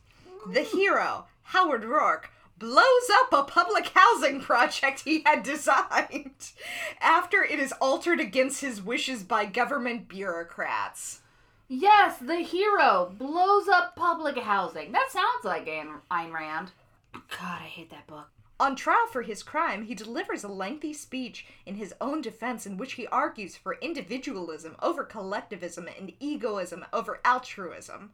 The 0.47 0.63
hero, 0.63 1.25
Howard 1.45 1.85
Roark, 1.85 2.25
blows 2.59 3.09
up 3.13 3.33
a 3.33 3.45
public 3.51 3.93
housing 3.95 4.43
project 4.43 5.01
he 5.01 5.23
had 5.25 5.43
designed 5.55 6.53
after 7.01 7.43
it 7.43 7.59
is 7.59 7.73
altered 7.81 8.21
against 8.21 8.61
his 8.61 8.83
wishes 8.83 9.23
by 9.23 9.47
government 9.47 10.07
bureaucrats. 10.07 11.21
Yes, 11.69 12.17
the 12.19 12.37
hero 12.37 13.13
blows 13.17 13.69
up 13.69 13.95
public 13.95 14.39
housing. 14.39 14.93
That 14.93 15.11
sounds 15.11 15.45
like 15.45 15.67
Ayn, 15.67 16.01
Ayn 16.11 16.33
Rand. 16.33 16.73
God, 17.13 17.61
I 17.61 17.67
hate 17.67 17.91
that 17.91 18.07
book. 18.07 18.29
On 18.61 18.75
trial 18.75 19.07
for 19.13 19.23
his 19.23 19.43
crime, 19.43 19.85
he 19.85 19.95
delivers 19.95 20.43
a 20.43 20.49
lengthy 20.49 20.93
speech 20.93 21.47
in 21.65 21.77
his 21.77 21.95
own 22.01 22.23
defense 22.23 22.67
in 22.67 22.77
which 22.77 22.95
he 22.95 23.07
argues 23.09 23.55
for 23.55 23.79
individualism 23.81 24.77
over 24.83 25.05
collectivism 25.05 25.89
and 25.99 26.13
egoism 26.19 26.85
over 26.93 27.21
altruism. 27.25 28.11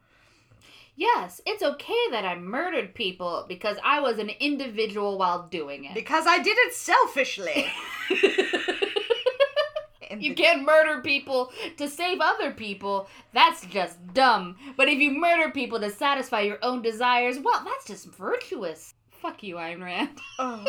Yes, 0.97 1.41
it's 1.47 1.63
okay 1.63 2.11
that 2.11 2.25
I 2.25 2.37
murdered 2.37 2.95
people 2.95 3.47
because 3.49 3.79
I 3.83 4.01
was 4.01 4.19
an 4.19 4.31
individual 4.41 5.17
while 5.17 5.49
doing 5.49 5.85
it. 5.85 5.95
Because 5.95 6.27
I 6.27 6.41
did 6.41 6.57
it 6.59 6.75
selfishly. 6.75 7.67
You 10.21 10.35
can't 10.35 10.65
murder 10.65 11.01
people 11.01 11.53
to 11.77 11.89
save 11.89 12.19
other 12.21 12.53
people. 12.53 13.09
That's 13.33 13.65
just 13.67 13.99
dumb. 14.15 14.57
But 14.77 14.89
if 14.89 14.99
you 14.99 15.11
murder 15.13 15.51
people 15.51 15.81
to 15.81 15.91
satisfy 15.91 16.41
your 16.41 16.59
own 16.63 16.83
desires, 16.83 17.39
well, 17.39 17.63
that's 17.65 17.87
just 17.87 18.07
virtuous. 18.07 18.95
Fuck 19.11 19.43
you, 19.43 19.57
Ayn 19.57 19.83
Rand. 19.83 20.11
Oh. 20.39 20.65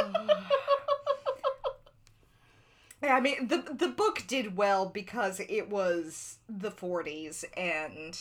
Yeah, 3.04 3.16
I 3.16 3.22
mean, 3.22 3.50
the 3.50 3.58
the 3.58 3.90
book 3.90 4.24
did 4.26 4.58
well 4.58 4.88
because 4.88 5.40
it 5.40 5.70
was 5.70 6.38
the 6.50 6.72
40s 6.72 7.44
and 7.56 8.20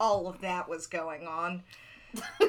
all 0.00 0.26
of 0.26 0.40
that 0.40 0.68
was 0.68 0.86
going 0.86 1.26
on. 1.26 1.62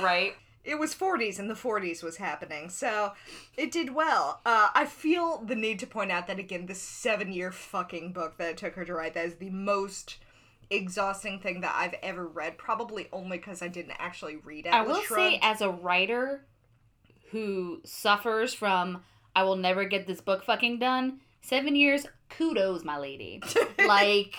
right. 0.00 0.34
It 0.64 0.78
was 0.78 0.94
40s 0.94 1.38
and 1.38 1.50
the 1.50 1.54
40s 1.54 2.02
was 2.02 2.16
happening 2.16 2.68
so 2.68 3.12
it 3.56 3.70
did 3.70 3.94
well 3.94 4.40
uh, 4.46 4.68
i 4.74 4.84
feel 4.84 5.42
the 5.44 5.56
need 5.56 5.78
to 5.78 5.86
point 5.86 6.12
out 6.12 6.26
that 6.26 6.38
again 6.38 6.66
this 6.66 6.80
seven 6.80 7.32
year 7.32 7.50
fucking 7.50 8.12
book 8.12 8.38
that 8.38 8.50
it 8.50 8.56
took 8.56 8.74
her 8.74 8.84
to 8.84 8.94
write 8.94 9.14
that 9.14 9.26
is 9.26 9.36
the 9.36 9.50
most 9.50 10.18
exhausting 10.70 11.38
thing 11.38 11.60
that 11.60 11.74
i've 11.76 11.94
ever 12.02 12.26
read 12.26 12.56
probably 12.56 13.08
only 13.12 13.36
because 13.36 13.60
i 13.62 13.68
didn't 13.68 13.94
actually 13.98 14.36
read 14.36 14.66
it 14.66 14.72
I 14.72 14.82
will 14.82 15.02
say, 15.02 15.38
as 15.42 15.60
a 15.60 15.68
writer 15.68 16.46
who 17.30 17.80
suffers 17.84 18.54
from 18.54 19.02
I 19.34 19.44
will 19.44 19.56
never 19.56 19.84
get 19.84 20.06
this 20.06 20.20
book 20.20 20.44
fucking 20.44 20.78
done, 20.78 21.20
seven 21.40 21.74
years, 21.74 22.06
kudos, 22.28 22.84
my 22.84 22.98
lady. 22.98 23.42
like, 23.86 24.34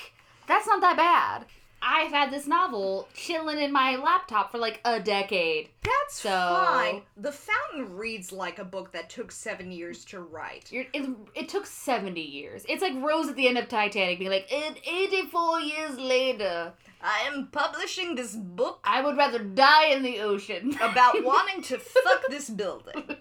that's 0.47 0.67
not 0.67 0.81
that 0.81 0.97
bad. 0.97 1.45
I've 1.85 2.11
had 2.11 2.31
this 2.31 2.47
novel 2.47 3.07
chilling 3.13 3.59
in 3.59 3.71
my 3.71 3.95
laptop 3.97 4.51
for 4.51 4.57
like 4.57 4.79
a 4.85 4.99
decade. 4.99 5.69
that's 5.83 6.21
so- 6.21 6.29
fine 6.29 7.01
the 7.17 7.31
fountain 7.31 7.95
reads 7.97 8.31
like 8.31 8.59
a 8.59 8.63
book 8.65 8.91
that 8.93 9.09
took 9.09 9.31
seven 9.31 9.71
years 9.71 10.05
to 10.05 10.21
write 10.21 10.71
You're, 10.71 10.85
it, 10.93 11.09
it 11.35 11.49
took 11.49 11.65
70 11.65 12.21
years. 12.21 12.65
It's 12.69 12.81
like 12.81 12.93
Rose 12.95 13.27
at 13.27 13.35
the 13.35 13.47
end 13.47 13.57
of 13.57 13.67
Titanic 13.67 14.19
being 14.19 14.31
like, 14.31 14.51
"And 14.51 14.77
84 14.85 15.59
years 15.61 15.97
later, 15.97 16.73
i 17.01 17.19
am 17.27 17.49
publishing 17.51 18.15
this 18.15 18.33
book 18.35 18.79
I 18.83 19.01
would 19.01 19.17
rather 19.17 19.39
die 19.39 19.87
in 19.87 20.03
the 20.03 20.19
ocean. 20.21 20.77
about 20.81 21.21
wanting 21.31 21.61
to 21.63 21.77
fuck 21.77 22.23
this 22.29 22.49
building 22.49 23.03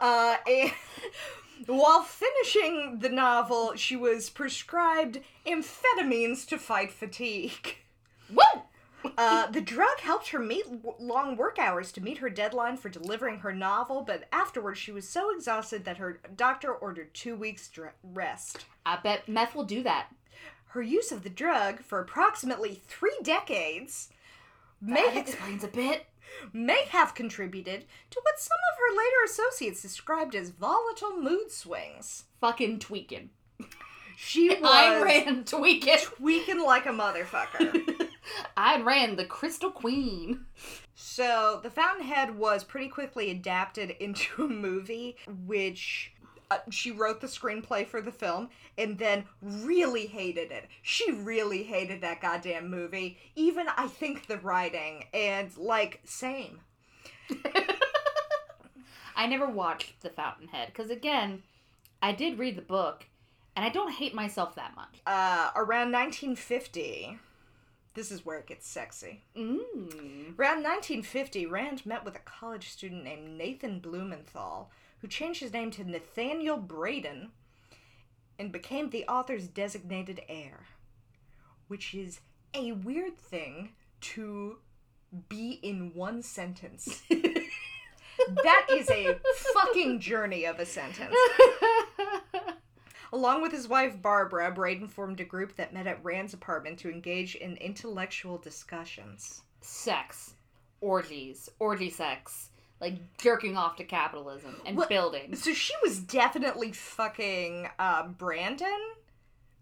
Uh, 0.00 0.36
and 0.46 0.72
while 1.66 2.02
finishing 2.02 2.98
the 3.00 3.08
novel, 3.08 3.74
she 3.76 3.96
was 3.96 4.30
prescribed 4.30 5.20
amphetamines 5.46 6.46
to 6.48 6.58
fight 6.58 6.90
fatigue. 6.92 7.76
Woo! 8.30 8.62
Uh, 9.18 9.46
the 9.48 9.60
drug 9.60 9.98
helped 10.00 10.30
her 10.30 10.38
meet 10.38 10.64
long 10.98 11.36
work 11.36 11.58
hours 11.58 11.92
to 11.92 12.00
meet 12.00 12.18
her 12.18 12.30
deadline 12.30 12.76
for 12.76 12.88
delivering 12.88 13.38
her 13.40 13.52
novel, 13.52 14.02
but 14.02 14.24
afterwards 14.32 14.78
she 14.78 14.92
was 14.92 15.08
so 15.08 15.34
exhausted 15.34 15.84
that 15.84 15.98
her 15.98 16.20
doctor 16.34 16.72
ordered 16.72 17.12
two 17.12 17.36
weeks' 17.36 17.70
rest. 18.02 18.64
I 18.86 18.96
bet 18.96 19.28
meth 19.28 19.54
will 19.54 19.64
do 19.64 19.82
that. 19.82 20.08
Her 20.68 20.82
use 20.82 21.12
of 21.12 21.22
the 21.22 21.30
drug 21.30 21.82
for 21.82 22.00
approximately 22.00 22.82
three 22.88 23.16
decades 23.22 24.08
may, 24.80 25.04
That 25.08 25.28
explains 25.28 25.62
a 25.64 25.68
bit. 25.68 26.06
May 26.52 26.84
have 26.90 27.14
contributed 27.14 27.84
to 28.10 28.20
what 28.22 28.38
some 28.38 28.58
of 28.72 28.78
her 28.78 28.96
later 28.96 29.16
associates 29.26 29.82
described 29.82 30.34
as 30.34 30.50
volatile 30.50 31.16
mood 31.20 31.50
swings. 31.50 32.24
Fucking 32.40 32.78
tweaking. 32.80 33.30
She 34.16 34.48
was 34.60 34.70
Ayn 34.70 35.02
Rand 35.02 35.46
tweaking. 35.46 35.96
tweaking 36.02 36.60
like 36.64 36.86
a 36.86 36.90
motherfucker. 36.90 38.08
Ayn 38.56 38.84
Rand 38.84 39.18
the 39.18 39.24
Crystal 39.24 39.70
Queen. 39.70 40.46
so, 40.94 41.60
The 41.62 41.70
Fountainhead 41.70 42.36
was 42.36 42.64
pretty 42.64 42.88
quickly 42.88 43.30
adapted 43.30 43.90
into 44.00 44.44
a 44.44 44.48
movie, 44.48 45.16
which 45.46 46.12
uh, 46.50 46.58
she 46.70 46.90
wrote 46.90 47.20
the 47.20 47.26
screenplay 47.26 47.86
for 47.86 48.00
the 48.00 48.12
film 48.12 48.50
and 48.76 48.98
then 48.98 49.24
really 49.40 50.06
hated 50.06 50.50
it. 50.50 50.66
She 50.82 51.12
really 51.12 51.62
hated 51.62 52.00
that 52.00 52.20
goddamn 52.20 52.70
movie. 52.70 53.18
Even, 53.36 53.66
I 53.76 53.86
think, 53.88 54.26
the 54.26 54.38
writing. 54.38 55.04
And, 55.12 55.56
like, 55.56 56.00
same. 56.04 56.60
I 59.16 59.26
never 59.26 59.46
watched 59.46 60.00
The 60.02 60.10
Fountainhead 60.10 60.68
because, 60.68 60.90
again, 60.90 61.42
I 62.02 62.12
did 62.12 62.38
read 62.38 62.56
the 62.56 62.62
book, 62.62 63.06
and 63.56 63.64
I 63.64 63.68
don't 63.68 63.92
hate 63.92 64.14
myself 64.14 64.56
that 64.56 64.74
much. 64.74 65.00
Uh, 65.06 65.50
around 65.54 65.92
1950, 65.92 67.18
this 67.94 68.10
is 68.10 68.26
where 68.26 68.38
it 68.38 68.46
gets 68.46 68.66
sexy. 68.66 69.22
Mm. 69.36 70.36
Around 70.38 70.62
1950, 70.64 71.46
Rand 71.46 71.86
met 71.86 72.04
with 72.04 72.16
a 72.16 72.20
college 72.20 72.68
student 72.70 73.04
named 73.04 73.38
Nathan 73.38 73.78
Blumenthal, 73.78 74.70
who 75.04 75.08
changed 75.08 75.40
his 75.42 75.52
name 75.52 75.70
to 75.70 75.84
Nathaniel 75.84 76.56
Branden 76.56 77.28
and 78.38 78.50
became 78.50 78.88
the 78.88 79.04
author's 79.04 79.46
designated 79.46 80.22
heir. 80.30 80.60
Which 81.68 81.92
is 81.92 82.20
a 82.54 82.72
weird 82.72 83.18
thing 83.18 83.72
to 84.00 84.60
be 85.28 85.60
in 85.62 85.92
one 85.92 86.22
sentence. 86.22 87.02
That 88.44 88.66
is 88.70 88.88
a 88.90 89.18
fucking 89.52 89.98
journey 89.98 90.44
of 90.46 90.60
a 90.60 90.64
sentence. 90.64 91.16
Along 93.12 93.42
with 93.42 93.50
his 93.50 93.66
wife 93.66 94.00
Barbara, 94.00 94.54
Branden 94.54 94.88
formed 94.88 95.20
a 95.20 95.24
group 95.24 95.56
that 95.56 95.74
met 95.74 95.88
at 95.88 96.02
Rand's 96.02 96.32
apartment 96.32 96.78
to 96.78 96.90
engage 96.90 97.34
in 97.34 97.56
intellectual 97.56 98.38
discussions. 98.38 99.42
sex, 99.60 100.34
orgies, 100.80 101.50
orgy 101.58 101.90
sex, 101.90 102.50
like 102.84 103.18
jerking 103.18 103.56
off 103.56 103.76
to 103.76 103.84
capitalism 103.84 104.60
and 104.66 104.76
What- 104.76 104.88
building. 104.88 105.34
So 105.36 105.52
she 105.52 105.72
was 105.82 105.98
definitely 106.00 106.72
fucking 106.72 107.68
uh, 107.78 108.08
Branden, 108.08 108.78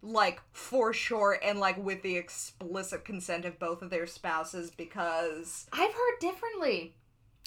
like 0.03 0.41
for 0.53 0.93
sure, 0.93 1.39
and 1.43 1.61
like 1.61 1.77
with 1.83 2.03
the 2.03 2.17
explicit 2.17 3.05
consent 3.05 3.45
of 3.45 3.59
both 3.59 3.83
of 3.83 3.91
their 3.91 4.07
spouses 4.07 4.71
because 4.71 5.67
I've 5.73 5.93
heard 5.93 6.19
differently. 6.21 6.95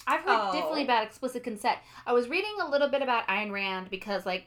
I've 0.08 0.22
heard 0.22 0.40
Oh. 0.50 0.52
differently 0.54 0.84
about 0.84 1.04
explicit 1.04 1.44
consent. 1.44 1.80
I 2.06 2.14
was 2.14 2.28
reading 2.30 2.56
a 2.62 2.70
little 2.70 2.90
bit 2.90 3.02
about 3.02 3.28
Ayn 3.28 3.52
Rand 3.52 3.90
because 3.90 4.26
like 4.26 4.46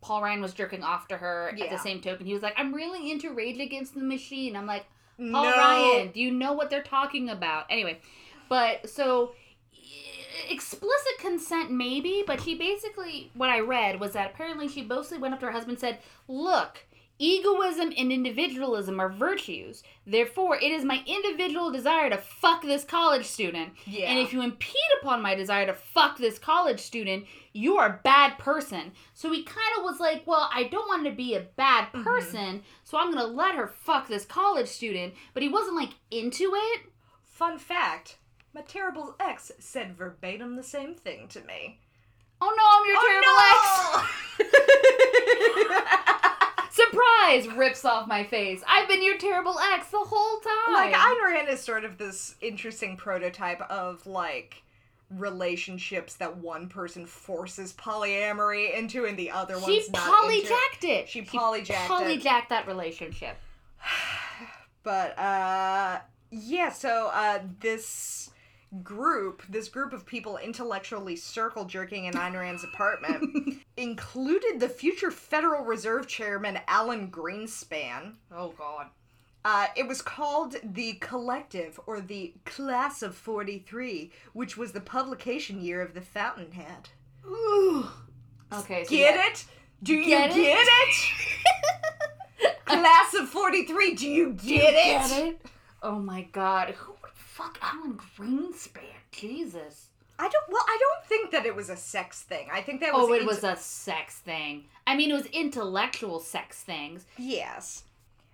Paul 0.00 0.22
Ryan 0.22 0.40
was 0.40 0.54
jerking 0.54 0.82
off 0.82 1.08
to 1.08 1.16
her 1.18 1.50
at 1.60 1.68
the 1.70 1.78
same 1.78 2.00
token. 2.00 2.24
He 2.26 2.32
was 2.32 2.42
like, 2.42 2.54
I'm 2.56 2.72
really 2.74 3.10
into 3.10 3.32
Rage 3.34 3.58
Against 3.60 3.94
the 3.94 4.00
Machine. 4.00 4.56
I'm 4.56 4.66
like, 4.66 4.86
Paul 5.18 5.26
no, 5.44 5.50
Ryan, 5.50 6.12
do 6.12 6.20
you 6.20 6.30
know 6.30 6.54
what 6.54 6.70
they're 6.70 6.82
talking 6.82 7.28
about? 7.28 7.66
Anyway, 7.68 8.00
but 8.48 8.88
so 8.88 9.34
explicit 10.48 11.18
consent 11.18 11.70
maybe, 11.70 12.22
but 12.26 12.40
she 12.42 12.56
basically 12.56 13.30
what 13.34 13.50
I 13.50 13.60
read 13.60 14.00
was 14.00 14.12
that 14.12 14.30
apparently 14.32 14.68
she 14.68 14.82
mostly 14.82 15.18
went 15.18 15.34
up 15.34 15.40
to 15.40 15.46
her 15.46 15.52
husband 15.52 15.72
and 15.72 15.80
said, 15.80 15.98
"Look, 16.28 16.84
egoism 17.18 17.92
and 17.98 18.10
individualism 18.10 18.98
are 18.98 19.10
virtues. 19.10 19.82
Therefore, 20.06 20.56
it 20.56 20.72
is 20.72 20.84
my 20.84 21.02
individual 21.06 21.70
desire 21.70 22.08
to 22.08 22.16
fuck 22.16 22.62
this 22.62 22.82
college 22.84 23.26
student. 23.26 23.74
Yeah. 23.86 24.06
And 24.10 24.18
if 24.18 24.32
you 24.32 24.40
impede 24.40 24.74
upon 25.00 25.20
my 25.20 25.34
desire 25.34 25.66
to 25.66 25.74
fuck 25.74 26.16
this 26.16 26.38
college 26.38 26.80
student, 26.80 27.26
you 27.52 27.76
are 27.76 27.86
a 27.88 28.00
bad 28.02 28.38
person. 28.38 28.92
So 29.12 29.30
he 29.32 29.42
kind 29.42 29.58
of 29.78 29.84
was 29.84 30.00
like, 30.00 30.26
well, 30.26 30.48
I 30.52 30.64
don't 30.64 30.88
want 30.88 31.04
to 31.04 31.10
be 31.12 31.34
a 31.34 31.40
bad 31.40 31.88
Mm-hmm. 31.92 32.04
person, 32.04 32.62
so 32.84 32.98
I'm 32.98 33.12
going 33.12 33.24
to 33.26 33.32
let 33.32 33.54
her 33.54 33.66
fuck 33.66 34.08
this 34.08 34.24
college 34.24 34.68
student. 34.68 35.12
But 35.34 35.42
he 35.42 35.48
wasn't 35.48 35.76
like 35.76 35.90
into 36.10 36.52
it. 36.54 36.80
Fun 37.24 37.58
fact: 37.58 38.16
my 38.54 38.62
terrible 38.62 39.14
ex 39.20 39.52
said 39.58 39.94
verbatim 39.96 40.56
the 40.56 40.62
same 40.62 40.94
thing 40.94 41.28
to 41.28 41.40
me. 41.42 41.78
Oh 42.40 42.50
no, 42.56 42.64
I'm 42.76 42.86
your 42.86 42.96
terrible 43.02 43.38
ex. 43.52 43.60
Surprise! 46.72 47.48
Rips 47.56 47.84
off 47.84 48.06
my 48.08 48.24
face. 48.24 48.62
I've 48.66 48.88
been 48.88 49.02
your 49.04 49.18
terrible 49.18 49.58
ex 49.74 49.88
the 49.90 49.98
whole 49.98 50.40
time. 50.40 50.72
like 50.74 50.94
Ayn 50.94 51.24
Rand 51.24 51.48
is 51.48 51.60
sort 51.60 51.84
of 51.84 51.98
this 51.98 52.34
interesting 52.40 52.96
prototype 52.96 53.60
of 53.62 54.06
like 54.06 54.62
relationships 55.10 56.14
that 56.14 56.36
one 56.36 56.68
person 56.68 57.04
forces 57.04 57.72
polyamory 57.72 58.72
into 58.76 59.04
and 59.04 59.18
the 59.18 59.30
other 59.30 59.60
she 59.60 59.78
one's 59.78 59.90
not 59.90 60.32
into. 60.32 60.46
polyjacked 60.46 60.84
it. 60.88 61.08
She 61.08 61.22
polyjacked 61.22 61.70
it. 61.70 61.88
polyjacked 62.22 62.48
that 62.48 62.66
relationship. 62.66 63.36
But 64.82 65.18
uh 65.18 65.98
yeah, 66.30 66.70
so 66.70 67.10
uh 67.12 67.40
this 67.60 68.30
group, 68.82 69.42
this 69.48 69.68
group 69.68 69.92
of 69.92 70.06
people 70.06 70.38
intellectually 70.38 71.16
circle 71.16 71.64
jerking 71.64 72.04
in 72.04 72.14
Ayn 72.14 72.34
Rand's 72.38 72.64
apartment 72.64 73.58
included 73.76 74.60
the 74.60 74.68
future 74.68 75.10
Federal 75.10 75.64
Reserve 75.64 76.06
Chairman 76.06 76.58
Alan 76.68 77.10
Greenspan. 77.10 78.14
Oh 78.34 78.54
god. 78.56 78.86
Uh, 79.44 79.66
it 79.74 79.88
was 79.88 80.02
called 80.02 80.56
the 80.62 80.92
Collective 80.94 81.80
or 81.86 82.00
the 82.00 82.34
Class 82.44 83.00
of 83.02 83.14
43, 83.14 84.12
which 84.34 84.56
was 84.58 84.72
the 84.72 84.80
publication 84.82 85.60
year 85.62 85.80
of 85.80 85.94
the 85.94 86.02
Fountainhead. 86.02 86.90
Okay. 88.52 88.84
So 88.84 88.90
Get 88.90 89.32
it? 89.32 89.44
Do 89.82 89.94
you 89.94 90.04
Get 90.06 90.34
get, 90.34 90.66
it? 90.68 90.68
it? 92.40 92.56
Class 92.66 93.14
of 93.14 93.28
43, 93.28 93.94
do 93.94 94.08
you 94.08 94.32
get 94.34 94.74
it? 94.74 95.08
Get 95.08 95.10
it? 95.26 95.40
Oh 95.82 95.98
my 95.98 96.22
god. 96.32 96.74
Who 96.76 96.94
fuck 97.40 97.58
Alan 97.62 97.98
Greenspan? 98.18 98.80
Jesus. 99.12 99.88
I 100.18 100.28
don't. 100.28 100.44
Well, 100.50 100.64
I 100.66 100.78
don't 100.78 101.06
think 101.06 101.30
that 101.30 101.46
it 101.46 101.56
was 101.56 101.70
a 101.70 101.76
sex 101.76 102.22
thing. 102.22 102.48
I 102.52 102.60
think 102.60 102.80
that 102.80 102.92
was. 102.92 103.08
Oh, 103.08 103.12
it 103.14 103.18
int- 103.22 103.26
was 103.26 103.42
a 103.42 103.56
sex 103.56 104.18
thing. 104.18 104.64
I 104.86 104.94
mean, 104.94 105.10
it 105.10 105.14
was 105.14 105.26
intellectual 105.26 106.20
sex 106.20 106.62
things. 106.62 107.06
Yes. 107.16 107.84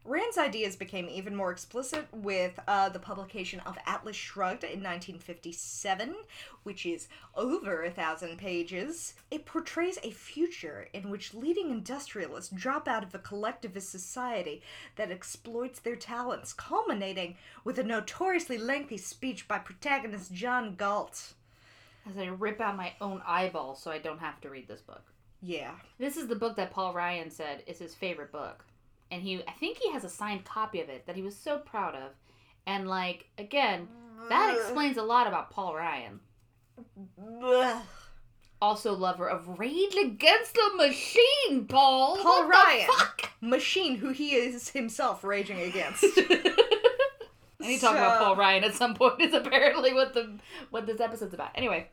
Rand's 0.07 0.39
ideas 0.39 0.77
became 0.77 1.09
even 1.09 1.35
more 1.35 1.51
explicit 1.51 2.07
with 2.13 2.59
uh, 2.69 2.89
the 2.89 3.01
publication 3.01 3.61
of 3.61 3.77
Atlas 3.87 4.15
Shrugged 4.15 4.63
in 4.63 4.83
1957, 4.83 6.15
which 6.63 6.87
is 6.87 7.09
over 7.35 7.83
a 7.83 7.91
thousand 7.91 8.39
pages. 8.39 9.15
It 9.33 9.47
portrays 9.47 9.99
a 10.03 10.11
future 10.13 10.89
in 10.93 11.11
which 11.11 11.35
leading 11.35 11.71
industrialists 11.71 12.53
drop 12.55 12.87
out 12.87 13.03
of 13.03 13.15
a 13.15 13.19
collectivist 13.19 13.91
society 13.91 14.63
that 14.95 15.11
exploits 15.11 15.81
their 15.81 15.97
talents, 15.97 16.53
culminating 16.53 17.37
with 17.65 17.79
a 17.79 17.85
notoriously 17.85 18.59
lengthy 18.59 18.99
speech 18.99 19.49
by 19.49 19.59
protagonist 19.59 20.33
John 20.33 20.77
Galt. 20.77 21.35
As 22.09 22.17
I 22.17 22.27
rip 22.27 22.61
out 22.61 22.77
my 22.77 22.93
own 23.01 23.23
eyeball 23.27 23.75
so 23.75 23.91
I 23.91 23.99
don't 23.99 24.21
have 24.21 24.41
to 24.43 24.51
read 24.51 24.69
this 24.69 24.83
book. 24.83 25.03
Yeah. 25.43 25.73
This 25.99 26.17
is 26.17 26.29
the 26.29 26.37
book 26.37 26.57
that 26.57 26.71
Paul 26.71 26.95
Ryan 26.95 27.31
said 27.31 27.65
is 27.67 27.79
his 27.79 27.95
favorite 27.95 28.31
book. 28.31 28.65
And 29.11 29.23
he 29.23 29.43
I 29.47 29.53
think 29.53 29.79
he 29.79 29.91
has 29.93 30.05
a 30.05 30.09
signed 30.09 30.45
copy 30.45 30.81
of 30.81 30.89
it 30.89 31.07
that 31.07 31.17
he 31.17 31.23
was 31.23 31.37
so 31.37 31.59
proud 31.59 31.95
of. 31.95 32.13
And 32.67 32.89
like 32.89 33.27
again, 33.39 33.89
that 34.29 34.55
explains 34.57 34.97
a 34.97 35.03
lot 35.03 35.27
about 35.27 35.51
Paul 35.51 35.75
Ryan. 35.77 36.21
Also 38.61 38.95
lover 38.95 39.29
of 39.29 39.59
Rage 39.59 39.95
Against 39.95 40.55
the 40.55 40.71
Machine, 40.77 41.67
Paul. 41.67 42.17
Paul 42.17 42.25
What 42.25 42.43
the 42.45 42.49
Ryan. 42.49 42.87
fuck? 42.89 43.31
Machine, 43.41 43.97
who 43.97 44.09
he 44.11 44.35
is 44.35 44.71
himself 44.71 45.23
raging 45.23 45.61
against. 45.61 46.03
I 46.19 47.69
need 47.69 47.77
to 47.77 47.81
talk 47.81 47.97
about 47.97 48.19
Paul 48.19 48.37
Ryan 48.37 48.65
at 48.65 48.75
some 48.75 48.95
point. 48.95 49.21
Is 49.21 49.35
apparently 49.35 49.93
what 49.93 50.15
the 50.15 50.39
what 50.71 50.87
this 50.87 51.01
episode's 51.01 51.35
about. 51.35 51.51
Anyway, 51.55 51.89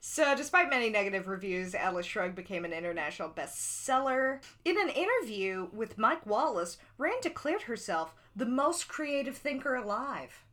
So, 0.00 0.36
despite 0.36 0.70
many 0.70 0.90
negative 0.90 1.26
reviews, 1.26 1.74
Atlas 1.74 2.06
Shrugged 2.06 2.34
became 2.34 2.64
an 2.64 2.72
international 2.72 3.30
bestseller. 3.30 4.40
In 4.64 4.80
an 4.80 4.88
interview 4.90 5.68
with 5.72 5.98
Mike 5.98 6.24
Wallace, 6.26 6.78
Rand 6.98 7.22
declared 7.22 7.62
herself 7.62 8.14
the 8.34 8.46
most 8.46 8.88
creative 8.88 9.36
thinker 9.36 9.74
alive. 9.74 10.44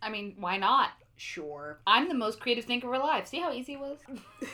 I 0.00 0.08
mean, 0.08 0.36
why 0.38 0.56
not? 0.56 0.90
Sure. 1.16 1.80
I'm 1.86 2.08
the 2.08 2.14
most 2.14 2.40
creative 2.40 2.64
thinker 2.64 2.92
alive. 2.92 3.26
See 3.26 3.40
how 3.40 3.52
easy 3.52 3.74
it 3.74 3.80
was? 3.80 3.98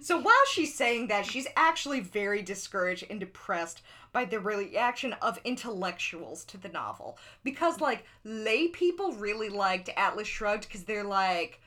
So, 0.00 0.20
while 0.20 0.34
she's 0.52 0.72
saying 0.72 1.08
that, 1.08 1.26
she's 1.26 1.48
actually 1.56 1.98
very 1.98 2.42
discouraged 2.42 3.06
and 3.10 3.18
depressed 3.18 3.82
by 4.12 4.24
the 4.24 4.38
reaction 4.38 5.14
of 5.14 5.40
intellectuals 5.44 6.44
to 6.44 6.58
the 6.58 6.68
novel. 6.68 7.18
Because, 7.42 7.80
like, 7.80 8.04
lay 8.22 8.68
people 8.68 9.12
really 9.12 9.48
liked 9.48 9.90
Atlas 9.96 10.28
Shrugged 10.28 10.68
because 10.68 10.84
they're 10.84 11.02
like, 11.02 11.60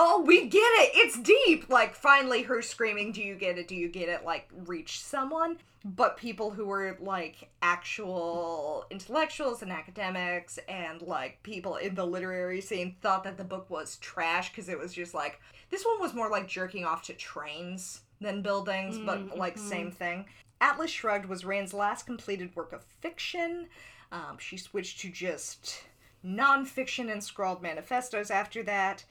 oh, 0.00 0.22
we 0.24 0.46
get 0.46 0.60
it. 0.60 0.92
It's 0.94 1.18
deep. 1.18 1.68
Like, 1.68 1.94
finally, 1.94 2.42
her 2.42 2.62
screaming, 2.62 3.10
do 3.10 3.20
you 3.20 3.34
get 3.34 3.58
it? 3.58 3.66
Do 3.66 3.74
you 3.74 3.88
get 3.88 4.08
it? 4.08 4.24
Like, 4.24 4.48
reach 4.64 5.00
someone. 5.00 5.58
But 5.84 6.16
people 6.16 6.50
who 6.50 6.66
were, 6.66 6.96
like, 7.00 7.50
actual 7.62 8.86
intellectuals 8.90 9.62
and 9.62 9.72
academics 9.72 10.58
and, 10.68 11.02
like, 11.02 11.42
people 11.42 11.76
in 11.76 11.96
the 11.96 12.06
literary 12.06 12.60
scene 12.60 12.96
thought 13.00 13.24
that 13.24 13.36
the 13.36 13.44
book 13.44 13.68
was 13.70 13.96
trash 13.96 14.50
because 14.50 14.68
it 14.68 14.78
was 14.78 14.92
just, 14.92 15.14
like, 15.14 15.40
this 15.70 15.84
one 15.84 16.00
was 16.00 16.14
more 16.14 16.30
like 16.30 16.48
jerking 16.48 16.84
off 16.84 17.02
to 17.04 17.12
trains 17.12 18.02
than 18.20 18.42
buildings, 18.42 18.98
but, 18.98 19.36
like, 19.36 19.58
same 19.58 19.90
thing. 19.90 20.26
Atlas 20.60 20.90
Shrugged 20.90 21.26
was 21.26 21.44
Rand's 21.44 21.74
last 21.74 22.06
completed 22.06 22.54
work 22.56 22.72
of 22.72 22.84
fiction. 23.00 23.68
Um, 24.10 24.38
she 24.38 24.56
switched 24.56 25.00
to 25.00 25.10
just 25.10 25.84
nonfiction 26.24 27.10
and 27.10 27.22
scrawled 27.22 27.62
manifestos 27.62 28.30
after 28.30 28.62
that. 28.64 29.04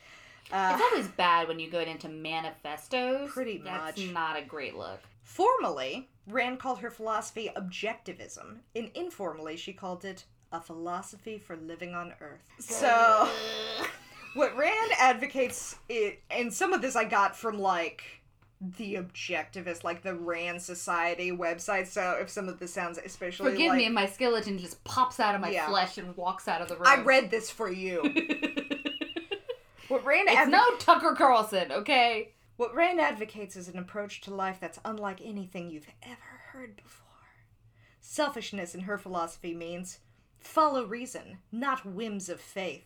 Uh, 0.51 0.71
It's 0.73 0.83
always 0.91 1.07
bad 1.09 1.47
when 1.47 1.59
you 1.59 1.69
go 1.69 1.79
into 1.79 2.07
manifestos. 2.09 3.31
Pretty 3.31 3.57
That's 3.57 3.97
much. 3.99 4.11
not 4.13 4.37
a 4.37 4.41
great 4.41 4.75
look. 4.75 4.99
Formally, 5.23 6.09
Rand 6.27 6.59
called 6.59 6.79
her 6.79 6.89
philosophy 6.89 7.49
objectivism, 7.55 8.59
and 8.75 8.89
informally, 8.95 9.57
she 9.57 9.73
called 9.73 10.05
it 10.05 10.23
a 10.51 10.61
philosophy 10.61 11.37
for 11.37 11.57
living 11.57 11.93
on 11.93 12.13
Earth. 12.21 12.41
So, 12.59 13.29
what 14.35 14.55
Rand 14.57 14.91
advocates, 14.99 15.75
it, 15.89 16.21
and 16.31 16.53
some 16.53 16.71
of 16.71 16.81
this 16.81 16.95
I 16.95 17.03
got 17.03 17.35
from 17.35 17.59
like 17.59 18.03
the 18.61 18.95
objectivist, 18.95 19.83
like 19.83 20.01
the 20.01 20.15
Rand 20.15 20.61
Society 20.61 21.31
website. 21.31 21.87
So, 21.87 22.17
if 22.21 22.29
some 22.29 22.47
of 22.47 22.57
this 22.59 22.73
sounds 22.73 22.97
especially 22.97 23.51
Forgive 23.51 23.69
like, 23.69 23.77
me, 23.79 23.89
my 23.89 24.05
skeleton 24.07 24.57
just 24.57 24.81
pops 24.85 25.19
out 25.19 25.35
of 25.35 25.41
my 25.41 25.49
Yeah. 25.49 25.67
flesh 25.67 25.97
and 25.97 26.15
walks 26.15 26.47
out 26.47 26.61
of 26.61 26.69
the 26.69 26.75
room. 26.75 26.87
I 26.87 27.01
read 27.01 27.29
this 27.29 27.49
for 27.51 27.69
you. 27.69 28.01
what 29.87 30.05
Rand 30.05 30.29
it's 30.29 30.37
advo- 30.39 30.51
no 30.51 30.77
Tucker 30.77 31.15
Carlson, 31.15 31.71
okay? 31.71 32.33
What 32.57 32.73
Rand 32.75 32.99
advocates 32.99 33.55
is 33.55 33.67
an 33.67 33.77
approach 33.77 34.21
to 34.21 34.33
life 34.33 34.57
that's 34.59 34.79
unlike 34.83 35.21
anything 35.23 35.69
you've 35.69 35.89
ever 36.03 36.41
heard 36.51 36.75
before. 36.75 37.07
Selfishness 37.99 38.73
in 38.73 38.81
her 38.81 38.97
philosophy 38.97 39.53
means 39.53 39.99
follow 40.39 40.85
reason, 40.85 41.39
not 41.51 41.85
whims 41.85 42.29
of 42.29 42.39
faith. 42.39 42.85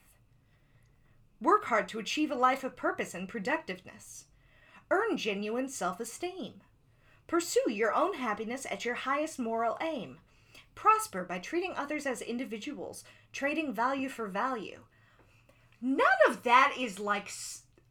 Work 1.39 1.65
hard 1.65 1.87
to 1.89 1.99
achieve 1.99 2.31
a 2.31 2.35
life 2.35 2.63
of 2.63 2.75
purpose 2.75 3.13
and 3.13 3.27
productiveness. 3.27 4.25
Earn 4.89 5.17
genuine 5.17 5.69
self 5.69 5.99
esteem. 5.99 6.61
Pursue 7.27 7.71
your 7.71 7.93
own 7.93 8.15
happiness 8.15 8.67
at 8.69 8.83
your 8.83 8.95
highest 8.95 9.39
moral 9.39 9.77
aim. 9.81 10.17
Prosper 10.75 11.23
by 11.23 11.39
treating 11.39 11.73
others 11.75 12.05
as 12.05 12.21
individuals, 12.21 13.03
trading 13.31 13.73
value 13.73 14.09
for 14.09 14.27
value. 14.27 14.81
None 15.81 16.07
of 16.29 16.43
that 16.43 16.75
is 16.77 16.99
like 16.99 17.31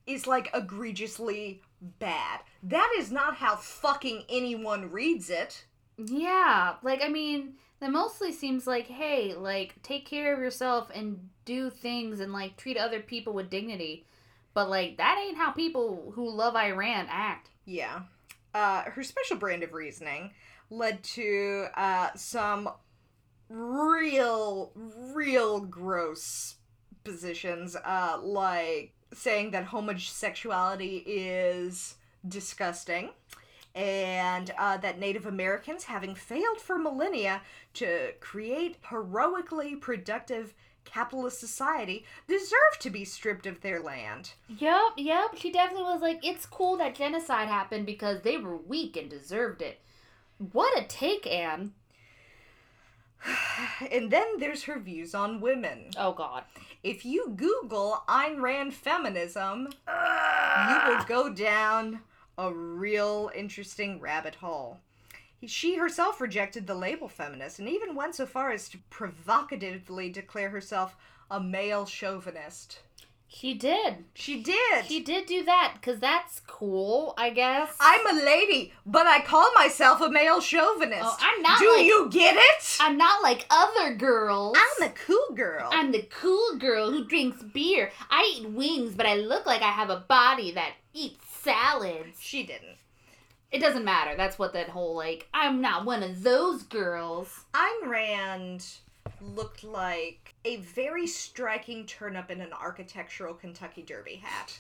is 0.07 0.27
like 0.27 0.51
egregiously 0.55 1.63
bad. 1.81 2.41
That 2.63 2.93
is 2.99 3.11
not 3.11 3.37
how 3.37 3.57
fucking 3.57 4.25
anyone 4.29 4.91
reads 4.91 5.31
it. 5.31 5.65
Yeah, 5.97 6.75
like 6.83 7.03
I 7.03 7.09
mean, 7.09 7.55
that 7.81 7.91
mostly 7.91 8.33
seems 8.33 8.67
like, 8.67 8.87
hey, 8.87 9.35
like 9.35 9.83
take 9.83 10.07
care 10.07 10.33
of 10.33 10.41
yourself 10.41 10.91
and 10.95 11.29
do 11.45 11.71
things 11.71 12.21
and 12.21 12.33
like 12.33 12.57
treat 12.57 12.77
other 12.77 13.01
people 13.01 13.33
with 13.33 13.51
dignity. 13.51 14.07
But 14.55 14.71
like 14.71 14.97
that 14.99 15.19
ain't 15.19 15.37
how 15.37 15.51
people 15.51 16.13
who 16.15 16.31
love 16.31 16.55
Ayn 16.55 16.77
Rand 16.77 17.09
act. 17.11 17.51
Yeah. 17.65 18.03
Uh, 18.55 18.83
her 18.83 19.03
special 19.03 19.37
brand 19.37 19.63
of 19.63 19.73
reasoning 19.73 20.33
led 20.71 21.03
to 21.03 21.67
uh, 21.77 22.11
some 22.17 22.69
real, 23.49 24.73
real 24.75 25.61
gross 25.61 26.57
positions, 27.05 27.77
uh, 27.77 28.19
like 28.23 28.93
saying 29.13 29.51
that 29.53 29.65
homosexuality 29.65 31.03
is 31.07 31.97
disgusting. 32.27 33.11
And 33.73 34.53
uh, 34.59 34.79
that 34.79 34.99
Native 34.99 35.27
Americans, 35.27 35.85
having 35.85 36.17
failed 36.17 36.61
for 36.61 36.77
millennia 36.77 37.43
to 37.75 38.13
create 38.19 38.77
heroically 38.91 39.77
productive 39.77 40.55
capitalist 40.85 41.39
society, 41.39 42.05
deserve 42.27 42.79
to 42.81 42.91
be 42.91 43.05
stripped 43.05 43.47
of 43.47 43.61
their 43.61 43.81
land. 43.81 44.33
Yep, 44.49 44.95
yep. 44.97 45.37
She 45.37 45.53
definitely 45.53 45.85
was 45.85 46.03
like, 46.03 46.19
it's 46.25 46.47
cool 46.47 46.77
that 46.79 46.97
genocide 46.97 47.47
happened 47.47 47.87
because 47.87 48.23
they 48.23 48.37
were 48.37 48.57
weak 48.57 48.97
and 48.97 49.09
deserved 49.09 49.63
it. 49.63 49.81
What 50.53 50.77
a 50.79 50.85
take, 50.85 51.27
Anne. 51.27 51.73
And 53.93 54.11
then 54.11 54.39
there's 54.39 54.65
her 54.65 54.79
views 54.79 55.15
on 55.15 55.41
women. 55.41 55.91
Oh 55.97 56.13
God. 56.13 56.45
If 56.83 57.05
you 57.05 57.35
Google 57.37 58.03
Ayn 58.09 58.41
Rand 58.41 58.73
feminism, 58.73 59.67
you 59.67 59.67
will 59.67 59.77
ah! 59.87 61.05
go 61.07 61.29
down 61.29 62.01
a 62.39 62.51
real 62.51 63.31
interesting 63.35 64.01
rabbit 64.01 64.37
hole. 64.37 64.79
She 65.45 65.77
herself 65.77 66.23
rejected 66.23 66.67
the 66.67 66.75
label 66.75 67.09
feminist 67.09 67.59
and 67.59 67.69
even 67.69 67.95
went 67.95 68.15
so 68.15 68.25
far 68.25 68.51
as 68.51 68.71
to 68.71 68.79
provocatively 68.89 70.09
declare 70.09 70.49
herself 70.49 70.97
a 71.31 71.39
male 71.39 71.85
chauvinist. 71.85 72.79
She 73.33 73.55
did. 73.55 74.05
She 74.15 74.43
did. 74.43 74.87
She 74.87 75.01
did 75.05 75.27
do 75.27 75.45
that 75.45 75.75
because 75.77 76.01
that's 76.01 76.41
cool, 76.49 77.15
I 77.17 77.31
guess. 77.31 77.75
I'm 77.81 78.05
a 78.19 78.25
lady, 78.25 78.73
but 78.85 79.07
I 79.07 79.21
call 79.21 79.49
myself 79.55 80.01
a 80.01 80.11
male 80.11 80.41
chauvinist. 80.41 81.05
Oh, 81.05 81.17
I'm 81.21 81.41
not 81.41 81.61
Do 81.61 81.73
like- 81.77 81.87
you 81.87 82.09
get 82.11 82.35
it? 82.37 82.77
I'm 82.81 82.99
not 82.99 83.23
like 83.23 83.47
other 83.49 83.95
girls. 83.95 84.57
I'm 84.59 84.89
the 84.89 84.95
cool 85.07 85.37
girl. 85.37 85.69
I'm 85.73 85.93
the 85.93 86.03
cool 86.11 86.57
girl 86.59 86.91
who 86.91 87.05
drinks 87.07 87.41
beer. 87.43 87.93
I 88.11 88.35
eat 88.37 88.51
wings, 88.51 88.95
but 88.97 89.07
I 89.07 89.15
look 89.15 89.47
like 89.47 89.63
I 89.63 89.71
have 89.71 89.91
a 89.91 90.05
body 90.09 90.51
that 90.53 90.73
eats 90.93 91.25
salads. 91.43 92.19
she 92.21 92.43
didn't. 92.43 92.79
It 93.53 93.61
doesn't 93.61 93.85
matter. 93.85 94.17
That's 94.17 94.39
what 94.41 94.53
that 94.55 94.69
whole 94.71 94.97
like 94.97 95.29
I'm 95.33 95.61
not 95.61 95.85
one 95.85 96.03
of 96.03 96.25
those 96.25 96.65
girls. 96.65 97.45
Ayn 97.55 97.87
Rand 97.89 98.67
looked 99.21 99.63
like 99.65 100.30
a 100.45 100.57
very 100.57 101.07
striking 101.07 101.87
turnip 101.87 102.31
in 102.31 102.41
an 102.41 102.53
architectural 102.53 103.35
Kentucky 103.35 103.83
Derby 103.83 104.23
hat. 104.23 104.59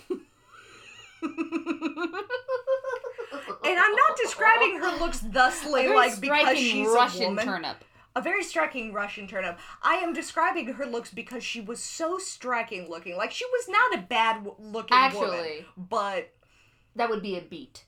And 3.62 3.78
I'm 3.78 3.94
not 3.94 4.16
describing 4.22 4.76
her 4.78 4.98
looks 4.98 5.20
thusly 5.20 5.88
like 5.88 6.20
because 6.20 6.58
she's 6.58 6.88
Russian 6.88 7.22
a 7.22 7.28
woman. 7.28 7.44
turnip. 7.44 7.84
A 8.16 8.20
very 8.22 8.42
striking 8.42 8.92
Russian 8.92 9.28
turnip. 9.28 9.58
I 9.82 9.96
am 9.96 10.12
describing 10.12 10.66
her 10.72 10.84
looks 10.86 11.10
because 11.12 11.44
she 11.44 11.60
was 11.60 11.80
so 11.80 12.18
striking 12.18 12.88
looking. 12.90 13.16
Like 13.16 13.30
she 13.30 13.44
was 13.44 13.68
not 13.68 13.94
a 13.98 14.02
bad 14.02 14.44
looking 14.58 14.96
woman, 15.14 15.30
Actually. 15.30 15.66
but 15.76 16.32
That 16.96 17.08
would 17.08 17.22
be 17.22 17.36
a 17.38 17.40
beet. 17.40 17.84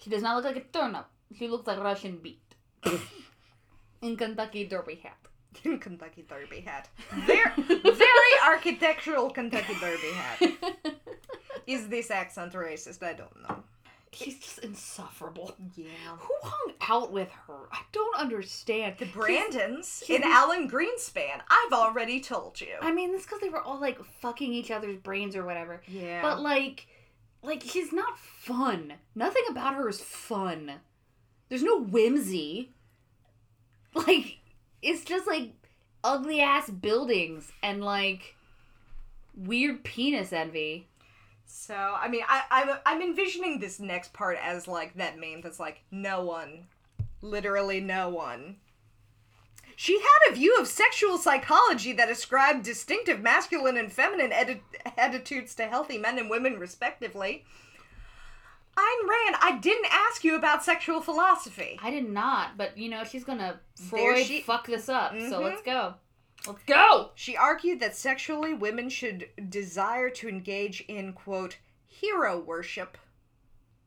She 0.00 0.08
does 0.08 0.22
not 0.22 0.36
look 0.36 0.46
like 0.46 0.56
a 0.56 0.66
turnip. 0.78 1.06
She 1.36 1.48
looks 1.48 1.66
like 1.66 1.78
Russian 1.78 2.16
beet. 2.18 2.40
In 4.02 4.16
Kentucky 4.16 4.64
Derby 4.66 5.00
hat. 5.02 5.18
Kentucky 5.54 6.24
Derby 6.28 6.60
hat. 6.60 6.88
Very, 7.26 7.50
very 7.56 8.34
architectural 8.46 9.30
Kentucky 9.30 9.74
Derby 9.80 10.12
hat. 10.12 10.52
Is 11.66 11.88
this 11.88 12.10
accent 12.10 12.52
racist? 12.54 13.02
I 13.02 13.12
don't 13.12 13.42
know. 13.42 13.62
He's 14.12 14.38
just 14.40 14.58
insufferable. 14.60 15.54
Yeah. 15.76 15.86
Who 16.18 16.34
hung 16.42 16.72
out 16.88 17.12
with 17.12 17.30
her? 17.46 17.68
I 17.70 17.82
don't 17.92 18.16
understand. 18.18 18.96
The 18.98 19.06
Brandens 19.06 20.02
he's- 20.02 20.10
in 20.10 20.22
Alan 20.24 20.68
Greenspan. 20.68 21.40
I've 21.48 21.72
already 21.72 22.20
told 22.20 22.60
you. 22.60 22.74
I 22.80 22.90
mean, 22.92 23.12
that's 23.12 23.24
because 23.24 23.40
they 23.40 23.48
were 23.50 23.62
all 23.62 23.80
like 23.80 24.02
fucking 24.20 24.52
each 24.52 24.70
other's 24.72 24.96
brains 24.96 25.36
or 25.36 25.44
whatever. 25.44 25.80
yeah. 25.86 26.22
But 26.22 26.40
like, 26.40 26.88
like 27.42 27.62
she's 27.62 27.92
not 27.92 28.18
fun. 28.18 28.94
Nothing 29.14 29.44
about 29.48 29.74
her 29.76 29.88
is 29.88 30.00
fun. 30.00 30.72
There's 31.48 31.62
no 31.62 31.80
whimsy. 31.80 32.72
Like, 33.94 34.38
it's 34.82 35.04
just 35.04 35.26
like 35.26 35.52
ugly 36.02 36.40
ass 36.40 36.70
buildings 36.70 37.52
and 37.62 37.84
like 37.84 38.34
weird 39.36 39.84
penis 39.84 40.32
envy. 40.32 40.86
so 41.46 41.74
I 41.74 42.08
mean, 42.08 42.22
I, 42.28 42.42
I'm 42.50 42.76
I'm 42.86 43.02
envisioning 43.02 43.58
this 43.58 43.80
next 43.80 44.12
part 44.12 44.38
as 44.42 44.66
like 44.68 44.94
that 44.94 45.18
meme 45.18 45.40
that's 45.42 45.60
like 45.60 45.82
no 45.90 46.24
one, 46.24 46.66
literally 47.22 47.80
no 47.80 48.08
one. 48.08 48.56
She 49.76 49.98
had 49.98 50.30
a 50.30 50.34
view 50.34 50.58
of 50.58 50.68
sexual 50.68 51.16
psychology 51.16 51.94
that 51.94 52.10
ascribed 52.10 52.64
distinctive 52.64 53.20
masculine 53.20 53.78
and 53.78 53.90
feminine 53.90 54.30
atti- 54.30 54.60
attitudes 54.98 55.54
to 55.54 55.68
healthy 55.68 55.96
men 55.96 56.18
and 56.18 56.28
women, 56.28 56.58
respectively. 56.58 57.46
Ayn 58.76 59.08
Rand, 59.08 59.36
I 59.40 59.58
didn't 59.60 59.92
ask 59.92 60.24
you 60.24 60.36
about 60.36 60.64
sexual 60.64 61.00
philosophy. 61.00 61.78
I 61.82 61.90
did 61.90 62.08
not, 62.08 62.56
but 62.56 62.78
you 62.78 62.88
know 62.88 63.04
she's 63.04 63.24
gonna 63.24 63.60
Freud 63.88 64.24
she- 64.26 64.42
fuck 64.42 64.66
this 64.66 64.88
up. 64.88 65.12
So 65.12 65.40
Mhm. 65.40 65.42
let's 65.42 65.62
go. 65.62 65.94
Let's 66.46 66.62
go. 66.64 67.10
She 67.14 67.36
argued 67.36 67.80
that 67.80 67.94
sexually 67.96 68.54
women 68.54 68.88
should 68.88 69.28
desire 69.50 70.08
to 70.10 70.28
engage 70.28 70.80
in, 70.82 71.12
quote, 71.12 71.58
hero 71.86 72.38
worship, 72.38 72.96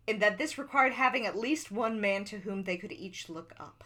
and 0.07 0.21
that 0.21 0.38
this 0.38 0.57
required 0.57 0.93
having 0.93 1.25
at 1.25 1.38
least 1.38 1.71
one 1.71 1.99
man 1.99 2.25
to 2.25 2.39
whom 2.39 2.63
they 2.63 2.77
could 2.77 2.91
each 2.91 3.29
look 3.29 3.53
up. 3.59 3.84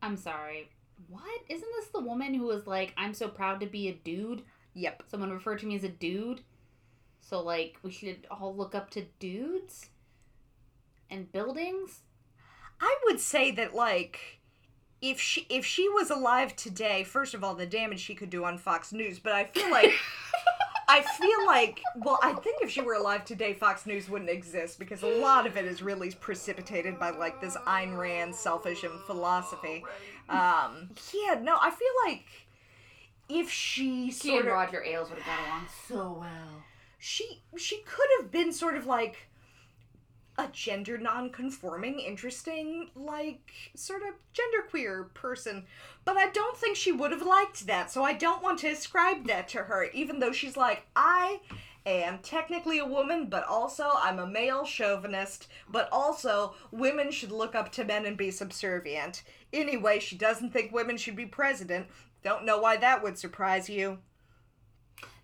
I'm 0.00 0.16
sorry. 0.16 0.70
What? 1.08 1.42
Isn't 1.48 1.68
this 1.76 1.88
the 1.88 2.00
woman 2.00 2.32
who 2.34 2.44
was 2.44 2.66
like, 2.66 2.94
I'm 2.96 3.12
so 3.12 3.28
proud 3.28 3.60
to 3.60 3.66
be 3.66 3.88
a 3.88 3.92
dude? 3.92 4.44
Yep. 4.74 5.02
Someone 5.08 5.30
referred 5.32 5.58
to 5.58 5.66
me 5.66 5.74
as 5.76 5.84
a 5.84 5.88
dude. 5.88 6.42
So 7.20 7.40
like 7.42 7.78
we 7.82 7.90
should 7.90 8.26
all 8.30 8.54
look 8.56 8.74
up 8.74 8.88
to 8.92 9.02
dudes 9.18 9.90
and 11.10 11.30
buildings. 11.32 12.00
I 12.80 12.96
would 13.04 13.20
say 13.20 13.50
that, 13.52 13.74
like, 13.74 14.40
if 15.02 15.20
she 15.20 15.46
if 15.48 15.64
she 15.64 15.88
was 15.88 16.10
alive 16.10 16.56
today, 16.56 17.04
first 17.04 17.34
of 17.34 17.42
all, 17.44 17.54
the 17.54 17.66
damage 17.66 18.00
she 18.00 18.14
could 18.14 18.30
do 18.30 18.44
on 18.44 18.58
Fox 18.58 18.92
News, 18.92 19.18
but 19.18 19.32
I 19.32 19.44
feel 19.44 19.70
like 19.70 19.92
I 20.88 21.02
feel 21.02 21.46
like 21.46 21.80
well, 21.96 22.18
I 22.22 22.32
think 22.34 22.62
if 22.62 22.70
she 22.70 22.80
were 22.80 22.94
alive 22.94 23.24
today, 23.24 23.54
Fox 23.54 23.86
News 23.86 24.08
wouldn't 24.08 24.30
exist 24.30 24.78
because 24.78 25.02
a 25.02 25.06
lot 25.06 25.46
of 25.46 25.56
it 25.56 25.64
is 25.64 25.82
really 25.82 26.10
precipitated 26.10 26.98
by 26.98 27.10
like 27.10 27.40
this 27.40 27.56
Ayn 27.66 27.96
Rand 27.96 28.34
selfism 28.34 29.00
philosophy. 29.06 29.84
Um, 30.28 30.90
yeah, 31.12 31.38
no, 31.40 31.56
I 31.60 31.70
feel 31.70 31.88
like 32.06 32.26
if 33.28 33.50
she 33.50 34.10
She 34.10 34.28
sort 34.28 34.40
and 34.40 34.48
of 34.48 34.54
Roger 34.54 34.82
Ailes 34.84 35.08
would 35.10 35.18
have 35.20 35.26
got 35.38 35.46
along 35.46 35.66
so 35.88 36.18
well. 36.20 36.64
she 36.98 37.42
she 37.56 37.82
could 37.86 38.08
have 38.20 38.30
been 38.30 38.52
sort 38.52 38.76
of 38.76 38.86
like 38.86 39.28
a 40.38 40.48
gender 40.52 40.96
non-conforming 40.96 41.98
interesting 42.00 42.90
like 42.94 43.50
sort 43.74 44.02
of 44.02 44.14
genderqueer 44.34 45.12
person 45.12 45.64
but 46.04 46.16
i 46.16 46.30
don't 46.30 46.56
think 46.56 46.76
she 46.76 46.92
would 46.92 47.10
have 47.10 47.26
liked 47.26 47.66
that 47.66 47.90
so 47.90 48.02
i 48.02 48.12
don't 48.12 48.42
want 48.42 48.58
to 48.58 48.68
ascribe 48.68 49.26
that 49.26 49.48
to 49.48 49.58
her 49.58 49.84
even 49.92 50.18
though 50.18 50.32
she's 50.32 50.56
like 50.56 50.86
i 50.96 51.40
am 51.86 52.18
technically 52.22 52.78
a 52.78 52.86
woman 52.86 53.26
but 53.26 53.44
also 53.46 53.90
i'm 53.96 54.18
a 54.18 54.26
male 54.26 54.64
chauvinist 54.64 55.48
but 55.68 55.88
also 55.90 56.54
women 56.70 57.10
should 57.10 57.32
look 57.32 57.54
up 57.54 57.72
to 57.72 57.84
men 57.84 58.06
and 58.06 58.16
be 58.16 58.30
subservient. 58.30 59.22
Anyway 59.52 59.98
she 59.98 60.16
doesn't 60.16 60.52
think 60.52 60.72
women 60.72 60.96
should 60.96 61.16
be 61.16 61.26
president. 61.26 61.86
Don't 62.22 62.44
know 62.44 62.58
why 62.58 62.76
that 62.76 63.02
would 63.02 63.18
surprise 63.18 63.68
you 63.68 63.98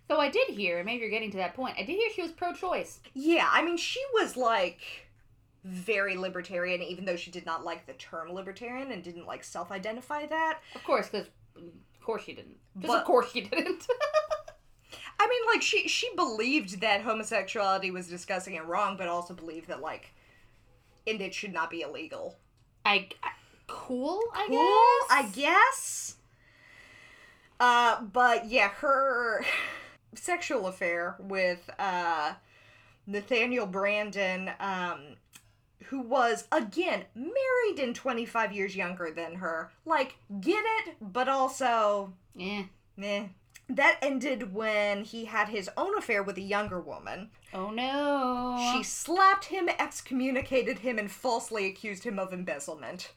Though 0.07 0.19
I 0.19 0.29
did 0.29 0.49
hear, 0.49 0.77
and 0.77 0.85
maybe 0.85 1.01
you're 1.01 1.09
getting 1.09 1.31
to 1.31 1.37
that 1.37 1.53
point, 1.53 1.75
I 1.77 1.83
did 1.83 1.97
hear 1.97 2.09
she 2.13 2.21
was 2.21 2.31
pro 2.31 2.53
choice. 2.53 2.99
Yeah, 3.13 3.47
I 3.51 3.61
mean, 3.63 3.77
she 3.77 4.01
was 4.13 4.37
like 4.37 4.79
very 5.65 6.15
libertarian, 6.15 6.81
even 6.81 7.03
though 7.05 7.17
she 7.17 7.29
did 7.31 7.45
not 7.45 7.65
like 7.65 7.85
the 7.85 7.93
term 7.93 8.31
libertarian 8.31 8.91
and 8.91 9.03
didn't 9.03 9.27
like 9.27 9.43
self 9.43 9.69
identify 9.71 10.25
that. 10.27 10.59
Of 10.75 10.83
course, 10.85 11.09
because 11.09 11.27
of 11.57 12.01
course 12.01 12.23
she 12.23 12.33
didn't. 12.33 12.55
But- 12.75 12.99
of 12.99 13.03
course 13.05 13.31
she 13.31 13.41
didn't. 13.41 13.85
I 15.19 15.27
mean, 15.27 15.41
like 15.51 15.61
she 15.63 15.87
she 15.87 16.09
believed 16.15 16.79
that 16.81 17.01
homosexuality 17.01 17.91
was 17.91 18.07
disgusting 18.07 18.55
and 18.57 18.69
wrong, 18.69 18.95
but 18.97 19.07
also 19.07 19.33
believed 19.33 19.67
that 19.67 19.81
like, 19.81 20.13
and 21.07 21.19
it 21.21 21.33
should 21.33 21.51
not 21.51 21.69
be 21.71 21.81
illegal. 21.81 22.37
I, 22.85 23.09
I 23.23 23.31
cool. 23.67 24.21
I 24.33 24.45
Cool, 24.47 24.57
guess. 24.59 25.09
I 25.09 25.29
guess. 25.33 26.15
Uh, 27.59 28.01
but 28.03 28.45
yeah, 28.45 28.69
her 28.69 29.43
sexual 30.17 30.67
affair 30.67 31.15
with 31.19 31.69
uh 31.79 32.33
Nathaniel 33.05 33.67
Branden, 33.67 34.53
um, 34.61 35.15
who 35.85 36.01
was 36.01 36.45
again 36.51 37.05
married 37.15 37.79
and 37.79 37.95
twenty 37.95 38.25
five 38.25 38.51
years 38.51 38.75
younger 38.75 39.11
than 39.11 39.35
her. 39.35 39.71
Like, 39.85 40.15
get 40.41 40.63
it, 40.85 40.95
but 41.01 41.29
also 41.29 42.13
Yeah. 42.35 42.63
meh. 42.97 43.27
That 43.69 43.97
ended 44.01 44.53
when 44.53 45.03
he 45.03 45.25
had 45.25 45.49
his 45.49 45.69
own 45.75 45.97
affair 45.97 46.23
with 46.23 46.37
a 46.37 46.41
younger 46.41 46.79
woman. 46.79 47.31
Oh 47.53 47.69
no. 47.69 48.71
She 48.73 48.83
slapped 48.83 49.45
him, 49.45 49.67
excommunicated 49.69 50.79
him, 50.79 50.97
and 50.97 51.11
falsely 51.11 51.65
accused 51.65 52.03
him 52.05 52.17
of 52.19 52.31
embezzlement. 52.33 53.11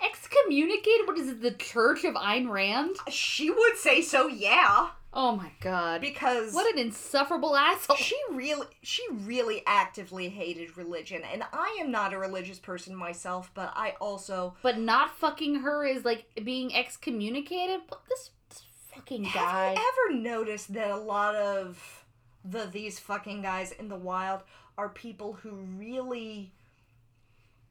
excommunicated. 0.00 1.06
What 1.08 1.18
is 1.18 1.28
it? 1.28 1.42
The 1.42 1.50
Church 1.50 2.04
of 2.04 2.14
Ayn 2.14 2.48
Rand? 2.48 2.96
She 3.10 3.50
would 3.50 3.76
say 3.76 4.00
so, 4.00 4.28
yeah, 4.28 4.90
Oh 5.12 5.34
my 5.34 5.50
god. 5.60 6.00
because 6.00 6.52
What 6.52 6.72
an 6.72 6.78
insufferable 6.78 7.56
asshole. 7.56 7.96
she 7.96 8.16
really, 8.30 8.66
she 8.82 9.02
really 9.10 9.62
actively 9.66 10.28
hated 10.28 10.76
religion, 10.76 11.22
and 11.32 11.42
I 11.52 11.78
am 11.80 11.90
not 11.90 12.12
a 12.12 12.18
religious 12.18 12.58
person 12.58 12.94
myself, 12.94 13.50
but 13.54 13.72
I 13.74 13.94
also 14.00 14.54
But 14.62 14.78
not 14.78 15.16
fucking 15.16 15.56
her 15.56 15.84
is 15.84 16.04
like 16.04 16.26
being 16.44 16.74
excommunicated. 16.74 17.80
But 17.88 18.02
this, 18.08 18.30
this 18.50 18.64
fucking 18.94 19.30
guy. 19.34 19.68
Have 19.68 19.76
you 19.76 19.92
ever 20.10 20.20
noticed 20.20 20.74
that 20.74 20.90
a 20.90 20.96
lot 20.96 21.34
of 21.34 22.04
the 22.44 22.68
these 22.70 22.98
fucking 22.98 23.42
guys 23.42 23.72
in 23.72 23.88
the 23.88 23.96
wild 23.96 24.42
are 24.76 24.88
people 24.88 25.32
who 25.32 25.52
really 25.76 26.52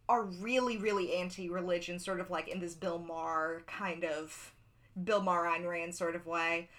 are 0.10 0.24
really 0.24 0.78
really 0.78 1.16
anti-religion, 1.16 2.00
sort 2.00 2.20
of 2.20 2.32
like 2.32 2.48
in 2.48 2.60
this 2.60 2.74
Bill 2.74 2.98
Maher 2.98 3.62
kind 3.68 4.04
of 4.04 4.54
Bill 5.04 5.22
Maher 5.22 5.46
Ayn 5.46 5.68
Rand 5.68 5.94
sort 5.94 6.16
of 6.16 6.26
way. 6.26 6.70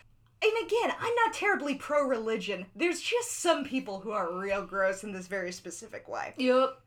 And 0.42 0.52
again, 0.66 0.92
I'm 1.00 1.14
not 1.16 1.34
terribly 1.34 1.74
pro-religion. 1.74 2.66
There's 2.76 3.00
just 3.00 3.32
some 3.32 3.64
people 3.64 4.00
who 4.00 4.12
are 4.12 4.32
real 4.32 4.64
gross 4.64 5.02
in 5.02 5.12
this 5.12 5.26
very 5.26 5.50
specific 5.52 6.06
way. 6.08 6.34
Yep. 6.36 6.78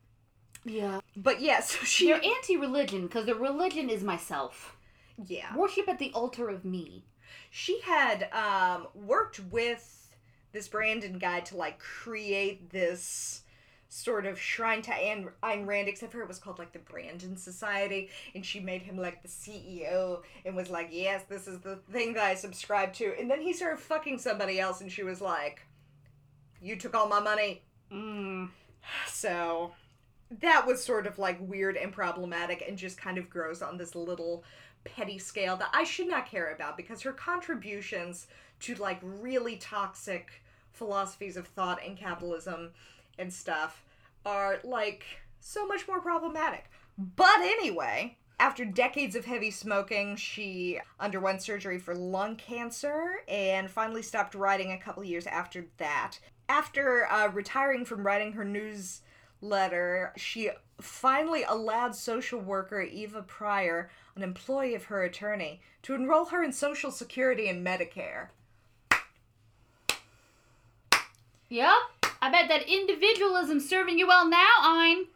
Yeah. 0.64 1.00
But 1.16 1.40
yeah, 1.40 1.60
so 1.62 1.84
she 1.84 2.06
They're 2.06 2.16
anti-religion 2.24 3.02
because 3.06 3.26
the 3.26 3.34
religion 3.34 3.90
is 3.90 4.02
myself. 4.02 4.76
yeah. 5.26 5.54
Worship 5.56 5.88
at 5.88 5.98
the 5.98 6.12
altar 6.14 6.48
of 6.48 6.64
me. 6.64 7.04
she 7.50 7.80
had 7.82 8.28
um, 8.32 8.88
worked 8.94 9.40
with 9.50 9.98
this 10.52 10.68
Branden 10.68 11.18
guy 11.18 11.40
to 11.40 11.56
like 11.56 11.78
create 11.78 12.70
this 12.70 13.41
sort 13.92 14.24
of 14.24 14.40
shrine 14.40 14.80
to 14.80 14.90
Ayn, 14.90 15.28
Ayn 15.42 15.66
Rand, 15.66 15.86
except 15.86 16.12
for 16.12 16.22
it 16.22 16.28
was 16.28 16.38
called 16.38 16.58
like 16.58 16.72
the 16.72 16.78
Branden 16.78 17.38
Society, 17.38 18.08
and 18.34 18.44
she 18.44 18.58
made 18.58 18.80
him 18.80 18.96
like 18.96 19.22
the 19.22 19.28
CEO 19.28 20.22
and 20.46 20.56
was 20.56 20.70
like, 20.70 20.88
"Yes, 20.90 21.24
this 21.28 21.46
is 21.46 21.60
the 21.60 21.76
thing 21.90 22.14
that 22.14 22.24
I 22.24 22.34
subscribe 22.34 22.94
to." 22.94 23.14
And 23.20 23.30
then 23.30 23.42
he 23.42 23.52
started 23.52 23.78
fucking 23.78 24.18
somebody 24.18 24.58
else, 24.58 24.80
and 24.80 24.90
she 24.90 25.02
was 25.02 25.20
like, 25.20 25.66
"You 26.60 26.76
took 26.76 26.94
all 26.94 27.06
my 27.06 27.20
money." 27.20 27.62
Mm. 27.92 28.48
So 29.06 29.74
that 30.40 30.66
was 30.66 30.82
sort 30.82 31.06
of 31.06 31.18
like 31.18 31.38
weird 31.40 31.76
and 31.76 31.92
problematic 31.92 32.64
and 32.66 32.78
just 32.78 32.96
kind 32.96 33.18
of 33.18 33.28
grows 33.28 33.60
on 33.60 33.76
this 33.76 33.94
little 33.94 34.42
petty 34.84 35.18
scale 35.18 35.56
that 35.58 35.70
I 35.74 35.84
should 35.84 36.08
not 36.08 36.26
care 36.26 36.54
about 36.54 36.78
because 36.78 37.02
her 37.02 37.12
contributions 37.12 38.26
to 38.60 38.74
like 38.76 39.00
really 39.02 39.56
toxic 39.56 40.42
philosophies 40.72 41.36
of 41.36 41.46
thought 41.48 41.80
and 41.84 41.94
capitalism 41.94 42.70
and 43.22 43.32
stuff 43.32 43.82
are 44.26 44.58
like 44.64 45.04
so 45.40 45.66
much 45.66 45.88
more 45.88 46.00
problematic. 46.00 46.70
But 46.98 47.40
anyway, 47.40 48.18
after 48.38 48.64
decades 48.64 49.16
of 49.16 49.24
heavy 49.24 49.50
smoking, 49.50 50.16
she 50.16 50.80
underwent 51.00 51.42
surgery 51.42 51.78
for 51.78 51.94
lung 51.94 52.36
cancer 52.36 53.20
and 53.28 53.70
finally 53.70 54.02
stopped 54.02 54.34
writing 54.34 54.72
a 54.72 54.78
couple 54.78 55.02
years 55.04 55.26
after 55.26 55.66
that. 55.78 56.18
After 56.48 57.06
uh, 57.10 57.28
retiring 57.28 57.84
from 57.84 58.04
writing 58.04 58.32
her 58.32 58.44
newsletter, 58.44 60.12
she 60.16 60.50
finally 60.80 61.44
allowed 61.44 61.94
social 61.94 62.40
worker 62.40 62.82
Eva 62.82 63.22
Pryor, 63.22 63.90
an 64.16 64.22
employee 64.22 64.74
of 64.74 64.84
her 64.84 65.04
attorney, 65.04 65.62
to 65.82 65.94
enroll 65.94 66.26
her 66.26 66.42
in 66.42 66.52
Social 66.52 66.90
Security 66.90 67.48
and 67.48 67.64
Medicare. 67.64 68.28
Yep. 71.48 71.76
I 72.22 72.30
bet 72.30 72.48
that 72.48 72.68
individualism's 72.68 73.68
serving 73.68 73.98
you 73.98 74.06
well 74.06 74.28
now, 74.28 74.46
Ayn. 74.62 75.06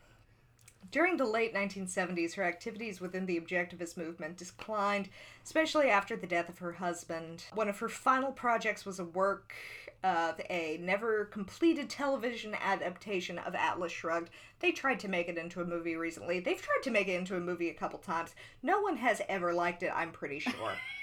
During 0.90 1.16
the 1.16 1.24
late 1.24 1.54
1970s, 1.54 2.34
her 2.34 2.42
activities 2.42 3.00
within 3.00 3.26
the 3.26 3.38
objectivist 3.38 3.96
movement 3.96 4.38
declined, 4.38 5.08
especially 5.44 5.88
after 5.88 6.16
the 6.16 6.26
death 6.26 6.48
of 6.48 6.58
her 6.58 6.72
husband. 6.72 7.44
One 7.54 7.68
of 7.68 7.78
her 7.78 7.88
final 7.88 8.32
projects 8.32 8.84
was 8.84 8.98
a 8.98 9.04
work 9.04 9.54
of 10.02 10.40
a 10.50 10.78
never 10.82 11.26
completed 11.26 11.88
television 11.88 12.56
adaptation 12.60 13.38
of 13.38 13.54
Atlas 13.54 13.92
Shrugged. 13.92 14.30
They 14.58 14.72
tried 14.72 14.98
to 15.00 15.08
make 15.08 15.28
it 15.28 15.38
into 15.38 15.60
a 15.60 15.64
movie 15.64 15.94
recently. 15.94 16.40
They've 16.40 16.60
tried 16.60 16.82
to 16.82 16.90
make 16.90 17.06
it 17.06 17.14
into 17.14 17.36
a 17.36 17.40
movie 17.40 17.70
a 17.70 17.74
couple 17.74 18.00
times. 18.00 18.34
No 18.64 18.80
one 18.80 18.96
has 18.96 19.22
ever 19.28 19.52
liked 19.52 19.84
it, 19.84 19.92
I'm 19.94 20.10
pretty 20.10 20.40
sure. 20.40 20.72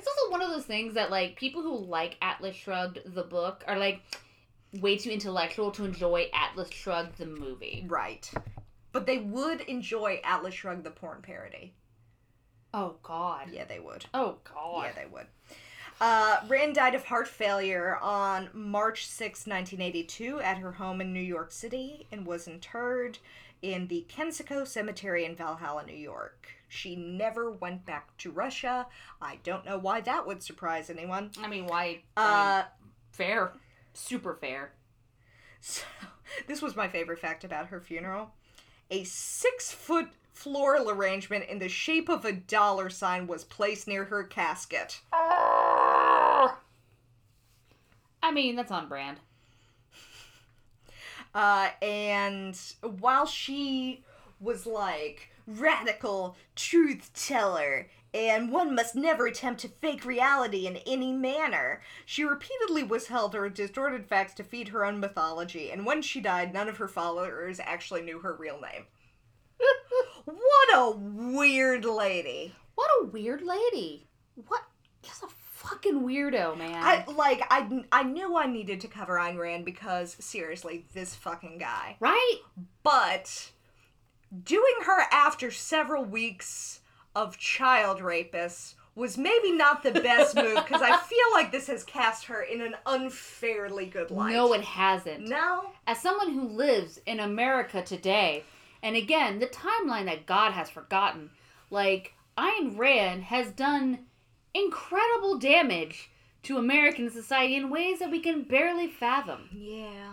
It's 0.00 0.08
also 0.08 0.30
one 0.30 0.40
of 0.40 0.48
those 0.48 0.64
things 0.64 0.94
that 0.94 1.10
like 1.10 1.36
people 1.36 1.60
who 1.60 1.76
like 1.76 2.16
Atlas 2.22 2.56
Shrugged 2.56 3.00
the 3.04 3.22
book 3.22 3.62
are 3.66 3.78
like 3.78 4.00
way 4.80 4.96
too 4.96 5.10
intellectual 5.10 5.70
to 5.72 5.84
enjoy 5.84 6.30
Atlas 6.32 6.70
Shrugged 6.70 7.18
the 7.18 7.26
movie. 7.26 7.84
right. 7.86 8.30
But 8.92 9.04
they 9.04 9.18
would 9.18 9.60
enjoy 9.60 10.22
Atlas 10.24 10.54
Shrugged 10.54 10.84
the 10.84 10.90
porn 10.90 11.20
parody. 11.20 11.74
Oh 12.72 12.94
god. 13.02 13.50
Yeah, 13.52 13.66
they 13.66 13.78
would. 13.78 14.06
Oh 14.14 14.38
god. 14.42 14.84
Yeah, 14.86 15.02
they 15.02 15.10
would. 15.12 15.26
Uh, 16.00 16.38
Rand 16.48 16.76
died 16.76 16.94
of 16.94 17.04
heart 17.04 17.28
failure 17.28 17.98
on 18.00 18.48
March 18.54 19.06
6, 19.06 19.40
1982, 19.46 20.40
at 20.40 20.56
her 20.56 20.72
home 20.72 21.02
in 21.02 21.12
New 21.12 21.20
York 21.20 21.52
City 21.52 22.06
and 22.10 22.24
was 22.24 22.48
interred 22.48 23.18
in 23.60 23.88
the 23.88 24.06
Kensico 24.08 24.66
Cemetery 24.66 25.26
in 25.26 25.36
Valhalla, 25.36 25.84
New 25.84 25.92
York. 25.92 26.52
She 26.70 26.94
never 26.94 27.50
went 27.50 27.84
back 27.84 28.16
to 28.18 28.30
Russia. 28.30 28.86
I 29.20 29.40
don't 29.42 29.66
know 29.66 29.76
why 29.76 30.00
that 30.02 30.24
would 30.24 30.40
surprise 30.40 30.88
anyone. 30.88 31.32
I 31.42 31.48
mean, 31.48 31.66
why? 31.66 32.02
Uh, 32.16 32.62
fair. 33.10 33.52
Super 33.92 34.34
fair. 34.34 34.70
so, 35.60 35.82
this 36.46 36.62
was 36.62 36.76
my 36.76 36.86
favorite 36.86 37.18
fact 37.18 37.42
about 37.42 37.66
her 37.66 37.80
funeral. 37.80 38.30
A 38.88 39.02
six 39.02 39.72
foot 39.72 40.10
floral 40.32 40.90
arrangement 40.90 41.46
in 41.48 41.58
the 41.58 41.68
shape 41.68 42.08
of 42.08 42.24
a 42.24 42.30
dollar 42.32 42.88
sign 42.88 43.26
was 43.26 43.42
placed 43.42 43.88
near 43.88 44.04
her 44.04 44.22
casket. 44.22 45.00
I 45.12 46.54
mean, 48.32 48.54
that's 48.54 48.70
on 48.70 48.88
brand. 48.88 49.18
Uh, 51.34 51.70
and 51.82 52.56
while 52.80 53.26
she 53.26 54.04
was 54.38 54.66
like 54.66 55.29
radical 55.58 56.36
truth 56.54 57.10
teller 57.14 57.88
and 58.12 58.50
one 58.50 58.74
must 58.74 58.96
never 58.96 59.26
attempt 59.26 59.60
to 59.60 59.68
fake 59.68 60.04
reality 60.04 60.66
in 60.66 60.78
any 60.78 61.12
manner, 61.12 61.80
she 62.04 62.24
repeatedly 62.24 62.82
withheld 62.82 63.34
or 63.34 63.48
distorted 63.48 64.06
facts 64.06 64.34
to 64.34 64.44
feed 64.44 64.68
her 64.68 64.84
own 64.84 64.98
mythology. 64.98 65.70
And 65.70 65.86
when 65.86 66.02
she 66.02 66.20
died, 66.20 66.52
none 66.52 66.68
of 66.68 66.78
her 66.78 66.88
followers 66.88 67.60
actually 67.62 68.02
knew 68.02 68.18
her 68.18 68.34
real 68.34 68.60
name. 68.60 68.86
what 70.24 70.74
a 70.74 70.90
weird 70.90 71.84
lady. 71.84 72.54
What 72.74 72.90
a 73.00 73.06
weird 73.06 73.42
lady. 73.42 74.08
What? 74.34 74.62
Just 75.02 75.22
a 75.22 75.28
fucking 75.60 76.02
weirdo, 76.02 76.58
man. 76.58 76.82
I 76.82 77.04
like 77.10 77.42
I 77.50 77.84
I 77.92 78.02
knew 78.02 78.36
I 78.36 78.46
needed 78.46 78.80
to 78.82 78.88
cover 78.88 79.16
Ayn 79.16 79.38
Rand 79.38 79.64
because 79.64 80.16
seriously, 80.18 80.86
this 80.94 81.14
fucking 81.14 81.58
guy. 81.58 81.96
right? 82.00 82.36
But 82.82 83.50
doing 84.44 84.74
her 84.84 85.02
after 85.10 85.50
several 85.50 86.04
weeks 86.04 86.80
of 87.14 87.38
child 87.38 88.00
rapists 88.00 88.74
was 88.94 89.16
maybe 89.16 89.52
not 89.52 89.82
the 89.82 89.92
best 89.92 90.34
move 90.36 90.56
because 90.56 90.82
I 90.82 90.96
feel 90.96 91.32
like 91.32 91.52
this 91.52 91.68
has 91.68 91.84
cast 91.84 92.26
her 92.26 92.42
in 92.42 92.60
an 92.60 92.74
unfairly 92.86 93.86
good 93.86 94.10
light. 94.10 94.32
No, 94.32 94.52
it 94.52 94.62
hasn't. 94.62 95.28
No. 95.28 95.70
As 95.86 96.00
someone 96.00 96.32
who 96.32 96.48
lives 96.48 97.00
in 97.06 97.20
America 97.20 97.82
today, 97.82 98.44
and 98.82 98.96
again, 98.96 99.38
the 99.38 99.46
timeline 99.46 100.06
that 100.06 100.26
God 100.26 100.52
has 100.52 100.70
forgotten, 100.70 101.30
like, 101.70 102.14
Ayn 102.36 102.76
Rand 102.76 103.24
has 103.24 103.50
done 103.50 104.06
incredible 104.54 105.38
damage 105.38 106.10
to 106.42 106.58
American 106.58 107.10
society 107.10 107.56
in 107.56 107.70
ways 107.70 107.98
that 107.98 108.10
we 108.10 108.20
can 108.20 108.42
barely 108.42 108.88
fathom. 108.88 109.48
Yeah. 109.52 110.12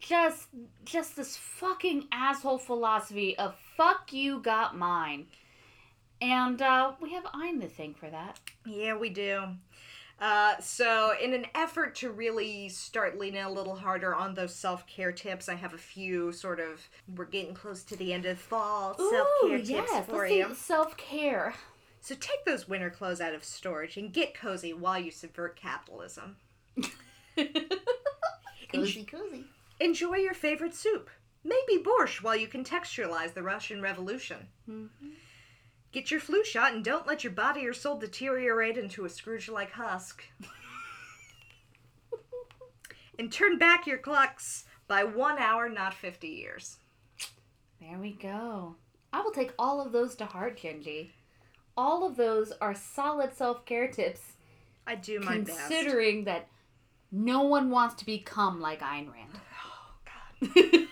Just 0.00 0.48
just 0.84 1.16
this 1.16 1.36
fucking 1.36 2.06
asshole 2.12 2.58
philosophy 2.58 3.36
of 3.36 3.56
fuck 3.76 4.12
you 4.12 4.40
got 4.40 4.76
mine. 4.76 5.26
And 6.20 6.60
uh, 6.60 6.92
we 7.00 7.12
have 7.12 7.26
i'm 7.32 7.60
to 7.60 7.68
thank 7.68 7.96
for 7.96 8.10
that. 8.10 8.40
Yeah, 8.66 8.96
we 8.96 9.08
do. 9.10 9.42
Uh, 10.20 10.54
so, 10.60 11.12
in 11.22 11.32
an 11.32 11.46
effort 11.54 11.94
to 11.94 12.10
really 12.10 12.68
start 12.68 13.18
leaning 13.20 13.44
a 13.44 13.50
little 13.50 13.76
harder 13.76 14.12
on 14.16 14.34
those 14.34 14.52
self 14.52 14.84
care 14.88 15.12
tips, 15.12 15.48
I 15.48 15.54
have 15.54 15.74
a 15.74 15.78
few 15.78 16.32
sort 16.32 16.58
of. 16.58 16.88
We're 17.14 17.26
getting 17.26 17.54
close 17.54 17.84
to 17.84 17.96
the 17.96 18.12
end 18.12 18.26
of 18.26 18.38
fall 18.38 18.96
self 18.98 19.28
care 19.46 19.60
tips 19.60 19.92
for 20.08 20.26
you. 20.26 20.54
Self 20.54 20.96
care. 20.96 21.54
So, 22.00 22.16
take 22.16 22.44
those 22.44 22.68
winter 22.68 22.90
clothes 22.90 23.20
out 23.20 23.32
of 23.32 23.44
storage 23.44 23.96
and 23.96 24.12
get 24.12 24.34
cozy 24.34 24.72
while 24.72 24.98
you 24.98 25.12
subvert 25.12 25.54
capitalism. 25.54 26.34
cozy, 28.72 29.04
cozy. 29.04 29.44
Enjoy 29.80 30.16
your 30.16 30.34
favorite 30.34 30.74
soup. 30.74 31.10
Maybe 31.44 31.82
borscht 31.82 32.22
while 32.22 32.36
you 32.36 32.48
contextualize 32.48 33.34
the 33.34 33.42
Russian 33.42 33.80
Revolution. 33.80 34.48
Mm-hmm. 34.68 35.08
Get 35.92 36.10
your 36.10 36.20
flu 36.20 36.44
shot 36.44 36.74
and 36.74 36.84
don't 36.84 37.06
let 37.06 37.24
your 37.24 37.32
body 37.32 37.66
or 37.66 37.72
soul 37.72 37.98
deteriorate 37.98 38.76
into 38.76 39.04
a 39.04 39.08
Scrooge 39.08 39.48
like 39.48 39.72
husk. 39.72 40.24
and 43.18 43.32
turn 43.32 43.58
back 43.58 43.86
your 43.86 43.98
clocks 43.98 44.64
by 44.86 45.04
one 45.04 45.38
hour, 45.38 45.68
not 45.68 45.94
50 45.94 46.28
years. 46.28 46.76
There 47.80 47.98
we 47.98 48.12
go. 48.12 48.76
I 49.12 49.22
will 49.22 49.30
take 49.30 49.52
all 49.58 49.80
of 49.80 49.92
those 49.92 50.14
to 50.16 50.26
heart, 50.26 50.58
Genji. 50.58 51.14
All 51.76 52.04
of 52.04 52.16
those 52.16 52.52
are 52.60 52.74
solid 52.74 53.34
self 53.34 53.64
care 53.64 53.88
tips, 53.88 54.20
I 54.86 54.96
do 54.96 55.20
my 55.20 55.38
best. 55.38 55.58
considering 55.58 56.24
that 56.24 56.48
no 57.12 57.42
one 57.42 57.70
wants 57.70 57.94
to 57.96 58.06
become 58.06 58.60
like 58.60 58.80
Ayn 58.80 59.12
Rand. 59.12 59.40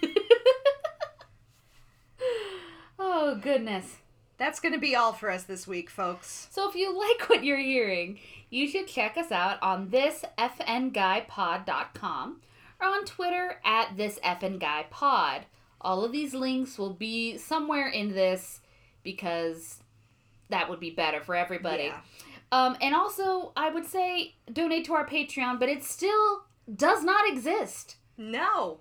Oh, 2.99 3.35
goodness. 3.35 3.97
That's 4.39 4.61
going 4.61 4.75
to 4.75 4.81
be 4.81 4.95
all 4.95 5.13
for 5.13 5.31
us 5.31 5.45
this 5.45 5.67
week, 5.67 5.91
folks. 5.91 6.49
So 6.51 6.69
if 6.69 6.75
you 6.75 6.97
like 6.99 7.29
what 7.29 7.45
you're 7.45 7.59
hearing, 7.59 8.19
you 8.51 8.69
should 8.69 8.87
check 8.87 9.17
us 9.17 9.33
out 9.33 9.59
on 9.63 9.89
thisfnguypod.com 9.89 12.41
or 12.81 12.87
on 12.87 13.05
Twitter 13.05 13.61
at 13.65 13.97
thisfnguypod. 13.97 15.43
All 15.81 16.05
of 16.05 16.13
these 16.13 16.35
links 16.35 16.79
will 16.79 16.95
be 16.95 17.37
somewhere 17.37 17.89
in 17.89 18.13
this 18.13 18.61
because 19.03 19.79
that 20.51 20.71
would 20.71 20.81
be 20.81 20.91
better 20.91 21.21
for 21.21 21.35
everybody. 21.35 21.85
Yeah. 21.85 22.01
Um, 22.53 22.77
and 22.81 22.95
also, 22.95 23.53
I 23.57 23.71
would 23.71 23.87
say 23.87 24.37
donate 24.53 24.85
to 24.87 24.95
our 24.95 25.07
Patreon, 25.07 25.59
but 25.59 25.69
it 25.69 25.83
still 25.83 26.45
does 26.73 27.03
not 27.03 27.29
exist. 27.29 27.97
No. 28.17 28.81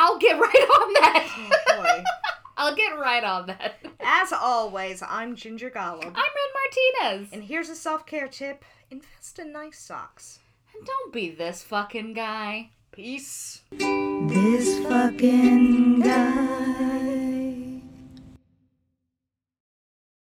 I'll 0.00 0.16
get 0.18 0.38
right 0.38 0.54
on 0.80 0.92
that. 0.94 1.28
Oh, 1.36 1.82
boy. 1.82 2.04
I'll 2.56 2.74
get 2.76 2.96
right 2.98 3.24
on 3.24 3.48
that. 3.48 3.74
As 4.00 4.32
always, 4.32 5.02
I'm 5.02 5.34
Ginger 5.34 5.70
Gollum. 5.70 6.04
I'm 6.04 6.12
Red 6.14 7.02
Martinez. 7.02 7.28
And 7.32 7.42
here's 7.42 7.68
a 7.68 7.74
self 7.74 8.06
care 8.06 8.28
tip 8.28 8.64
invest 8.92 9.40
in 9.40 9.52
nice 9.52 9.78
socks. 9.80 10.38
And 10.74 10.86
don't 10.86 11.12
be 11.12 11.30
this 11.30 11.64
fucking 11.64 12.14
guy. 12.14 12.70
Peace. 12.92 13.62
This 13.72 14.78
fucking 14.86 16.00